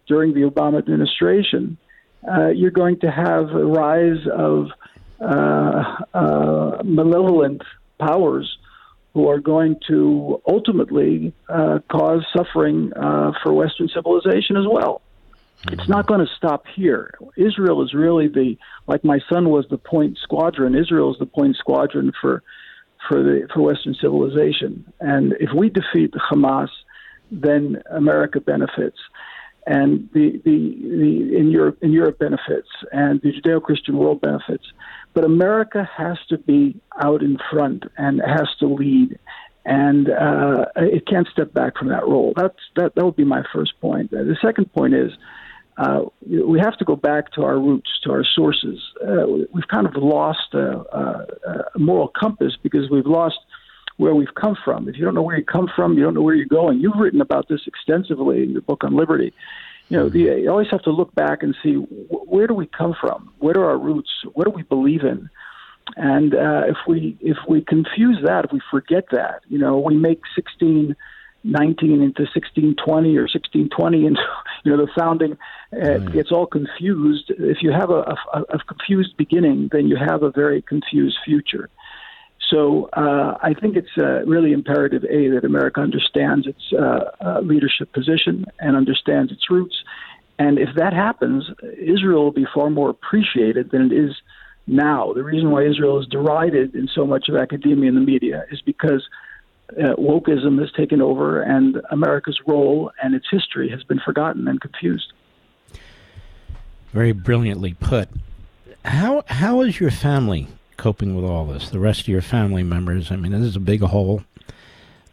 [0.08, 1.78] during the Obama administration,
[2.28, 4.68] uh, you're going to have a rise of
[5.20, 7.62] uh, uh malevolent
[8.00, 8.58] powers
[9.14, 15.00] who are going to ultimately uh, cause suffering uh, for Western civilization as well.
[15.70, 17.14] It's not going to stop here.
[17.36, 20.74] Israel is really the, like my son was the point squadron.
[20.74, 22.42] Israel is the point squadron for,
[23.08, 24.92] for the for Western civilization.
[25.00, 26.68] And if we defeat Hamas,
[27.30, 28.98] then America benefits,
[29.66, 34.64] and the the, the in Europe in Europe benefits, and the Judeo-Christian world benefits.
[35.14, 39.18] But America has to be out in front and has to lead,
[39.64, 42.32] and uh, it can't step back from that role.
[42.36, 42.94] That's that.
[42.94, 44.10] That would be my first point.
[44.10, 45.12] The second point is
[45.76, 48.80] uh, we have to go back to our roots, to our sources.
[49.02, 51.26] Uh, we've kind of lost a, a,
[51.74, 53.38] a, moral compass because we've lost
[53.96, 54.88] where we've come from.
[54.88, 56.80] If you don't know where you come from, you don't know where you're going.
[56.80, 59.32] You've written about this extensively in your book on liberty.
[59.88, 62.94] You know, the, you always have to look back and see where do we come
[63.00, 63.32] from?
[63.38, 64.10] What are our roots?
[64.32, 65.28] What do we believe in?
[65.96, 69.94] And uh, if we if we confuse that, if we forget that, you know, we
[69.96, 70.96] make 16
[71.44, 74.18] 19 into 1620 or 1620 and
[74.64, 75.36] you know the founding
[75.74, 76.12] uh, right.
[76.12, 80.30] gets all confused if you have a, a, a, confused beginning then you have a
[80.30, 81.68] very confused future
[82.50, 87.40] so uh, I think it's uh, really imperative a that America understands its uh, uh,
[87.40, 89.76] leadership position and understands its roots
[90.38, 94.14] and if that happens Israel will be far more appreciated than it is
[94.66, 98.44] now the reason why Israel is derided in so much of academia and the media
[98.50, 99.08] is because
[99.72, 104.60] uh, wokeism has taken over, and America's role and its history has been forgotten and
[104.60, 105.12] confused.
[106.92, 108.08] Very brilliantly put.
[108.84, 111.70] How how is your family coping with all this?
[111.70, 113.10] The rest of your family members.
[113.10, 114.22] I mean, this is a big hole,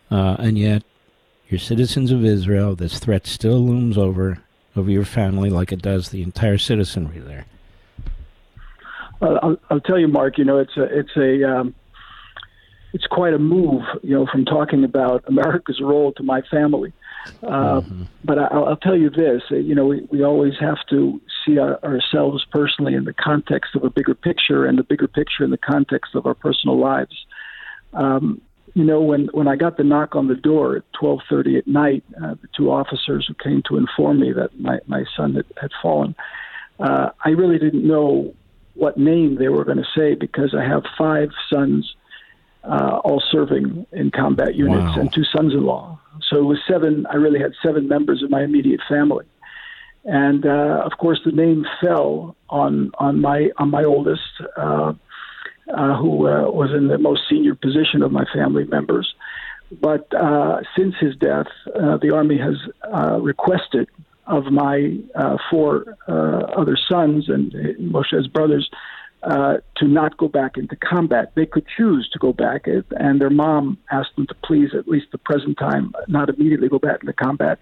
[0.09, 0.83] uh, and yet
[1.49, 2.75] you're citizens of Israel.
[2.75, 4.39] This threat still looms over
[4.75, 7.45] over your family, like it does the entire citizenry there.
[9.21, 10.37] I'll, I'll tell you, Mark.
[10.37, 11.75] You know, it's a it's a um,
[12.93, 16.93] it's quite a move, you know, from talking about America's role to my family.
[17.43, 18.03] Uh, mm-hmm.
[18.23, 21.57] But I, will tell you this: uh, you know, we, we always have to see
[21.57, 25.51] our, ourselves personally in the context of a bigger picture, and the bigger picture in
[25.51, 27.25] the context of our personal lives.
[27.93, 28.41] Um,
[28.73, 31.67] you know, when when I got the knock on the door at twelve thirty at
[31.67, 35.45] night, uh, the two officers who came to inform me that my my son had,
[35.59, 36.15] had fallen,
[36.79, 38.33] uh, I really didn't know
[38.73, 41.93] what name they were going to say because I have five sons
[42.63, 44.99] uh, all serving in combat units, wow.
[44.99, 45.99] and two sons-in-law.
[46.29, 47.05] So it was seven.
[47.09, 49.25] I really had seven members of my immediate family,
[50.05, 54.21] and uh, of course the name fell on on my on my oldest,
[54.57, 54.93] uh,
[55.73, 59.13] uh, who uh, was in the most senior position of my family members.
[59.79, 62.55] But uh, since his death, uh, the army has
[62.93, 63.87] uh, requested
[64.27, 68.69] of my uh, four uh, other sons and Moshe's brothers
[69.23, 71.31] uh, to not go back into combat.
[71.35, 75.07] They could choose to go back, and their mom asked them to please, at least
[75.11, 77.59] the present time, not immediately go back into combat.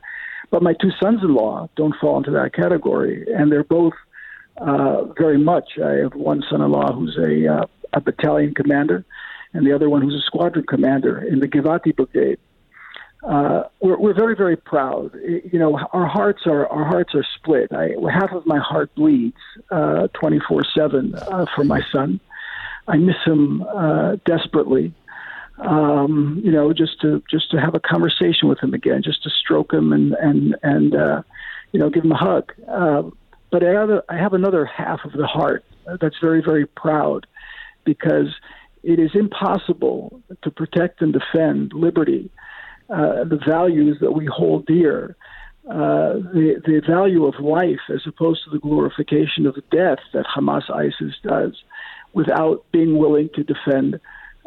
[0.52, 3.94] But my two sons-in-law don't fall into that category, and they're both
[4.58, 5.78] uh, very much.
[5.84, 9.06] I have one son-in-law who's a, uh, a battalion commander,
[9.54, 12.40] and the other one who's a squadron commander in the Givati Brigade
[13.24, 15.14] uh, we're, we're very very proud.
[15.52, 17.72] You know, our hearts are our hearts are split.
[17.74, 19.38] I, half of my heart bleeds
[20.14, 22.20] twenty four seven uh, for my son.
[22.88, 24.94] I miss him uh, desperately.
[25.60, 29.30] Um, you know, just to just to have a conversation with him again, just to
[29.30, 31.22] stroke him and and and uh,
[31.74, 32.54] you know give him a hug.
[32.68, 33.04] Uh,
[33.52, 35.66] but I have, a, I have another half of the heart
[36.00, 37.28] that's very very proud
[37.84, 38.34] because
[38.84, 42.32] it is impossible to protect and defend liberty
[42.90, 45.16] uh, the values that we hold dear,
[45.70, 50.70] uh, the, the value of life as opposed to the glorification of death that Hamas
[50.74, 51.56] ISIS does,
[52.14, 54.00] without being willing to defend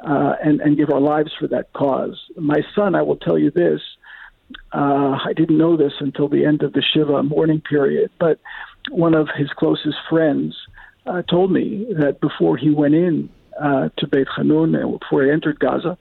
[0.04, 2.20] uh, and, and give our lives for that cause.
[2.36, 3.80] My son, I will tell you this.
[4.72, 8.40] Uh, I didn't know this until the end of the Shiva mourning period, but
[8.90, 10.56] one of his closest friends
[11.06, 15.60] uh, told me that before he went in uh, to Beit Hanun, before he entered
[15.60, 15.96] Gaza,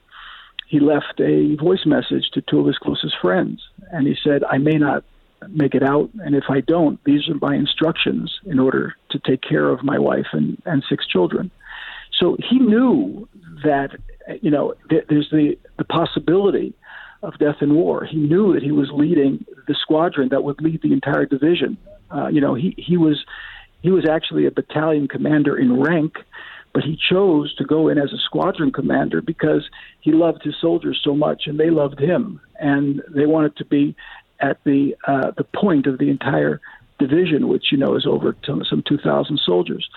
[0.68, 3.62] he left a voice message to two of his closest friends,
[3.92, 5.04] and he said, "I may not
[5.48, 9.42] make it out, and if I don't, these are my instructions in order to take
[9.42, 11.50] care of my wife and, and six children."
[12.18, 13.28] So he knew
[13.64, 13.90] that
[14.40, 16.74] you know there's the the possibility
[17.22, 18.04] of death in war.
[18.04, 21.78] He knew that he was leading the squadron that would lead the entire division.
[22.10, 23.24] Uh, you know, he he was
[23.82, 26.14] he was actually a battalion commander in rank
[26.74, 29.68] but he chose to go in as a squadron commander because
[30.00, 33.94] he loved his soldiers so much and they loved him and they wanted to be
[34.40, 36.60] at the uh, the point of the entire
[36.98, 39.88] division which you know is over some 2000 soldiers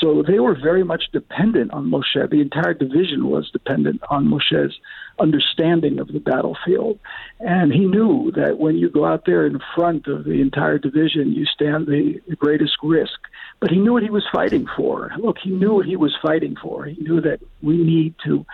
[0.00, 4.74] so they were very much dependent on Moshe the entire division was dependent on Moshe's
[5.18, 6.98] understanding of the battlefield.
[7.40, 11.32] And he knew that when you go out there in front of the entire division,
[11.32, 13.20] you stand the, the greatest risk.
[13.64, 15.10] But he knew what he was fighting for.
[15.18, 16.84] Look, he knew what he was fighting for.
[16.84, 18.44] He knew that we need to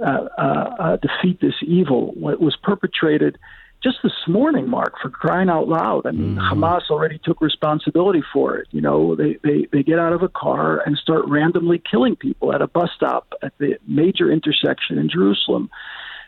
[0.00, 2.12] uh, uh, uh, defeat this evil.
[2.14, 3.36] What was perpetrated
[3.82, 6.06] just this morning, Mark, for crying out loud.
[6.06, 6.62] I mean, mm-hmm.
[6.64, 8.68] Hamas already took responsibility for it.
[8.70, 12.54] You know, they, they, they get out of a car and start randomly killing people
[12.54, 15.68] at a bus stop at the major intersection in Jerusalem.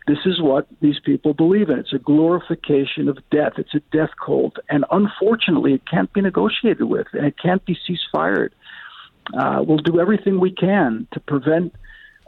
[0.07, 1.79] This is what these people believe in.
[1.79, 3.55] It's a glorification of death.
[3.59, 4.57] It's a death cult.
[4.69, 9.99] And unfortunately, it can't be negotiated with, and it can't be ceased Uh, we'll do
[10.01, 11.75] everything we can to prevent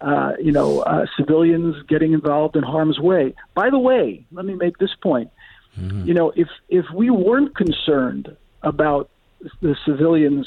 [0.01, 3.35] uh, you know, uh, civilians getting involved in harm's way.
[3.55, 5.31] By the way, let me make this point.
[5.79, 6.07] Mm-hmm.
[6.07, 9.11] You know, if if we weren't concerned about
[9.61, 10.47] the civilians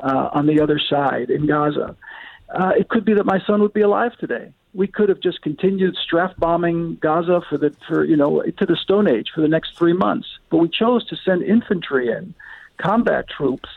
[0.00, 1.96] uh, on the other side in Gaza,
[2.54, 4.52] uh, it could be that my son would be alive today.
[4.74, 8.76] We could have just continued strafe bombing Gaza for the for you know to the
[8.76, 12.34] Stone Age for the next three months, but we chose to send infantry in,
[12.78, 13.68] combat troops,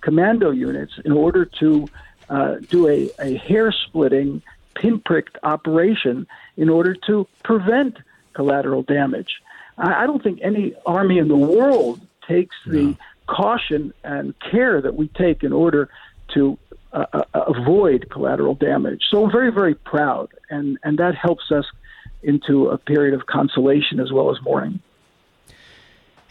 [0.00, 1.88] commando units in order to
[2.28, 4.42] uh, do a, a hair splitting
[4.74, 7.98] pinpricked operation in order to prevent
[8.32, 9.40] collateral damage.
[9.78, 12.72] I, I don't think any army in the world takes no.
[12.72, 12.96] the
[13.26, 15.88] caution and care that we take in order
[16.34, 16.58] to
[16.92, 19.02] uh, avoid collateral damage.
[19.10, 21.64] So I'm very, very proud, and, and that helps us
[22.22, 24.80] into a period of consolation as well as mourning.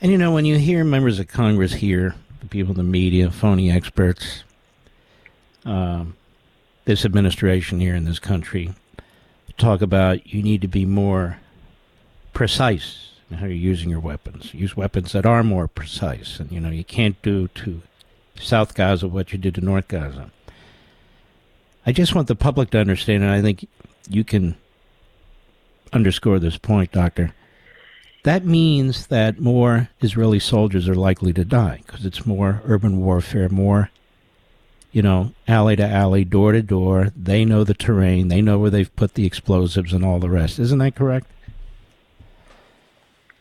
[0.02, 3.30] And you know, when you hear members of Congress here, the people in the media,
[3.30, 4.44] phony experts,
[5.66, 6.16] um,
[6.86, 8.74] this administration here in this country
[9.58, 11.38] talk about you need to be more
[12.34, 14.54] precise in how you're using your weapons.
[14.54, 16.40] Use weapons that are more precise.
[16.40, 17.82] And, you know, you can't do to
[18.40, 20.32] South Gaza what you did to North Gaza.
[21.86, 23.68] I just want the public to understand, and I think
[24.10, 24.56] you can
[25.94, 27.34] underscore this point, Doctor.
[28.24, 33.50] That means that more Israeli soldiers are likely to die because it's more urban warfare,
[33.50, 33.90] more
[34.92, 37.12] you know, alley to alley, door to door.
[37.16, 38.28] They know the terrain.
[38.28, 40.60] They know where they've put the explosives and all the rest.
[40.60, 41.28] Isn't that correct?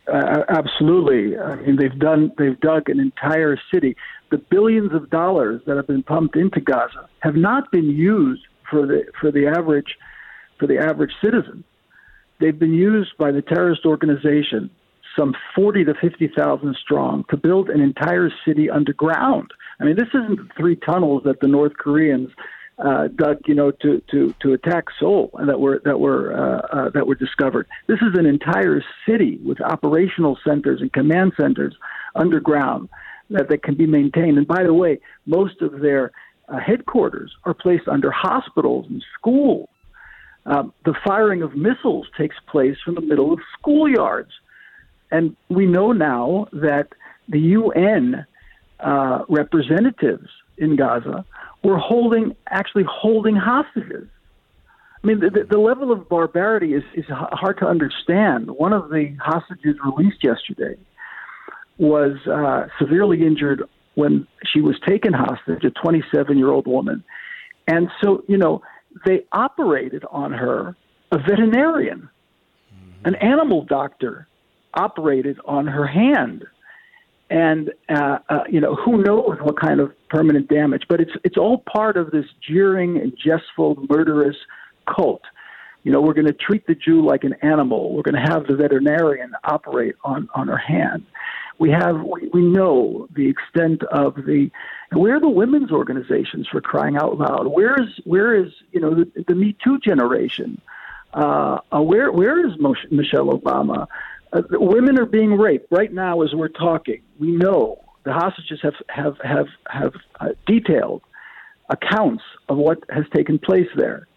[0.07, 1.37] Uh, absolutely.
[1.37, 2.31] I mean, they've done.
[2.37, 3.95] They've dug an entire city.
[4.31, 8.87] The billions of dollars that have been pumped into Gaza have not been used for
[8.87, 9.97] the for the average
[10.59, 11.63] for the average citizen.
[12.39, 14.71] They've been used by the terrorist organization,
[15.17, 19.51] some forty to fifty thousand strong, to build an entire city underground
[19.81, 22.29] I mean, this isn't the three tunnels that the North Koreans
[22.77, 26.67] uh, dug, you know, to to to attack Seoul and that were that were uh,
[26.77, 27.67] uh, that were discovered.
[27.87, 31.75] This is an entire city with operational centers and command centers
[32.15, 32.89] underground
[33.33, 34.37] that that can be maintained.
[34.37, 36.11] And by the way, most of their
[36.49, 39.69] uh, headquarters are placed under hospitals and schools.
[40.45, 44.31] Um, the firing of missiles takes place from the middle of schoolyards,
[45.11, 46.89] and we know now that
[47.29, 48.25] the UN
[48.79, 51.25] uh, representatives in Gaza
[51.63, 54.07] were holding, actually holding hostages.
[55.03, 58.51] I mean, the, the level of barbarity is, is hard to understand.
[58.51, 60.75] One of the hostages released yesterday
[61.77, 63.63] was uh, severely injured
[63.95, 67.03] when she was taken hostage, a 27 year old woman.
[67.67, 68.61] And so, you know,
[69.05, 70.75] they operated on her,
[71.11, 72.09] a veterinarian,
[73.03, 74.27] an animal doctor
[74.73, 76.45] operated on her hand
[77.31, 80.83] and uh, uh, you know who knows what kind of permanent damage.
[80.89, 84.35] But it's it's all part of this jeering and jestful, murderous
[84.93, 85.21] cult.
[85.83, 87.95] You know, we're going to treat the Jew like an animal.
[87.95, 91.05] We're going to have the veterinarian operate on on her hand.
[91.61, 94.49] We have we, we know the extent of the
[94.93, 97.45] where are the women's organizations for crying out loud?
[97.45, 100.59] Where is where is you know the, the Me Too generation?
[101.13, 102.53] Uh, uh, where where is
[102.89, 103.85] Michelle Obama?
[104.33, 107.03] Uh, women are being raped right now as we're talking.
[107.19, 111.03] We know the hostages have have have have uh, detailed
[111.69, 114.07] accounts of what has taken place there.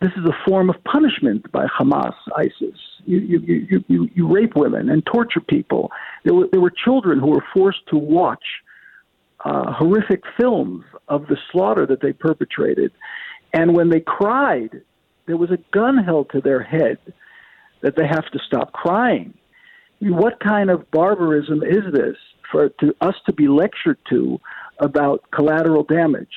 [0.00, 2.80] This is a form of punishment by Hamas, ISIS.
[3.04, 5.92] You you you you, you rape women and torture people.
[6.24, 8.44] There were there were children who were forced to watch
[9.44, 12.92] uh, horrific films of the slaughter that they perpetrated,
[13.52, 14.82] and when they cried,
[15.26, 16.98] there was a gun held to their head
[17.82, 19.34] that they have to stop crying
[20.00, 22.16] what kind of barbarism is this
[22.50, 24.40] for to us to be lectured to
[24.78, 26.32] about collateral damage?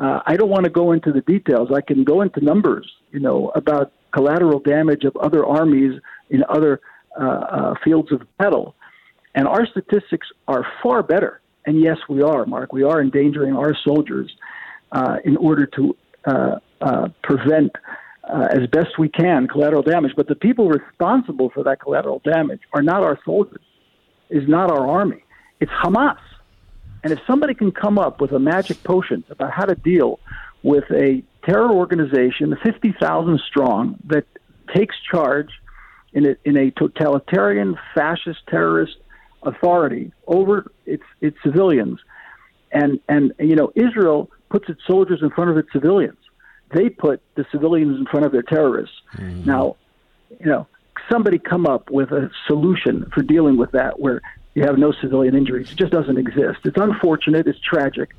[0.00, 1.70] Uh, I don't want to go into the details.
[1.74, 5.98] I can go into numbers, you know, about collateral damage of other armies
[6.28, 6.80] in other
[7.18, 8.74] uh, uh, fields of battle,
[9.34, 11.40] and our statistics are far better.
[11.66, 12.72] And yes, we are, Mark.
[12.72, 14.30] We are endangering our soldiers
[14.92, 17.72] uh, in order to uh, uh, prevent
[18.24, 20.12] uh, as best we can collateral damage.
[20.16, 23.62] But the people responsible for that collateral damage are not our soldiers,
[24.30, 25.22] is not our army.
[25.60, 26.18] It's Hamas.
[27.02, 30.20] And if somebody can come up with a magic potion about how to deal
[30.62, 34.26] with a terror organization, 50,000 strong, that
[34.74, 35.48] takes charge
[36.12, 38.96] in a, in a totalitarian, fascist, terrorist
[39.42, 42.00] authority over its its civilians,
[42.72, 46.18] and and you know Israel puts its soldiers in front of its civilians.
[46.74, 48.94] They put the civilians in front of their terrorists.
[49.14, 49.44] Mm-hmm.
[49.44, 49.76] Now,
[50.38, 50.66] you know,
[51.10, 54.20] somebody come up with a solution for dealing with that where
[54.54, 55.72] you have no civilian injuries.
[55.72, 56.60] It just doesn't exist.
[56.64, 57.46] It's unfortunate.
[57.46, 58.10] It's tragic.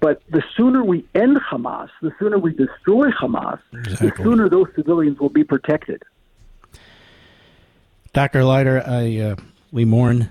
[0.00, 4.08] But the sooner we end Hamas, the sooner we destroy Hamas, exactly.
[4.08, 6.02] the sooner those civilians will be protected.
[8.12, 8.44] Dr.
[8.44, 9.36] Leiter, I uh,
[9.70, 10.30] we mourn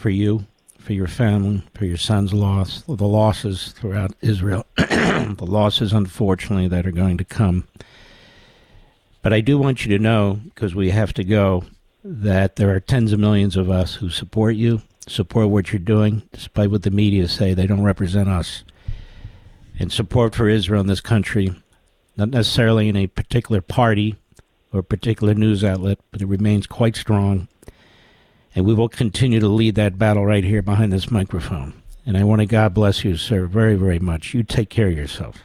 [0.00, 0.46] for you,
[0.78, 6.86] for your family, for your son's loss, the losses throughout Israel, the losses, unfortunately, that
[6.86, 7.68] are going to come.
[9.20, 11.64] But I do want you to know, because we have to go,
[12.02, 16.22] that there are tens of millions of us who support you, support what you're doing,
[16.32, 18.64] despite what the media say, they don't represent us.
[19.78, 21.54] And support for Israel in this country,
[22.16, 24.16] not necessarily in a particular party
[24.72, 27.48] or particular news outlet, but it remains quite strong.
[28.60, 31.72] And we will continue to lead that battle right here behind this microphone.
[32.04, 34.34] And I want to God bless you, sir, very, very much.
[34.34, 35.38] You take care of yourself.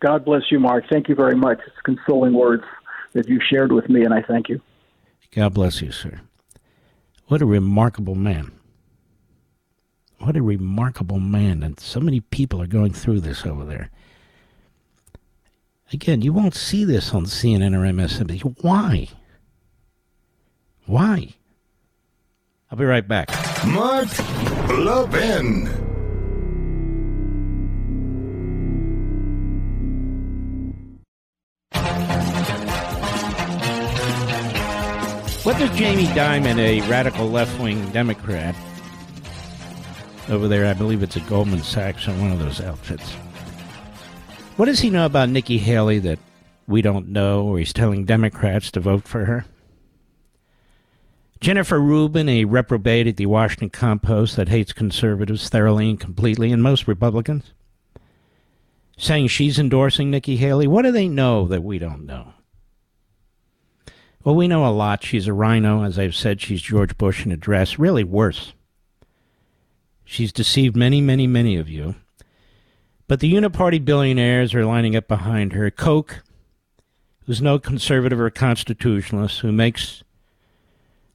[0.00, 0.82] God bless you, Mark.
[0.90, 1.60] Thank you very much.
[1.64, 2.64] It's consoling words
[3.12, 4.60] that you shared with me, and I thank you.
[5.30, 6.20] God bless you, sir.
[7.28, 8.50] What a remarkable man.
[10.18, 11.62] What a remarkable man.
[11.62, 13.88] And so many people are going through this over there.
[15.92, 18.56] Again, you won't see this on CNN or MSNBC.
[18.62, 19.06] Why?
[20.86, 21.36] Why?
[22.72, 23.28] I'll be right back.
[23.66, 24.08] Mark
[24.70, 25.66] Levin.
[35.42, 38.56] What does Jamie Dimon, a radical left wing Democrat,
[40.30, 43.12] over there, I believe it's a Goldman Sachs or one of those outfits,
[44.56, 46.18] what does he know about Nikki Haley that
[46.66, 49.44] we don't know, or he's telling Democrats to vote for her?
[51.42, 56.62] Jennifer Rubin, a reprobate at the Washington Compost that hates conservatives thoroughly and completely, and
[56.62, 57.52] most Republicans,
[58.96, 60.68] saying she's endorsing Nikki Haley.
[60.68, 62.34] What do they know that we don't know?
[64.22, 65.02] Well, we know a lot.
[65.02, 65.82] She's a rhino.
[65.82, 67.76] As I've said, she's George Bush in a dress.
[67.76, 68.52] Really worse.
[70.04, 71.96] She's deceived many, many, many of you.
[73.08, 75.72] But the uniparty billionaires are lining up behind her.
[75.72, 76.22] Koch,
[77.26, 80.04] who's no conservative or constitutionalist, who makes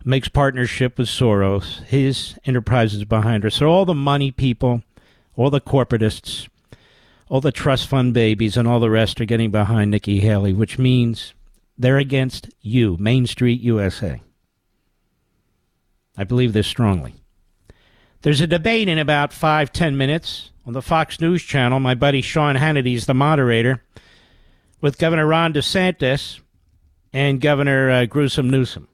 [0.07, 3.49] makes partnership with Soros, his enterprises behind her.
[3.49, 4.81] So all the money people,
[5.35, 6.47] all the corporatists,
[7.27, 10.79] all the trust fund babies, and all the rest are getting behind Nikki Haley, which
[10.79, 11.34] means
[11.77, 14.21] they're against you, Main Street USA.
[16.17, 17.15] I believe this strongly.
[18.21, 21.81] There's a debate in about five, ten minutes on the Fox News channel.
[21.81, 23.84] My buddy Sean Hannity is the moderator
[24.79, 26.39] with Governor Ron DeSantis
[27.11, 28.88] and Governor uh, Gruesome Newsom.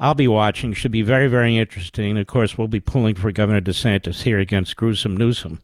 [0.00, 0.72] I'll be watching.
[0.72, 2.16] Should be very, very interesting.
[2.16, 5.60] Of course, we'll be pulling for Governor DeSantis here against Gruesome Newsom,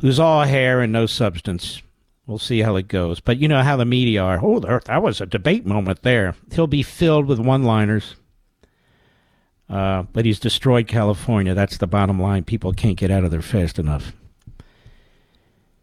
[0.00, 1.80] who's all hair and no substance.
[2.26, 3.20] We'll see how it goes.
[3.20, 4.40] But you know how the media are.
[4.42, 6.34] Oh, that was a debate moment there.
[6.52, 8.16] He'll be filled with one liners.
[9.68, 11.54] Uh, but he's destroyed California.
[11.54, 12.44] That's the bottom line.
[12.44, 14.12] People can't get out of there fast enough.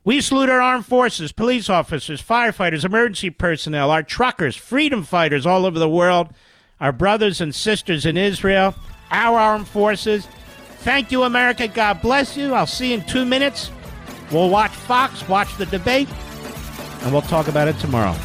[0.03, 5.65] We salute our armed forces, police officers, firefighters, emergency personnel, our truckers, freedom fighters all
[5.65, 6.29] over the world,
[6.81, 8.75] our brothers and sisters in Israel,
[9.11, 10.27] our armed forces.
[10.79, 11.67] Thank you, America.
[11.67, 12.53] God bless you.
[12.53, 13.71] I'll see you in two minutes.
[14.31, 16.09] We'll watch Fox, watch the debate,
[17.01, 18.15] and we'll talk about it tomorrow.